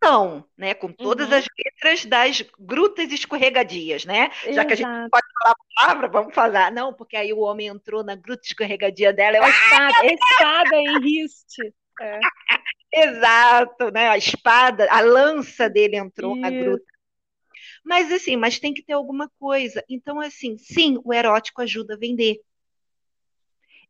questão, 0.00 0.48
né? 0.56 0.74
Com 0.74 0.92
todas 0.92 1.30
uhum. 1.30 1.36
as 1.38 1.46
letras 1.58 2.04
das 2.06 2.42
grutas 2.58 3.10
escorregadias, 3.12 4.04
né? 4.04 4.30
Já 4.50 4.64
que 4.64 4.74
a 4.74 4.76
gente 4.76 4.90
Exato. 4.90 5.10
pode 5.10 5.26
falar 5.42 5.52
a 5.52 5.74
palavra, 5.80 6.08
vamos 6.08 6.34
falar. 6.34 6.72
Não, 6.72 6.94
porque 6.94 7.16
aí 7.16 7.32
o 7.32 7.40
homem 7.40 7.66
entrou 7.68 8.04
na 8.04 8.14
gruta 8.14 8.42
escorregadia 8.46 9.12
dela. 9.12 9.36
Eu, 9.38 9.44
A 9.44 9.50
espada, 9.50 9.94
espada 10.06 10.76
em 10.76 11.00
riste. 11.00 11.74
É, 12.00 12.26
exato, 12.92 13.90
né? 13.92 14.08
A 14.08 14.18
espada, 14.18 14.86
a 14.90 15.00
lança 15.00 15.68
dele 15.68 15.96
entrou 15.96 16.36
na 16.36 16.50
isso. 16.50 16.58
gruta. 16.64 16.84
Mas 17.86 18.10
assim, 18.10 18.34
mas 18.34 18.58
tem 18.58 18.74
que 18.74 18.82
ter 18.82 18.94
alguma 18.94 19.30
coisa. 19.38 19.82
Então, 19.88 20.20
assim, 20.20 20.58
sim, 20.58 20.98
o 21.04 21.14
erótico 21.14 21.62
ajuda 21.62 21.94
a 21.94 21.96
vender. 21.96 22.40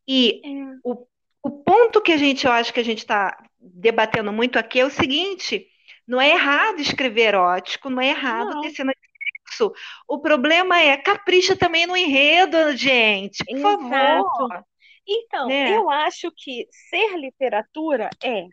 E 0.07 0.43
É. 0.45 0.79
o, 0.85 1.07
o 1.43 1.51
ponto 1.51 2.03
que 2.03 2.13
a 2.13 2.19
gente, 2.19 2.47
eu 2.47 2.53
acho 2.53 2.75
que 2.75 2.81
a 2.81 2.85
gente 2.85 2.99
está 2.99 3.43
debatendo 3.59 4.31
muito 4.31 4.59
aqui 4.59 4.81
é 4.81 4.85
o 4.85 4.91
seguinte: 4.91 5.67
não 6.07 6.21
é 6.21 6.31
errado 6.31 6.79
escrever 6.79 7.29
erótico, 7.29 7.89
não 7.89 8.03
é 8.03 8.11
errado 8.11 8.61
ter 8.61 8.69
Não, 8.69 8.75
cena 8.75 8.93
de 8.93 9.49
sexo. 9.49 9.73
O 10.07 10.19
problema 10.19 10.79
é 10.79 10.99
capricha 10.99 11.57
também 11.57 11.87
no 11.87 11.97
enredo, 11.97 12.77
gente, 12.77 13.43
por 13.47 13.59
favor, 13.61 13.87
exato. 13.87 14.67
Então, 15.09 15.49
né? 15.49 15.75
eu 15.75 15.89
acho 15.89 16.31
que 16.37 16.69
ser 16.91 17.17
literatura 17.17 18.11
é, 18.23 18.47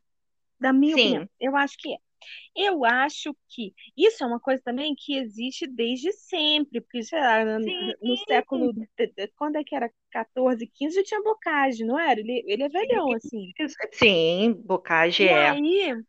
da 0.57 0.71
minha 0.71 0.95
opinião, 0.95 1.23
Sim, 1.23 1.29
eu 1.37 1.57
acho 1.57 1.77
que 1.77 1.93
é. 1.93 1.97
Eu 2.55 2.85
acho 2.85 3.35
que 3.49 3.73
isso 3.97 4.23
é 4.23 4.27
uma 4.27 4.39
coisa 4.39 4.61
também 4.63 4.95
que 4.95 5.15
existe 5.15 5.67
desde 5.67 6.11
sempre, 6.11 6.81
porque 6.81 7.03
sei 7.03 7.19
lá, 7.19 7.43
no, 7.43 7.59
no 8.01 8.17
século, 8.17 8.73
quando 9.35 9.57
é 9.57 9.63
que 9.63 9.75
era 9.75 9.91
14, 10.11 10.67
15, 10.67 10.95
já 10.95 11.03
tinha 11.03 11.21
Bocage, 11.23 11.85
não 11.85 11.99
era? 11.99 12.19
Ele, 12.19 12.43
ele 12.45 12.63
é 12.63 12.69
velhão, 12.69 13.11
assim. 13.15 13.51
sim, 13.91 14.53
Bocage 14.65 15.23
E 15.23 15.27
é. 15.27 15.49
aí, 15.49 16.03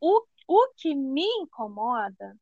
o, 0.00 0.22
o 0.48 0.68
que 0.76 0.94
me 0.94 1.24
incomoda, 1.40 2.36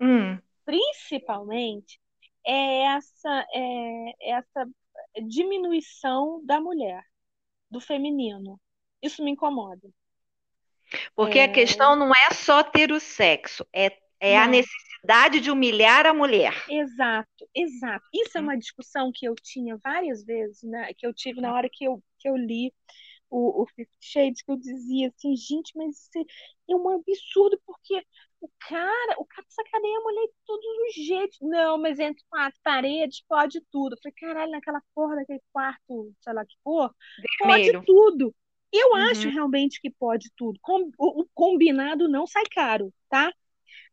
Hum, 0.00 0.38
principalmente, 0.64 2.00
é 2.44 2.84
essa, 2.84 3.46
é 3.54 4.30
essa 4.32 4.68
diminuição 5.26 6.44
da 6.44 6.60
mulher, 6.60 7.04
do 7.70 7.80
feminino. 7.80 8.60
Isso 9.02 9.22
me 9.22 9.30
incomoda. 9.30 9.88
Porque 11.14 11.40
a 11.40 11.48
É, 11.48 11.48
questão 11.48 11.96
não 11.96 12.10
é 12.10 12.34
só 12.34 12.62
ter 12.62 12.92
o 12.92 13.00
sexo, 13.00 13.66
é, 13.72 13.96
é 14.20 14.38
a 14.38 14.46
necessidade 14.48 15.40
de 15.40 15.50
humilhar 15.50 16.06
a 16.06 16.14
mulher. 16.14 16.54
exato, 16.66 17.48
exato. 17.54 18.04
Isso 18.14 18.38
é 18.38 18.40
Hum, 18.40 18.40
uma 18.40 18.56
discussão 18.56 19.10
que 19.14 19.26
eu 19.26 19.34
tinha 19.34 19.76
várias 19.78 20.24
vezes, 20.24 20.62
né? 20.62 20.92
Que 20.94 21.06
eu 21.06 21.12
tive 21.14 21.40
na 21.40 21.52
hora 21.54 21.68
que 21.70 21.84
eu, 21.84 22.02
que 22.18 22.28
eu 22.28 22.36
li 22.36 22.72
o, 23.30 23.62
o 23.62 23.66
Fifty 23.68 23.98
Shades, 24.00 24.42
que 24.42 24.52
eu 24.52 24.56
dizia 24.58 25.08
assim, 25.08 25.36
gente, 25.36 25.72
mas 25.76 25.96
isso 25.98 26.26
é 26.70 26.76
um 26.76 26.88
absurdo, 26.90 27.60
porque 27.66 28.04
o 28.40 28.50
cara, 28.60 29.16
o 29.18 29.26
cara 29.26 29.46
sacaneia 29.50 29.98
a 29.98 30.02
mulher 30.02 30.26
de 30.28 30.34
todos 30.46 30.66
os 30.88 31.06
jeitos. 31.06 31.38
Não, 31.42 31.78
mas 31.78 31.98
entre 32.00 32.24
quatro 32.30 32.60
paredes 32.64 33.22
pode 33.28 33.60
tudo. 33.72 33.94
Eu 33.94 33.98
falei, 34.02 34.14
caralho, 34.18 34.52
naquela 34.52 34.82
porra 34.94 35.16
daquele 35.16 35.42
quarto, 35.52 36.14
sei 36.22 36.32
lá 36.34 36.46
que 36.46 36.56
for, 36.64 36.94
pode 37.38 37.72
tudo. 37.86 38.34
Eu 38.72 38.94
acho 39.12 39.28
Uhum. 39.28 39.34
realmente 39.34 39.80
que 39.80 39.90
pode 39.90 40.30
tudo. 40.36 40.58
Com- 40.62 40.90
o, 40.98 41.22
o 41.22 41.28
combinado 41.34 42.08
não 42.08 42.26
sai 42.26 42.44
caro, 42.50 42.92
tá? 43.08 43.32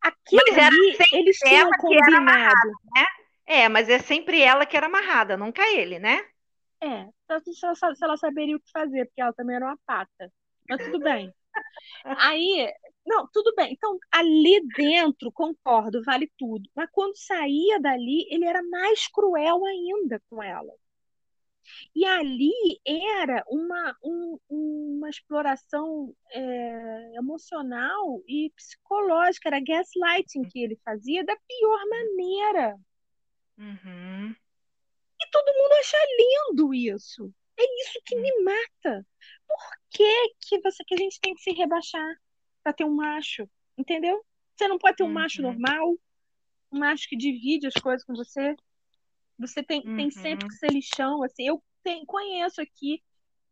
Aquilo 0.02 0.54
ali, 0.54 1.04
eles 1.12 1.44
tinham 1.44 1.74
combinado. 1.76 2.70
né? 2.96 3.06
É, 3.46 3.70
mas 3.70 3.90
é 3.90 4.00
sempre 4.00 4.42
ela 4.42 4.66
que 4.66 4.78
era 4.78 4.88
amarrada, 4.88 5.38
nunca 5.38 5.64
ele, 5.74 6.00
né? 6.00 6.26
É, 6.82 7.06
se 7.42 7.66
ela, 7.66 7.96
se 7.96 8.04
ela 8.04 8.18
saberia 8.18 8.56
o 8.56 8.60
que 8.60 8.72
fazer, 8.72 9.06
porque 9.06 9.22
ela 9.22 9.34
também 9.34 9.56
era 9.56 9.66
uma 9.66 9.78
pata. 9.86 10.32
Mas 10.68 10.82
tudo 10.82 11.00
bem. 11.02 11.34
Aí, 12.18 12.72
não, 13.06 13.28
tudo 13.34 13.54
bem. 13.56 13.74
Então, 13.74 13.98
ali 14.12 14.62
dentro, 14.76 15.32
concordo, 15.32 16.04
vale 16.04 16.32
tudo. 16.38 16.70
Mas 16.76 16.90
quando 16.92 17.18
saía 17.18 17.80
dali, 17.80 18.28
ele 18.32 18.46
era 18.46 18.62
mais 18.64 19.08
cruel 19.10 19.66
ainda 19.66 20.22
com 20.30 20.42
ela. 20.44 20.74
E 21.95 22.05
ali 22.05 22.51
era 22.86 23.43
uma, 23.47 23.95
um- 24.03 24.39
uma 24.49 25.09
exploração 25.09 26.15
é, 26.32 27.15
emocional 27.15 28.22
e 28.28 28.51
psicológica, 28.55 29.49
era 29.49 29.59
gaslighting 29.59 30.43
que 30.43 30.59
ele 30.63 30.80
fazia 30.84 31.24
da 31.24 31.36
pior 31.36 31.80
maneira. 31.89 32.80
Uhum. 33.57 34.36
E 35.22 35.28
todo 35.32 35.53
mundo 35.53 35.74
acha 35.80 35.97
lindo 36.17 36.74
isso. 36.74 37.34
É 37.57 37.63
isso 37.82 37.99
que 38.05 38.15
me 38.15 38.43
mata. 38.43 39.05
Por 39.47 39.57
que 39.89 40.34
que, 40.41 40.59
você, 40.61 40.84
que 40.86 40.93
a 40.93 40.97
gente 40.97 41.20
tem 41.20 41.34
que 41.36 41.41
se 41.41 41.51
rebaixar 41.51 42.15
para 42.63 42.72
ter 42.74 42.86
um 42.86 42.93
macho? 42.95 43.49
Entendeu? 43.78 44.24
Você 44.55 44.67
não 44.67 44.78
pode 44.78 44.95
ter 44.97 45.03
um 45.03 45.11
macho 45.11 45.41
Uhum. 45.41 45.49
normal, 45.49 45.93
um 46.72 46.80
macho 46.80 47.07
que 47.09 47.17
divide 47.17 47.67
as 47.67 47.74
coisas 47.74 48.05
com 48.05 48.13
você. 48.13 48.55
Você 49.40 49.64
tem, 49.64 49.82
tem 49.96 50.12
sempre 50.12 50.44
Uhum. 50.44 50.50
que 50.50 50.56
ser 50.56 50.70
lixão. 50.72 51.24
Assim, 51.24 51.48
eu 51.48 51.64
tenho- 51.84 52.06
conheço 52.06 52.62
aqui 52.62 53.02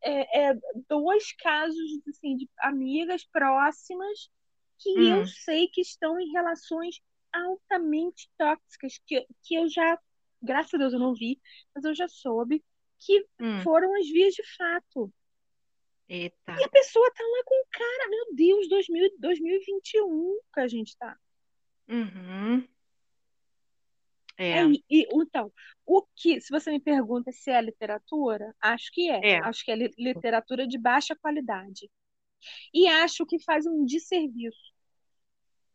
é, 0.02 0.50
é, 0.50 0.54
dois 0.88 1.32
casos 1.34 2.00
assim, 2.08 2.36
de 2.38 2.48
amigas 2.60 3.26
próximas 3.26 4.30
que 4.78 4.90
eu 5.10 5.22
Hum. 5.22 5.26
sei 5.26 5.68
que 5.70 5.82
estão 5.82 6.20
em 6.20 6.32
relações 6.32 7.00
altamente 7.34 8.30
tóxicas, 8.38 9.00
que, 9.08 9.26
que 9.44 9.56
eu 9.56 9.68
já, 9.68 10.00
graças 10.42 10.74
a 10.76 10.78
Deus 10.78 10.94
eu 10.94 11.00
não 11.00 11.16
vi, 11.16 11.42
mas 11.74 11.84
eu 11.84 11.96
já 11.96 12.08
soube 12.08 12.64
que 13.00 13.26
Hum. 13.40 13.62
foram 13.64 13.96
as 14.00 14.08
vias 14.08 14.34
de 14.36 14.44
fato. 14.56 15.12
Eita. 16.10 16.56
E 16.60 16.64
a 16.64 16.70
pessoa 16.70 17.12
tá 17.14 17.24
lá 17.24 17.44
com 17.46 17.56
o 17.62 17.68
cara, 17.72 18.10
meu 18.10 18.36
Deus, 18.36 18.70
2000, 18.70 19.10
2021 19.20 20.40
que 20.54 20.60
a 20.60 20.68
gente 20.68 20.96
tá. 20.98 21.18
Uhum. 21.90 22.68
É, 24.38 24.62
É, 24.62 24.64
e, 24.90 25.08
então, 25.14 25.52
o 25.86 26.04
que, 26.16 26.40
se 26.42 26.50
você 26.52 26.72
me 26.72 26.80
pergunta 26.80 27.32
se 27.32 27.52
é 27.52 27.62
literatura, 27.62 28.56
acho 28.62 28.92
que 28.94 29.10
é. 29.10 29.28
é. 29.30 29.40
Acho 29.42 29.64
que 29.66 29.72
é 29.72 29.76
li- 29.76 29.94
literatura 29.98 30.68
de 30.68 30.78
baixa 30.78 31.16
qualidade. 31.16 31.90
E 32.74 32.88
acho 32.88 33.26
que 33.26 33.44
faz 33.44 33.66
um 33.68 33.86
desserviço. 33.86 34.74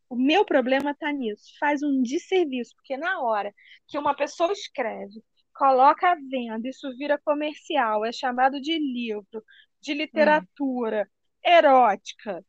O 0.09 0.15
meu 0.17 0.45
problema 0.45 0.91
está 0.93 1.11
nisso, 1.13 1.53
faz 1.59 1.83
um 1.83 2.03
desserviço, 2.03 2.75
porque 2.77 2.97
na 2.97 3.21
hora 3.21 3.53
que 3.89 3.99
uma 3.99 4.15
pessoa 4.15 4.53
escreve, 4.53 5.23
coloca 5.55 6.11
à 6.13 6.15
venda, 6.15 6.69
isso 6.69 6.95
vira 6.97 7.19
comercial, 7.19 8.05
é 8.05 8.13
chamado 8.13 8.61
de 8.61 8.79
livro, 8.79 9.43
de 9.81 9.95
Hum. 10.15 10.47
literatura, 10.47 11.11
erótica, 11.45 12.45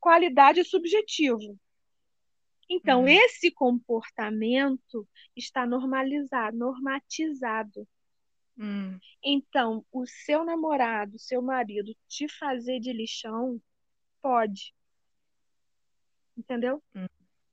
qualidade 0.00 0.62
subjetivo. 0.64 1.58
Então, 2.68 3.02
Hum. 3.02 3.08
esse 3.08 3.50
comportamento 3.50 5.08
está 5.36 5.66
normalizado, 5.66 6.56
normatizado. 6.56 7.86
Hum. 8.58 8.98
Então, 9.22 9.84
o 9.92 10.06
seu 10.06 10.44
namorado, 10.44 11.18
seu 11.18 11.42
marido 11.42 11.94
te 12.08 12.28
fazer 12.28 12.80
de 12.80 12.92
lixão, 12.92 13.60
pode. 14.22 14.74
Entendeu? 16.36 16.82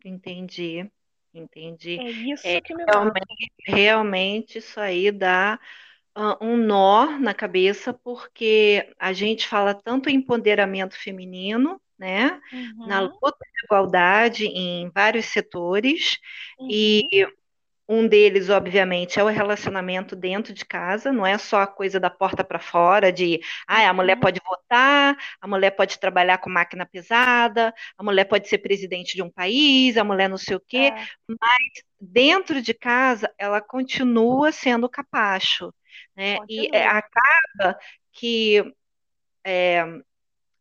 Entendi. 0.04 0.90
Entende? 1.34 1.98
É 2.00 2.10
isso 2.12 2.44
É, 2.44 2.62
que 2.62 2.76
me 2.76 2.84
realmente, 2.86 3.52
realmente 3.66 4.58
isso 4.60 4.80
aí 4.80 5.12
dá 5.12 5.60
ah, 6.16 6.38
um 6.42 6.58
nó 6.58 7.18
na 7.20 7.34
cabeça, 7.34 7.94
porque 7.94 8.94
a 9.00 9.14
gente 9.14 9.48
fala 9.48 9.74
tanto 9.74 10.10
em 10.10 10.16
empoderamento 10.18 10.96
feminino, 10.98 11.82
né? 11.98 12.40
Na 12.84 13.00
Uhum, 13.00 13.02
luta 13.02 13.38
de 13.54 13.66
igualdade 13.66 14.46
em 14.48 14.90
vários 14.92 15.26
setores, 15.28 16.18
e 16.68 17.02
uhum, 17.02 17.24
um 17.88 18.08
deles, 18.08 18.50
obviamente, 18.50 19.20
é 19.20 19.24
o 19.24 19.28
relacionamento 19.28 20.16
dentro 20.16 20.54
de 20.54 20.66
casa, 20.66 21.12
não 21.12 21.26
é 21.26 21.38
só 21.38 21.60
a 21.62 21.68
coisa 21.68 22.00
da 22.00 22.10
porta 22.10 22.44
para 22.44 22.58
fora, 22.60 23.12
de 23.12 23.42
ah, 23.68 23.90
a 23.90 23.94
mulher 23.94 24.16
uhum. 24.16 24.20
pode 24.20 24.40
votar, 24.46 25.18
a 25.42 25.48
mulher 25.48 25.72
pode 25.72 26.00
trabalhar 26.00 26.38
com 26.38 26.50
máquina 26.50 26.86
pesada, 26.86 27.74
a 27.98 28.04
mulher 28.04 28.24
pode 28.26 28.48
ser 28.48 28.60
presidente 28.60 29.16
de 29.16 29.22
um 29.22 29.30
país, 29.30 29.98
a 29.98 30.04
mulher 30.04 30.30
não 30.30 30.38
sei 30.38 30.56
o 30.56 30.62
quê, 30.62 30.94
É, 30.94 31.08
mas 31.28 31.84
dentro 32.00 32.62
de 32.62 32.74
casa 32.74 33.30
ela 33.38 33.62
continua 33.62 34.52
sendo 34.52 34.90
capacho, 34.90 35.74
né? 36.16 36.40
E 36.48 36.70
é, 36.74 36.88
acaba 36.88 37.78
que 38.14 38.64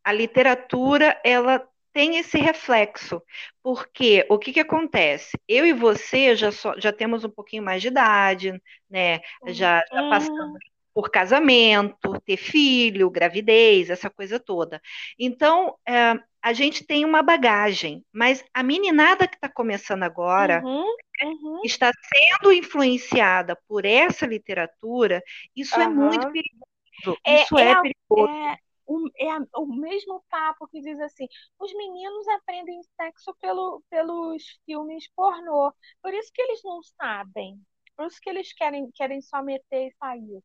a 0.05 0.13
literatura 0.13 1.21
ela 1.25 1.67
tem 1.93 2.17
esse 2.19 2.39
reflexo, 2.39 3.23
porque 3.63 4.27
o 4.31 4.39
que 4.39 4.53
que 4.53 4.61
acontece? 4.61 5.39
Eu 5.47 5.67
e 5.67 5.73
você 5.75 6.35
já, 6.37 6.51
só- 6.51 6.75
já 6.79 6.93
temos 6.93 7.25
um 7.25 7.31
pouquinho 7.31 7.63
mais 7.63 7.83
de 7.83 7.89
idade, 7.89 8.53
né? 8.91 9.21
Já, 9.47 9.81
já 9.81 10.03
passamos 10.09 10.47
Uhum, 10.47 10.61
por 10.95 11.11
casamento, 11.11 12.21
ter 12.27 12.37
filho, 12.37 13.11
gravidez, 13.11 13.91
essa 13.91 14.11
coisa 14.11 14.39
toda. 14.41 14.81
Então, 15.19 15.77
é, 15.89 16.15
a 16.43 16.53
gente 16.53 16.85
tem 16.87 17.05
uma 17.05 17.23
bagagem, 17.23 18.05
mas 18.13 18.45
a 18.55 18.63
meninada 18.63 19.27
que 19.29 19.37
está 19.37 19.49
começando 19.49 20.03
agora 20.03 20.67
uhum, 20.67 20.85
uhum. 21.23 21.63
está 21.63 21.91
sendo 22.13 22.53
influenciada 22.53 23.57
por 23.69 23.85
essa 23.85 24.27
literatura, 24.27 25.23
isso 25.57 25.81
é 25.81 25.89
muito 25.89 26.27
perigoso, 26.29 27.21
É, 27.25 27.29
isso 27.29 27.57
é, 27.59 27.71
é 27.71 27.75
perigoso. 27.77 28.33
é, 28.53 28.59
o, 28.95 29.11
é 29.17 29.31
a- 29.31 29.47
o 29.57 29.67
mesmo 29.67 30.25
papo 30.31 30.67
que 30.69 30.81
diz 30.81 30.99
assim: 31.01 31.27
os 31.59 31.73
meninos 31.75 32.27
aprendem 32.29 32.81
sexo 33.01 33.35
pelo, 33.41 33.83
pelos 33.91 34.43
filmes 34.67 35.09
pornô. 35.15 35.73
Por 36.03 36.15
isso 36.15 36.31
que 36.33 36.43
eles 36.43 36.61
não 36.65 36.83
sabem. 36.83 37.61
Por 37.97 38.07
isso 38.07 38.21
que 38.21 38.31
eles 38.31 38.53
querem, 38.55 38.91
querem 38.93 39.21
só 39.23 39.43
meter 39.43 39.89
e 39.89 39.93
sair. 39.97 40.43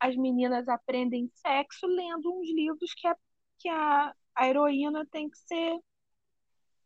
As 0.00 0.16
meninas 0.16 0.68
aprendem 0.68 1.30
sexo 1.34 1.86
lendo 1.86 2.32
uns 2.32 2.48
livros 2.54 2.94
que 2.94 3.08
a, 3.08 3.16
que 3.58 3.68
a, 3.68 4.14
a 4.36 4.48
heroína 4.48 5.06
tem 5.10 5.28
que 5.30 5.38
ser 5.38 5.78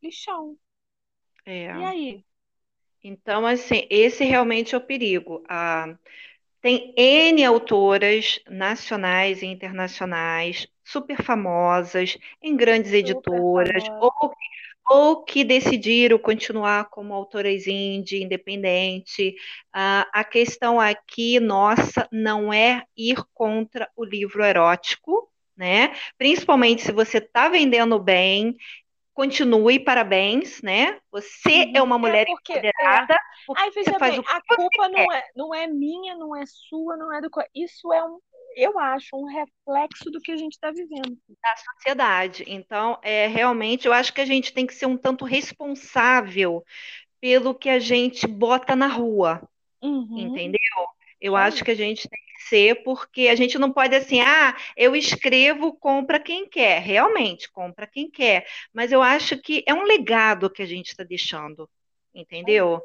lixão. 0.03 0.59
E 1.73 1.81
É. 1.81 1.83
aí? 1.83 2.23
Então, 3.03 3.47
assim, 3.47 3.87
esse 3.91 4.25
realmente 4.25 4.75
é 4.75 4.79
o 4.79 4.81
perigo. 4.81 5.43
Ah, 5.49 5.97
tem 6.63 6.95
N 6.97 7.45
autoras 7.45 8.41
nacionais 8.49 9.43
e 9.43 9.47
internacionais, 9.47 10.69
super 10.91 11.23
famosas, 11.23 12.17
em 12.43 12.57
grandes 12.57 12.93
Super 12.99 12.99
editoras, 12.99 13.85
ou, 14.01 14.13
famosa. 14.13 14.37
ou 14.91 15.25
que 15.25 15.45
decidiram 15.45 16.19
continuar 16.19 16.87
como 16.91 17.15
autoras 17.15 17.67
indie, 17.67 18.23
independente. 18.23 19.35
Ah, 19.73 20.09
a 20.13 20.25
questão 20.25 20.81
aqui, 20.81 21.39
nossa, 21.41 22.09
não 22.13 22.53
é 22.53 22.85
ir 22.97 23.23
contra 23.35 23.91
o 23.97 24.05
livro 24.05 24.45
erótico, 24.45 25.31
né? 25.57 25.95
Principalmente 26.17 26.83
se 26.83 26.93
você 26.93 27.19
está 27.19 27.49
vendendo 27.49 27.99
bem, 27.99 28.57
continue, 29.15 29.81
parabéns, 29.81 30.63
né? 30.63 30.99
Você 31.11 31.71
é 31.75 31.81
Uhum. 31.81 31.87
uma 31.87 31.97
É 31.97 31.99
mulher 31.99 32.27
porque 32.27 32.53
é. 32.53 32.59
empoderada, 32.59 33.19
porque 33.47 33.63
Aí 33.63 33.71
veja 33.71 33.99
faz 33.99 34.15
bem, 34.15 34.25
a 34.27 34.41
culpa 34.57 34.89
não 34.89 35.13
é, 35.13 35.25
não 35.37 35.55
é 35.55 35.67
minha, 35.67 36.17
não 36.17 36.37
é 36.37 36.45
sua, 36.47 36.97
não 36.97 37.13
é 37.13 37.21
do. 37.21 37.29
Isso 37.55 37.93
é 37.93 38.05
um, 38.05 38.21
eu 38.59 38.79
acho, 38.79 39.17
um 39.17 39.25
reflexo 39.27 40.11
do 40.11 40.21
que 40.21 40.33
a 40.33 40.37
gente 40.37 40.55
está 40.55 40.71
vivendo. 40.73 41.17
da 41.43 41.57
sociedade. 41.57 42.45
Então, 42.47 42.99
é 43.03 43.29
realmente, 43.29 43.87
eu 43.87 43.93
acho 43.93 44.13
que 44.13 44.21
a 44.21 44.27
gente 44.27 44.53
tem 44.53 44.67
que 44.67 44.75
ser 44.75 44.87
um 44.87 44.97
tanto 44.97 45.25
responsável 45.25 46.65
pelo 47.21 47.55
que 47.55 47.69
a 47.69 47.79
gente 47.79 48.27
bota 48.27 48.75
na 48.75 48.89
rua, 48.89 49.49
Uhum, 49.81 50.19
entendeu? 50.19 50.61
Eu 51.21 51.37
acho 51.37 51.65
que 51.65 51.71
a 51.71 51.75
gente 51.75 52.09
tem 52.09 52.21
que 52.21 52.43
ser, 52.49 52.83
porque 52.83 53.29
a 53.29 53.35
gente 53.37 53.59
não 53.59 53.73
pode 53.73 53.95
assim, 53.95 54.21
ah, 54.21 54.57
eu 54.77 54.95
escrevo, 54.97 55.73
compra 55.77 56.19
quem 56.21 56.49
quer. 56.49 56.81
Realmente, 56.81 57.51
compra 57.51 57.87
quem 57.87 58.11
quer. 58.11 58.47
Mas 58.73 58.93
eu 58.93 59.03
acho 59.03 59.39
que 59.41 59.65
é 59.67 59.75
um 59.75 59.85
legado 59.85 60.51
que 60.51 60.63
a 60.63 60.67
gente 60.67 60.89
está 60.89 61.05
deixando, 61.05 61.69
entendeu? 62.15 62.81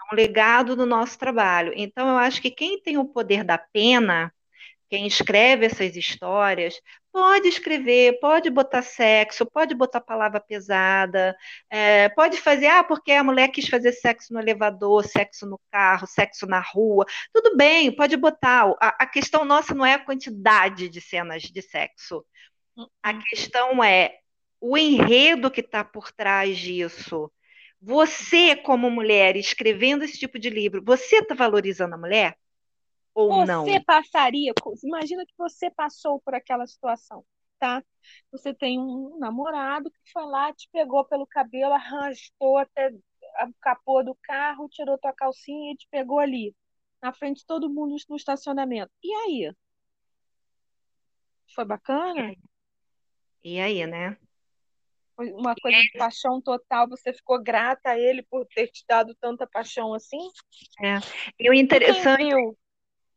É 0.00 0.14
um 0.14 0.16
legado 0.16 0.76
do 0.76 0.86
nosso 0.86 1.18
trabalho. 1.18 1.72
Então, 1.76 2.08
eu 2.08 2.16
acho 2.18 2.42
que 2.42 2.50
quem 2.50 2.80
tem 2.80 2.98
o 2.98 3.06
poder 3.06 3.44
da 3.44 3.58
pena 3.58 4.32
quem 4.94 5.08
escreve 5.08 5.66
essas 5.66 5.96
histórias 5.96 6.80
pode 7.10 7.48
escrever, 7.48 8.20
pode 8.20 8.48
botar 8.48 8.80
sexo, 8.82 9.44
pode 9.44 9.74
botar 9.74 10.00
palavra 10.00 10.40
pesada, 10.40 11.36
é, 11.68 12.08
pode 12.10 12.36
fazer, 12.36 12.66
ah, 12.68 12.84
porque 12.84 13.10
a 13.10 13.24
mulher 13.24 13.48
quis 13.48 13.66
fazer 13.68 13.90
sexo 13.92 14.32
no 14.32 14.38
elevador, 14.38 15.04
sexo 15.04 15.46
no 15.46 15.60
carro, 15.70 16.06
sexo 16.06 16.46
na 16.46 16.60
rua. 16.60 17.04
Tudo 17.32 17.56
bem, 17.56 17.90
pode 17.94 18.16
botar. 18.16 18.66
A, 18.80 19.02
a 19.02 19.06
questão 19.06 19.44
nossa 19.44 19.74
não 19.74 19.84
é 19.84 19.94
a 19.94 20.04
quantidade 20.04 20.88
de 20.88 21.00
cenas 21.00 21.42
de 21.42 21.60
sexo. 21.62 22.24
A 23.02 23.12
Uhum. 23.12 23.20
questão 23.28 23.82
é 23.84 24.16
o 24.60 24.78
enredo 24.78 25.50
que 25.50 25.60
está 25.60 25.84
por 25.84 26.12
trás 26.12 26.56
disso. 26.58 27.32
Você, 27.80 28.54
como 28.56 28.90
mulher, 28.90 29.36
escrevendo 29.36 30.04
esse 30.04 30.18
tipo 30.18 30.38
de 30.38 30.50
livro, 30.50 30.82
você 30.84 31.16
está 31.16 31.34
valorizando 31.34 31.94
a 31.96 31.98
mulher 31.98 32.36
ou 33.14 33.32
Você 33.32 33.46
não? 33.46 33.84
passaria, 33.84 34.52
co- 34.60 34.74
imagina 34.82 35.24
que 35.26 35.34
você 35.38 35.70
passou 35.70 36.20
por 36.20 36.34
aquela 36.34 36.66
situação, 36.66 37.24
tá? 37.58 37.82
Você 38.32 38.52
tem 38.52 38.78
um 38.78 39.18
namorado 39.18 39.90
que 39.90 40.12
foi 40.12 40.24
lá, 40.26 40.52
te 40.52 40.68
pegou 40.72 41.04
pelo 41.06 41.26
cabelo, 41.26 41.72
arrastou 41.74 42.58
até 42.58 42.92
a 43.36 43.48
capô 43.60 44.02
do 44.02 44.14
carro, 44.22 44.68
tirou 44.68 44.98
tua 44.98 45.12
calcinha 45.12 45.72
e 45.72 45.76
te 45.76 45.86
pegou 45.90 46.18
ali, 46.18 46.54
na 47.00 47.12
frente 47.12 47.38
de 47.38 47.46
todo 47.46 47.70
mundo 47.70 47.96
no 48.08 48.16
estacionamento. 48.16 48.90
E 49.02 49.12
aí? 49.14 49.54
Foi 51.54 51.64
bacana? 51.64 52.34
E 53.42 53.60
aí, 53.60 53.86
né? 53.86 54.16
Foi 55.16 55.30
uma 55.32 55.54
coisa 55.54 55.78
de 55.78 55.92
paixão 55.96 56.40
total, 56.40 56.88
você 56.88 57.12
ficou 57.12 57.40
grata 57.40 57.90
a 57.90 57.98
ele 57.98 58.22
por 58.22 58.44
ter 58.46 58.66
te 58.68 58.84
dado 58.88 59.14
tanta 59.20 59.46
paixão 59.46 59.94
assim? 59.94 60.18
É. 60.82 60.98
E 61.38 61.48
o 61.48 61.54
interessante, 61.54 62.24
viu? 62.24 62.56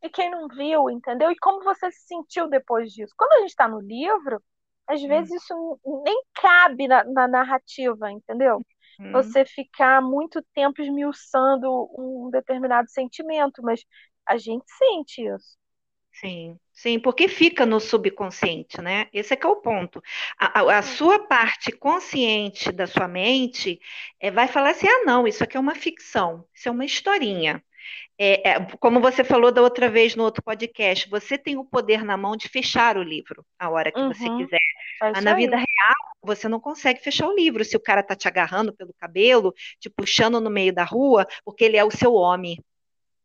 E 0.08 0.10
quem 0.10 0.30
não 0.32 0.48
viu, 0.48 0.90
entendeu? 0.90 1.32
E 1.32 1.38
como 1.38 1.64
você 1.64 1.92
se 1.92 2.08
sentiu 2.08 2.50
depois 2.50 2.92
disso? 2.94 3.14
Quando 3.18 3.34
a 3.34 3.40
gente 3.42 3.50
está 3.50 3.68
no 3.68 3.80
livro, 3.80 4.42
às 4.88 5.02
vezes 5.02 5.32
isso 5.44 5.80
nem 6.06 6.22
cabe 6.36 6.88
na, 6.88 7.04
na 7.06 7.28
narrativa, 7.28 8.12
entendeu? 8.12 8.62
Hum, 9.00 9.12
Você 9.12 9.46
ficar 9.46 10.02
muito 10.02 10.42
tempo 10.54 10.82
esmiuçando 10.82 11.70
um 11.98 12.30
determinado 12.32 12.90
sentimento, 12.90 13.62
mas 13.64 13.84
a 14.28 14.38
gente 14.38 14.66
sente 14.78 15.22
isso. 15.26 15.58
sim, 16.14 16.60
sim, 16.74 17.00
porque 17.00 17.28
fica 17.28 17.66
no 17.66 17.80
subconsciente, 17.80 18.82
né? 18.82 19.08
Esse 19.14 19.34
é 19.34 19.38
que 19.38 19.46
é 19.46 19.50
o 19.50 19.58
ponto. 19.58 20.02
A, 20.40 20.60
a- 20.62 20.78
a 20.80 20.82
sua 20.82 21.28
parte 21.28 21.72
consciente 21.72 22.72
da 22.72 22.88
sua 22.88 23.08
mente 23.08 23.80
é, 24.20 24.32
vai 24.32 24.48
falar 24.48 24.72
assim: 24.72 24.88
ah, 24.88 25.04
não, 25.06 25.28
isso 25.28 25.44
aqui 25.44 25.58
é 25.58 25.60
uma 25.60 25.76
ficção, 25.76 26.46
isso 26.54 26.68
é 26.70 26.72
uma 26.72 26.86
historinha. 26.86 27.64
É, 28.18 28.50
é, 28.52 28.66
como 28.80 29.00
você 29.02 29.24
falou 29.24 29.52
da 29.52 29.62
outra 29.62 29.90
vez 29.90 30.16
no 30.16 30.24
outro 30.24 30.44
podcast, 30.44 31.10
você 31.10 31.38
tem 31.38 31.58
o 31.58 31.66
poder 31.66 32.04
na 32.04 32.18
mão 32.18 32.36
de 32.36 32.50
fechar 32.50 32.98
o 32.98 33.04
livro 33.04 33.46
a 33.60 33.70
hora 33.70 33.92
que 33.92 34.04
você 34.08 34.30
Uhum, 34.30 34.32
quiser. 34.32 34.60
é 35.16 35.22
na 35.22 35.34
vida 35.34 35.56
real, 35.58 35.96
você 36.24 36.48
não 36.50 36.60
consegue 36.60 37.02
fechar 37.02 37.28
o 37.28 37.36
livro 37.36 37.64
se 37.66 37.78
o 37.78 37.80
cara 37.80 38.04
tá 38.04 38.16
te 38.16 38.28
agarrando 38.28 38.74
pelo 38.76 38.94
cabelo, 39.00 39.54
te 39.80 39.90
puxando 39.90 40.40
no 40.42 40.50
meio 40.50 40.74
da 40.74 40.84
rua, 40.84 41.28
porque 41.46 41.64
ele 41.66 41.78
é 41.78 41.84
o 41.86 41.92
seu 41.92 42.14
homem. 42.14 42.58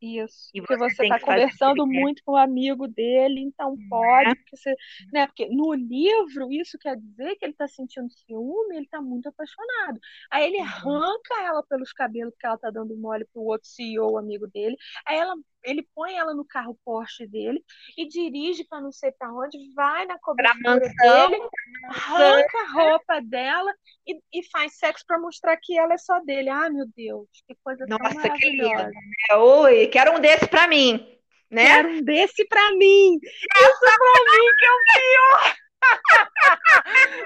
Isso, 0.03 0.53
E 0.55 0.61
porque 0.61 0.77
você 0.77 1.05
está 1.05 1.19
o 1.21 1.21
conversando 1.21 1.87
muito 1.87 2.23
com 2.25 2.33
o 2.33 2.37
amigo 2.37 2.87
dele, 2.89 3.41
então 3.41 3.79
pode, 3.89 4.37
porque 4.37 4.55
você, 4.57 4.75
né? 5.11 5.27
Porque 5.27 5.49
no 5.49 5.73
livro 5.73 6.53
isso 6.53 6.77
quer 6.79 6.97
dizer 6.97 7.37
que 7.37 7.45
ele 7.47 7.53
está 7.53 7.67
sentindo 7.69 8.11
ciúme, 8.11 8.77
ele 8.77 8.85
está 8.85 9.01
muito 9.01 9.29
apaixonado. 9.29 9.99
Aí 10.31 10.45
ele 10.45 10.59
Uhum. 10.59 10.61
arranca 10.61 11.35
ela 11.43 11.63
pelos 11.67 11.93
cabelos 11.93 12.33
porque 12.35 12.47
ela 12.47 12.57
está 12.57 12.71
dando 12.71 12.95
mole 12.99 13.25
pro 13.33 13.43
outro 13.43 13.67
CEO, 13.69 14.19
amigo 14.19 14.47
dele. 14.49 14.77
Aí 15.07 15.17
ela, 15.17 15.35
ele 15.65 15.87
põe 15.95 16.17
ela 16.17 16.35
no 16.35 16.45
carro 16.45 16.79
Porsche 16.85 17.27
dele 17.27 17.63
e 17.97 18.07
dirige 18.07 18.65
para 18.65 18.81
não 18.81 18.93
sei 18.93 19.13
para 19.13 19.33
onde, 19.33 19.57
vai 19.75 20.07
na 20.07 20.19
cobertura 20.19 20.79
dele, 20.79 21.43
arranca 21.89 22.59
a 22.59 22.73
roupa 22.73 23.21
dela 23.21 23.73
e, 24.07 24.21
e 24.33 24.51
faz 24.51 24.77
sexo 24.77 25.05
para 25.07 25.19
mostrar 25.19 25.57
que 25.57 25.79
ela 25.79 25.95
é 25.95 25.99
só 25.99 26.21
dele. 26.21 26.49
Ah, 26.49 26.69
meu 26.71 26.87
Deus, 26.97 27.29
que 27.47 27.57
coisa 27.63 27.87
tão 27.87 27.99
nossa, 27.99 28.31
que 28.31 28.51
lindo. 28.51 28.69
maravilhosa. 28.69 28.91
né? 28.91 29.37
Oi, 29.37 29.87
quero 29.89 30.17
um 30.17 30.21
desse 30.21 30.47
pra 30.49 30.67
mim, 30.67 31.19
né? 31.51 31.67
Quero 31.67 31.89
um 31.89 32.03
desse 32.03 32.47
pra 32.47 32.71
mim. 32.73 33.19
Isso 33.23 33.81
pra 33.81 34.39
mim 34.39 34.53
que 34.59 34.65
é 34.65 34.71
o 34.71 34.79
pior. 34.95 35.57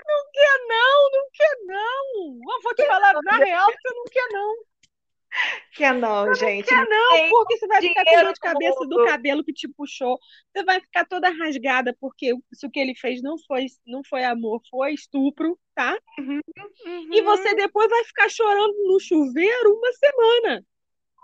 Não 0.06 0.30
quer 0.32 0.58
não, 0.66 1.10
não 1.10 1.28
quer 1.32 1.56
não. 1.66 2.54
Eu 2.54 2.62
vou 2.62 2.74
te 2.74 2.86
falar 2.86 3.14
na 3.22 3.36
real 3.36 3.70
que 3.70 3.88
você 3.88 3.94
não 3.94 4.04
quer 4.04 4.28
não. 4.32 4.56
Quer 5.72 5.94
não, 5.94 6.32
gente. 6.34 6.66
Quer 6.66 6.88
não, 6.88 7.10
Tem 7.10 7.28
porque 7.28 7.56
você 7.58 7.66
vai 7.66 7.82
ficar 7.82 8.04
com 8.04 8.20
dor 8.22 8.32
de 8.32 8.40
cabeça 8.40 8.86
do 8.86 9.04
cabelo 9.04 9.44
que 9.44 9.52
te 9.52 9.68
puxou. 9.68 10.18
Você 10.54 10.64
vai 10.64 10.80
ficar 10.80 11.04
toda 11.04 11.28
rasgada 11.28 11.94
porque 12.00 12.34
se 12.52 12.66
o 12.66 12.70
que 12.70 12.80
ele 12.80 12.94
fez 12.94 13.22
não 13.22 13.36
foi, 13.46 13.66
não 13.86 14.02
foi 14.02 14.24
amor, 14.24 14.60
foi 14.70 14.94
estupro, 14.94 15.58
tá? 15.74 15.98
E 17.12 17.22
você 17.22 17.54
depois 17.54 17.88
vai 17.88 18.04
ficar 18.04 18.28
chorando 18.30 18.74
no 18.86 18.98
chuveiro 18.98 19.74
uma 19.74 19.92
semana. 19.92 20.64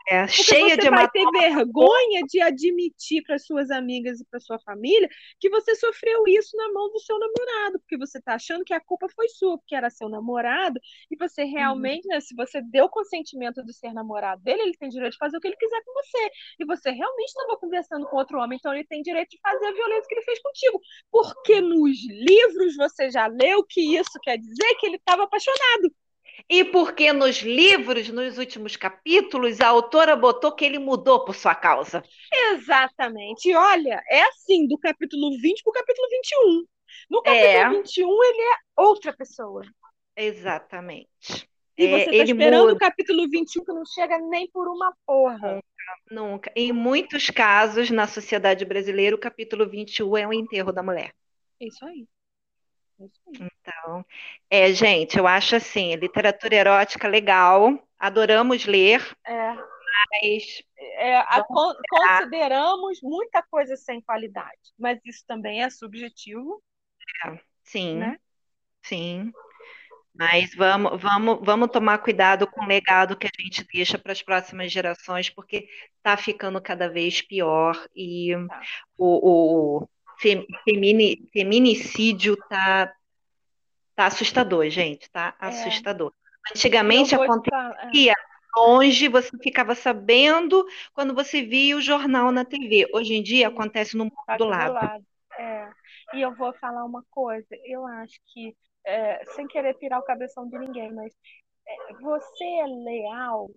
É 0.09 0.27
Porque 0.27 0.43
cheia 0.43 0.75
você 0.75 0.83
de 0.83 0.91
vai 0.91 1.09
ter 1.11 1.25
vergonha 1.31 2.23
de 2.29 2.41
admitir 2.41 3.23
para 3.23 3.39
suas 3.39 3.71
amigas 3.71 4.21
e 4.21 4.25
para 4.25 4.41
sua 4.41 4.59
família 4.61 5.09
que 5.39 5.49
você 5.49 5.75
sofreu 5.77 6.25
isso 6.27 6.57
na 6.57 6.73
mão 6.73 6.91
do 6.91 7.01
seu 7.01 7.19
namorado, 7.19 7.79
porque 7.81 7.97
você 7.97 8.19
está 8.19 8.35
achando 8.35 8.65
que 8.65 8.75
a 8.75 8.81
culpa 8.81 9.09
foi 9.15 9.29
sua, 9.29 9.59
porque 9.59 9.75
era 9.75 9.91
seu 9.91 10.09
namorado, 10.09 10.81
e 11.11 11.17
você 11.17 11.45
realmente, 11.45 12.07
né, 12.09 12.21
se 12.21 12.35
você 12.35 12.61
deu 12.63 12.89
consentimento 12.89 13.65
de 13.65 13.73
ser 13.73 13.93
namorado 13.93 14.43
dele, 14.43 14.63
ele 14.63 14.77
tem 14.77 14.89
direito 14.89 15.13
de 15.13 15.19
fazer 15.19 15.37
o 15.37 15.41
que 15.41 15.49
ele 15.49 15.57
quiser 15.57 15.83
com 15.85 15.93
você. 15.95 16.31
E 16.61 16.65
você 16.65 16.91
realmente 16.91 17.29
estava 17.29 17.57
conversando 17.57 18.07
com 18.07 18.17
outro 18.17 18.39
homem, 18.39 18.57
então 18.59 18.75
ele 18.75 18.85
tem 18.85 19.03
direito 19.03 19.31
de 19.31 19.41
fazer 19.41 19.67
a 19.67 19.73
violência 19.73 20.07
que 20.09 20.15
ele 20.15 20.25
fez 20.25 20.41
contigo. 20.41 20.81
Porque 21.11 21.61
nos 21.61 21.99
livros 22.09 22.77
você 22.77 23.11
já 23.11 23.27
leu 23.27 23.65
que 23.65 23.97
isso 23.97 24.19
quer 24.23 24.39
dizer 24.39 24.75
que 24.79 24.87
ele 24.87 24.97
estava 24.97 25.25
apaixonado. 25.25 25.93
E 26.49 26.65
porque 26.65 27.13
nos 27.13 27.39
livros, 27.43 28.09
nos 28.09 28.39
últimos 28.39 28.77
capítulos, 28.77 29.61
a 29.61 29.69
autora 29.69 30.15
botou 30.17 30.53
que 30.55 30.65
ele 30.65 30.79
mudou 30.79 31.25
por 31.25 31.35
sua 31.35 31.55
causa. 31.55 32.03
Exatamente. 32.53 33.49
E 33.49 33.55
olha, 33.55 34.03
é 34.09 34.23
assim, 34.25 34.67
do 34.67 34.79
capítulo 34.79 35.31
20 35.41 35.63
para 35.63 35.71
o 35.71 35.75
capítulo 35.75 36.09
21. 36.11 36.65
No 37.11 37.23
capítulo 37.23 37.47
É. 37.47 37.69
21, 37.71 38.25
ele 38.25 38.43
é 38.43 38.55
outra 38.77 39.13
pessoa. 39.17 39.63
Exatamente. 40.17 41.49
E 41.79 41.87
É, 41.87 41.99
você 41.99 42.05
tá 42.05 42.13
ele 42.17 42.33
esperando 42.33 42.61
muda. 42.63 42.75
o 42.75 42.79
capítulo 42.79 43.29
21 43.29 43.65
que 43.65 43.73
não 43.73 43.85
chega 43.87 44.19
nem 44.19 44.49
por 44.51 44.69
uma 44.69 44.95
porra. 45.07 45.61
Nunca. 46.11 46.53
Em 46.55 46.71
muitos 46.73 47.31
casos, 47.31 47.91
na 47.91 48.07
sociedade 48.07 48.65
brasileira, 48.65 49.17
o 49.17 49.21
capítulo 49.21 49.69
21 49.69 50.17
é 50.17 50.27
o 50.27 50.33
enterro 50.33 50.73
da 50.73 50.83
mulher. 50.83 51.13
Isso 51.61 51.85
aí. 51.87 52.07
Aí. 53.01 53.11
Então, 53.41 54.05
é, 54.51 54.73
gente, 54.73 55.19
eu 55.19 55.27
acho 55.27 55.57
assim, 55.57 55.95
literatura 55.97 56.55
erótica 56.55 57.09
legal, 57.09 57.79
adoramos 57.99 58.67
ler, 58.67 59.01
É, 59.27 59.55
mas 60.11 60.63
é, 60.77 61.17
a- 61.19 61.43
con- 61.45 61.75
consideramos 61.89 63.01
muita 63.03 63.43
coisa 63.43 63.77
sem 63.77 64.01
qualidade, 64.01 64.73
mas 64.79 64.99
isso 65.05 65.25
também 65.27 65.63
é 65.63 65.71
subjetivo, 65.71 66.63
sim, 67.65 68.13
né? 68.13 68.19
sim. 68.85 69.35
Mas 70.15 70.55
vamos, 70.57 71.01
vamos, 71.03 71.41
vamos 71.45 71.71
tomar 71.71 71.99
cuidado 71.99 72.47
com 72.47 72.63
o 72.63 72.69
legado 72.69 73.17
que 73.19 73.27
a 73.29 73.31
gente 73.43 73.65
deixa 73.73 73.99
para 73.99 74.13
as 74.13 74.23
próximas 74.23 74.73
gerações, 74.73 75.31
porque 75.31 75.69
está 75.99 76.17
ficando 76.17 76.61
cada 76.63 76.89
vez 76.91 77.23
pior 77.23 77.77
e 77.97 78.35
Tá. 78.47 78.61
o, 78.99 79.81
o 79.85 79.89
fe- 80.23 80.47
femini- 80.65 81.29
feminicídio 81.33 82.37
tá, 82.49 82.95
tá 83.97 84.07
assustador, 84.07 84.69
gente, 84.71 85.11
tá 85.11 85.37
É. 85.41 85.47
assustador. 85.49 86.13
Eu 86.13 86.51
Antigamente 86.57 87.15
acontecia 87.15 88.13
é, 88.13 88.15
longe, 88.57 89.09
você 89.09 89.37
ficava 89.39 89.75
sabendo 89.75 90.65
quando 90.93 91.15
você 91.15 91.43
via 91.43 91.77
o 91.77 91.81
jornal 91.81 92.31
na 92.31 92.45
TV. 92.45 92.89
Hoje 92.93 93.15
em 93.15 93.23
dia 93.23 93.49
acontece 93.49 93.97
no 93.97 94.05
mundo 94.05 94.17
tá 94.27 94.37
do 94.37 94.45
lado. 94.45 94.75
lado. 94.75 95.05
É. 95.39 95.71
E 96.15 96.21
eu 96.21 96.35
vou 96.35 96.53
falar 96.55 96.85
uma 96.85 97.05
coisa, 97.11 97.49
eu 97.65 97.87
acho 97.87 98.21
que, 98.27 98.55
é, 98.85 99.25
sem 99.35 99.47
querer 99.47 99.75
pirar 99.75 99.99
o 100.01 100.05
cabeção 100.05 100.49
de 100.49 100.59
ninguém, 100.59 100.93
mas 100.93 101.13
é, 101.67 101.95
você 101.95 102.45
é 102.45 102.67
leal 102.67 103.51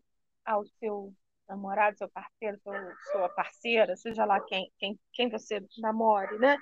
ao 0.45 0.65
seu 0.79 1.11
namorado, 1.47 1.97
seu 1.97 2.09
parceiro, 2.09 2.57
seu, 2.59 2.73
sua 3.11 3.29
parceira, 3.29 3.95
seja 3.95 4.25
lá 4.25 4.39
quem, 4.41 4.71
quem, 4.77 4.99
quem 5.13 5.29
você 5.29 5.63
namore, 5.77 6.37
né? 6.39 6.57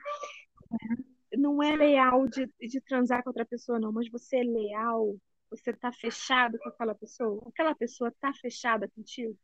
Não 1.33 1.63
é 1.63 1.75
leal 1.75 2.27
de, 2.27 2.47
de 2.59 2.81
transar 2.81 3.23
com 3.23 3.29
outra 3.29 3.45
pessoa, 3.45 3.79
não, 3.79 3.91
mas 3.91 4.09
você 4.09 4.37
é 4.37 4.43
leal, 4.43 5.15
você 5.49 5.73
tá 5.73 5.91
fechado 5.91 6.57
com 6.59 6.69
aquela 6.69 6.95
pessoa, 6.95 7.43
aquela 7.47 7.75
pessoa 7.75 8.13
tá 8.19 8.31
fechada 8.33 8.87
contigo. 8.95 9.37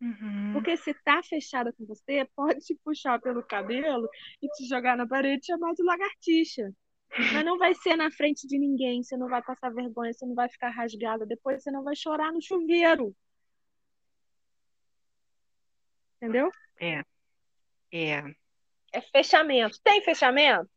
Uhum. 0.00 0.52
Porque 0.52 0.76
se 0.76 0.92
tá 1.02 1.22
fechada 1.22 1.72
com 1.72 1.86
você, 1.86 2.28
pode 2.36 2.60
te 2.60 2.74
puxar 2.84 3.20
pelo 3.20 3.42
cabelo 3.42 4.08
e 4.42 4.48
te 4.48 4.66
jogar 4.66 4.96
na 4.96 5.06
parede 5.06 5.42
e 5.42 5.46
chamar 5.46 5.72
de 5.72 5.82
lagartixa. 5.82 6.70
Mas 7.32 7.44
não 7.44 7.56
vai 7.56 7.74
ser 7.74 7.96
na 7.96 8.10
frente 8.10 8.46
de 8.46 8.58
ninguém, 8.58 9.02
você 9.02 9.16
não 9.16 9.28
vai 9.28 9.42
passar 9.42 9.72
vergonha, 9.72 10.12
você 10.12 10.26
não 10.26 10.34
vai 10.34 10.48
ficar 10.50 10.70
rasgada, 10.70 11.24
depois 11.24 11.62
você 11.62 11.70
não 11.70 11.82
vai 11.82 11.96
chorar 11.96 12.30
no 12.32 12.42
chuveiro. 12.42 13.14
Entendeu? 16.16 16.50
É, 16.80 17.02
é, 17.92 18.22
É 18.92 19.00
fechamento. 19.00 19.78
Tem 19.82 20.02
fechamento? 20.02 20.68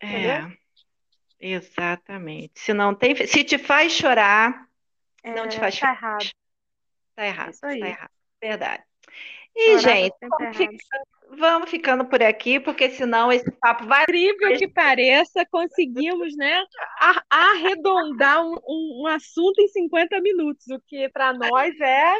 é, 0.00 0.56
exatamente. 1.40 2.60
Se 2.60 2.72
não 2.72 2.94
tem, 2.94 3.14
se 3.26 3.44
te 3.44 3.58
faz 3.58 3.92
chorar, 3.92 4.68
não 5.24 5.48
te 5.48 5.56
É, 5.56 5.60
faz 5.60 5.78
tá 5.78 5.86
feliz. 5.86 5.98
errado. 5.98 6.30
Tá 7.14 7.26
errado, 7.26 7.50
Isso 7.54 7.66
aí. 7.66 7.80
tá 7.80 7.86
errado. 7.86 8.10
Verdade. 8.40 8.84
E, 9.54 9.64
Chorar 9.70 9.80
tá 9.80 9.80
gente, 9.80 10.14
sempre 10.18 10.28
vamos 10.38 10.56
ficando, 10.58 11.06
vamos 11.38 11.70
ficando 11.70 12.04
por 12.04 12.22
aqui, 12.22 12.60
porque 12.60 12.90
senão 12.90 13.32
esse 13.32 13.50
papo 13.52 13.86
vai. 13.86 14.02
incrível 14.02 14.58
que 14.58 14.68
pareça, 14.68 15.46
conseguimos, 15.50 16.36
né, 16.36 16.62
arredondar 17.30 18.44
um, 18.44 18.54
um- 18.66 19.02
um 19.02 19.06
assunto 19.06 19.58
em 19.60 19.68
50 19.68 20.20
minutos, 20.20 20.66
o 20.68 20.78
que 20.86 21.08
para 21.08 21.32
nós 21.32 21.74
é 21.80 22.14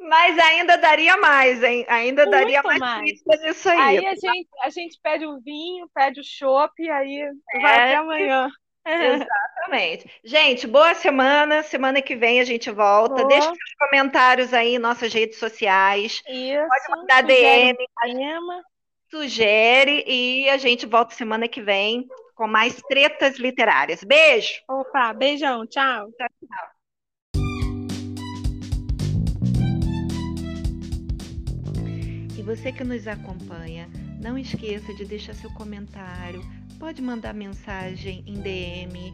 Mas 0.00 0.38
ainda 0.38 0.76
daria 0.76 1.16
mais, 1.16 1.62
hein? 1.62 1.84
Ainda 1.88 2.26
daria 2.26 2.62
muito 2.62 2.78
mais 2.80 2.80
mais. 2.80 3.22
pizza 3.22 3.36
nisso 3.46 3.68
aí. 3.68 3.78
Aí 3.98 4.06
a 4.06 4.14
gente, 4.14 4.48
a 4.62 4.70
gente 4.70 4.98
pede 5.02 5.26
o 5.26 5.40
vinho, 5.40 5.88
pede 5.94 6.20
o 6.20 6.24
chopp, 6.24 6.72
e 6.78 6.90
aí 6.90 7.28
vai 7.60 7.72
É. 7.72 7.82
até 7.84 7.94
amanhã. 7.96 8.48
Exatamente. 8.86 10.08
Gente, 10.24 10.66
boa 10.66 10.94
semana. 10.94 11.62
Semana 11.62 12.00
que 12.00 12.14
vem 12.14 12.40
a 12.40 12.44
gente 12.44 12.70
volta. 12.70 13.16
Boa. 13.16 13.28
Deixa 13.28 13.48
seus 13.48 13.74
comentários 13.80 14.54
aí 14.54 14.76
em 14.76 14.78
nossas 14.78 15.12
redes 15.12 15.38
sociais. 15.38 16.22
Isso, 16.28 16.66
Mandar 16.90 17.22
sugere 17.22 17.72
DM, 17.74 17.86
tema. 18.00 18.62
sugere 19.10 20.04
e 20.06 20.48
a 20.50 20.56
gente 20.56 20.86
volta 20.86 21.14
semana 21.14 21.48
que 21.48 21.60
vem 21.60 22.06
com 22.36 22.46
mais 22.46 22.80
tretas 22.82 23.38
literárias. 23.38 24.04
Beijo! 24.04 24.54
Opa, 24.68 25.12
beijão, 25.12 25.66
tchau. 25.66 26.08
E 26.08 26.46
você 32.46 32.70
que 32.70 32.84
nos 32.84 33.08
acompanha, 33.08 33.88
não 34.22 34.38
esqueça 34.38 34.94
de 34.94 35.04
deixar 35.04 35.34
seu 35.34 35.50
comentário, 35.50 36.40
pode 36.78 37.02
mandar 37.02 37.34
mensagem 37.34 38.22
em 38.24 38.34
DM 38.34 39.12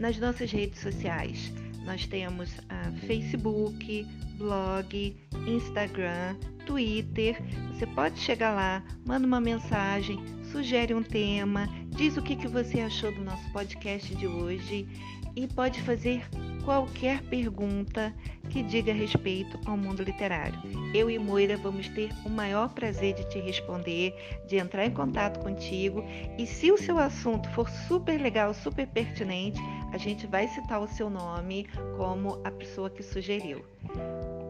nas 0.00 0.18
nossas 0.18 0.50
redes 0.50 0.80
sociais. 0.80 1.52
Nós 1.84 2.08
temos 2.08 2.50
a 2.68 2.90
Facebook, 3.06 4.04
blog, 4.36 5.16
Instagram, 5.46 6.34
Twitter. 6.66 7.40
Você 7.72 7.86
pode 7.86 8.18
chegar 8.18 8.52
lá, 8.52 8.82
manda 9.06 9.28
uma 9.28 9.40
mensagem, 9.40 10.18
sugere 10.50 10.92
um 10.92 11.04
tema, 11.04 11.68
diz 11.90 12.16
o 12.16 12.22
que, 12.22 12.34
que 12.34 12.48
você 12.48 12.80
achou 12.80 13.14
do 13.14 13.22
nosso 13.22 13.48
podcast 13.52 14.12
de 14.16 14.26
hoje 14.26 14.88
e 15.36 15.46
pode 15.46 15.80
fazer 15.82 16.28
qualquer 16.64 17.22
pergunta 17.22 18.14
que 18.50 18.62
diga 18.62 18.92
respeito 18.92 19.58
ao 19.66 19.76
mundo 19.76 20.02
literário. 20.02 20.58
Eu 20.94 21.10
e 21.10 21.18
Moira 21.18 21.56
vamos 21.56 21.88
ter 21.88 22.10
o 22.24 22.28
maior 22.28 22.68
prazer 22.70 23.14
de 23.14 23.28
te 23.28 23.38
responder, 23.40 24.14
de 24.46 24.56
entrar 24.56 24.86
em 24.86 24.90
contato 24.90 25.40
contigo 25.40 26.04
e 26.38 26.46
se 26.46 26.70
o 26.70 26.78
seu 26.78 26.98
assunto 26.98 27.48
for 27.50 27.68
super 27.68 28.20
legal, 28.20 28.52
super 28.54 28.86
pertinente, 28.86 29.60
a 29.92 29.98
gente 29.98 30.26
vai 30.26 30.48
citar 30.48 30.80
o 30.80 30.88
seu 30.88 31.10
nome 31.10 31.66
como 31.96 32.40
a 32.44 32.50
pessoa 32.50 32.90
que 32.90 33.02
sugeriu. 33.02 33.64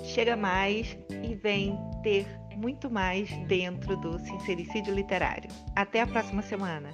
Chega 0.05 0.37
mais 0.37 0.97
e 1.23 1.35
vem 1.35 1.77
ter 2.03 2.27
muito 2.57 2.91
mais 2.91 3.31
dentro 3.47 3.97
do 3.97 4.19
Sincericídio 4.19 4.95
Literário. 4.95 5.51
Até 5.75 6.01
a 6.01 6.07
próxima 6.07 6.43
semana! 6.43 6.91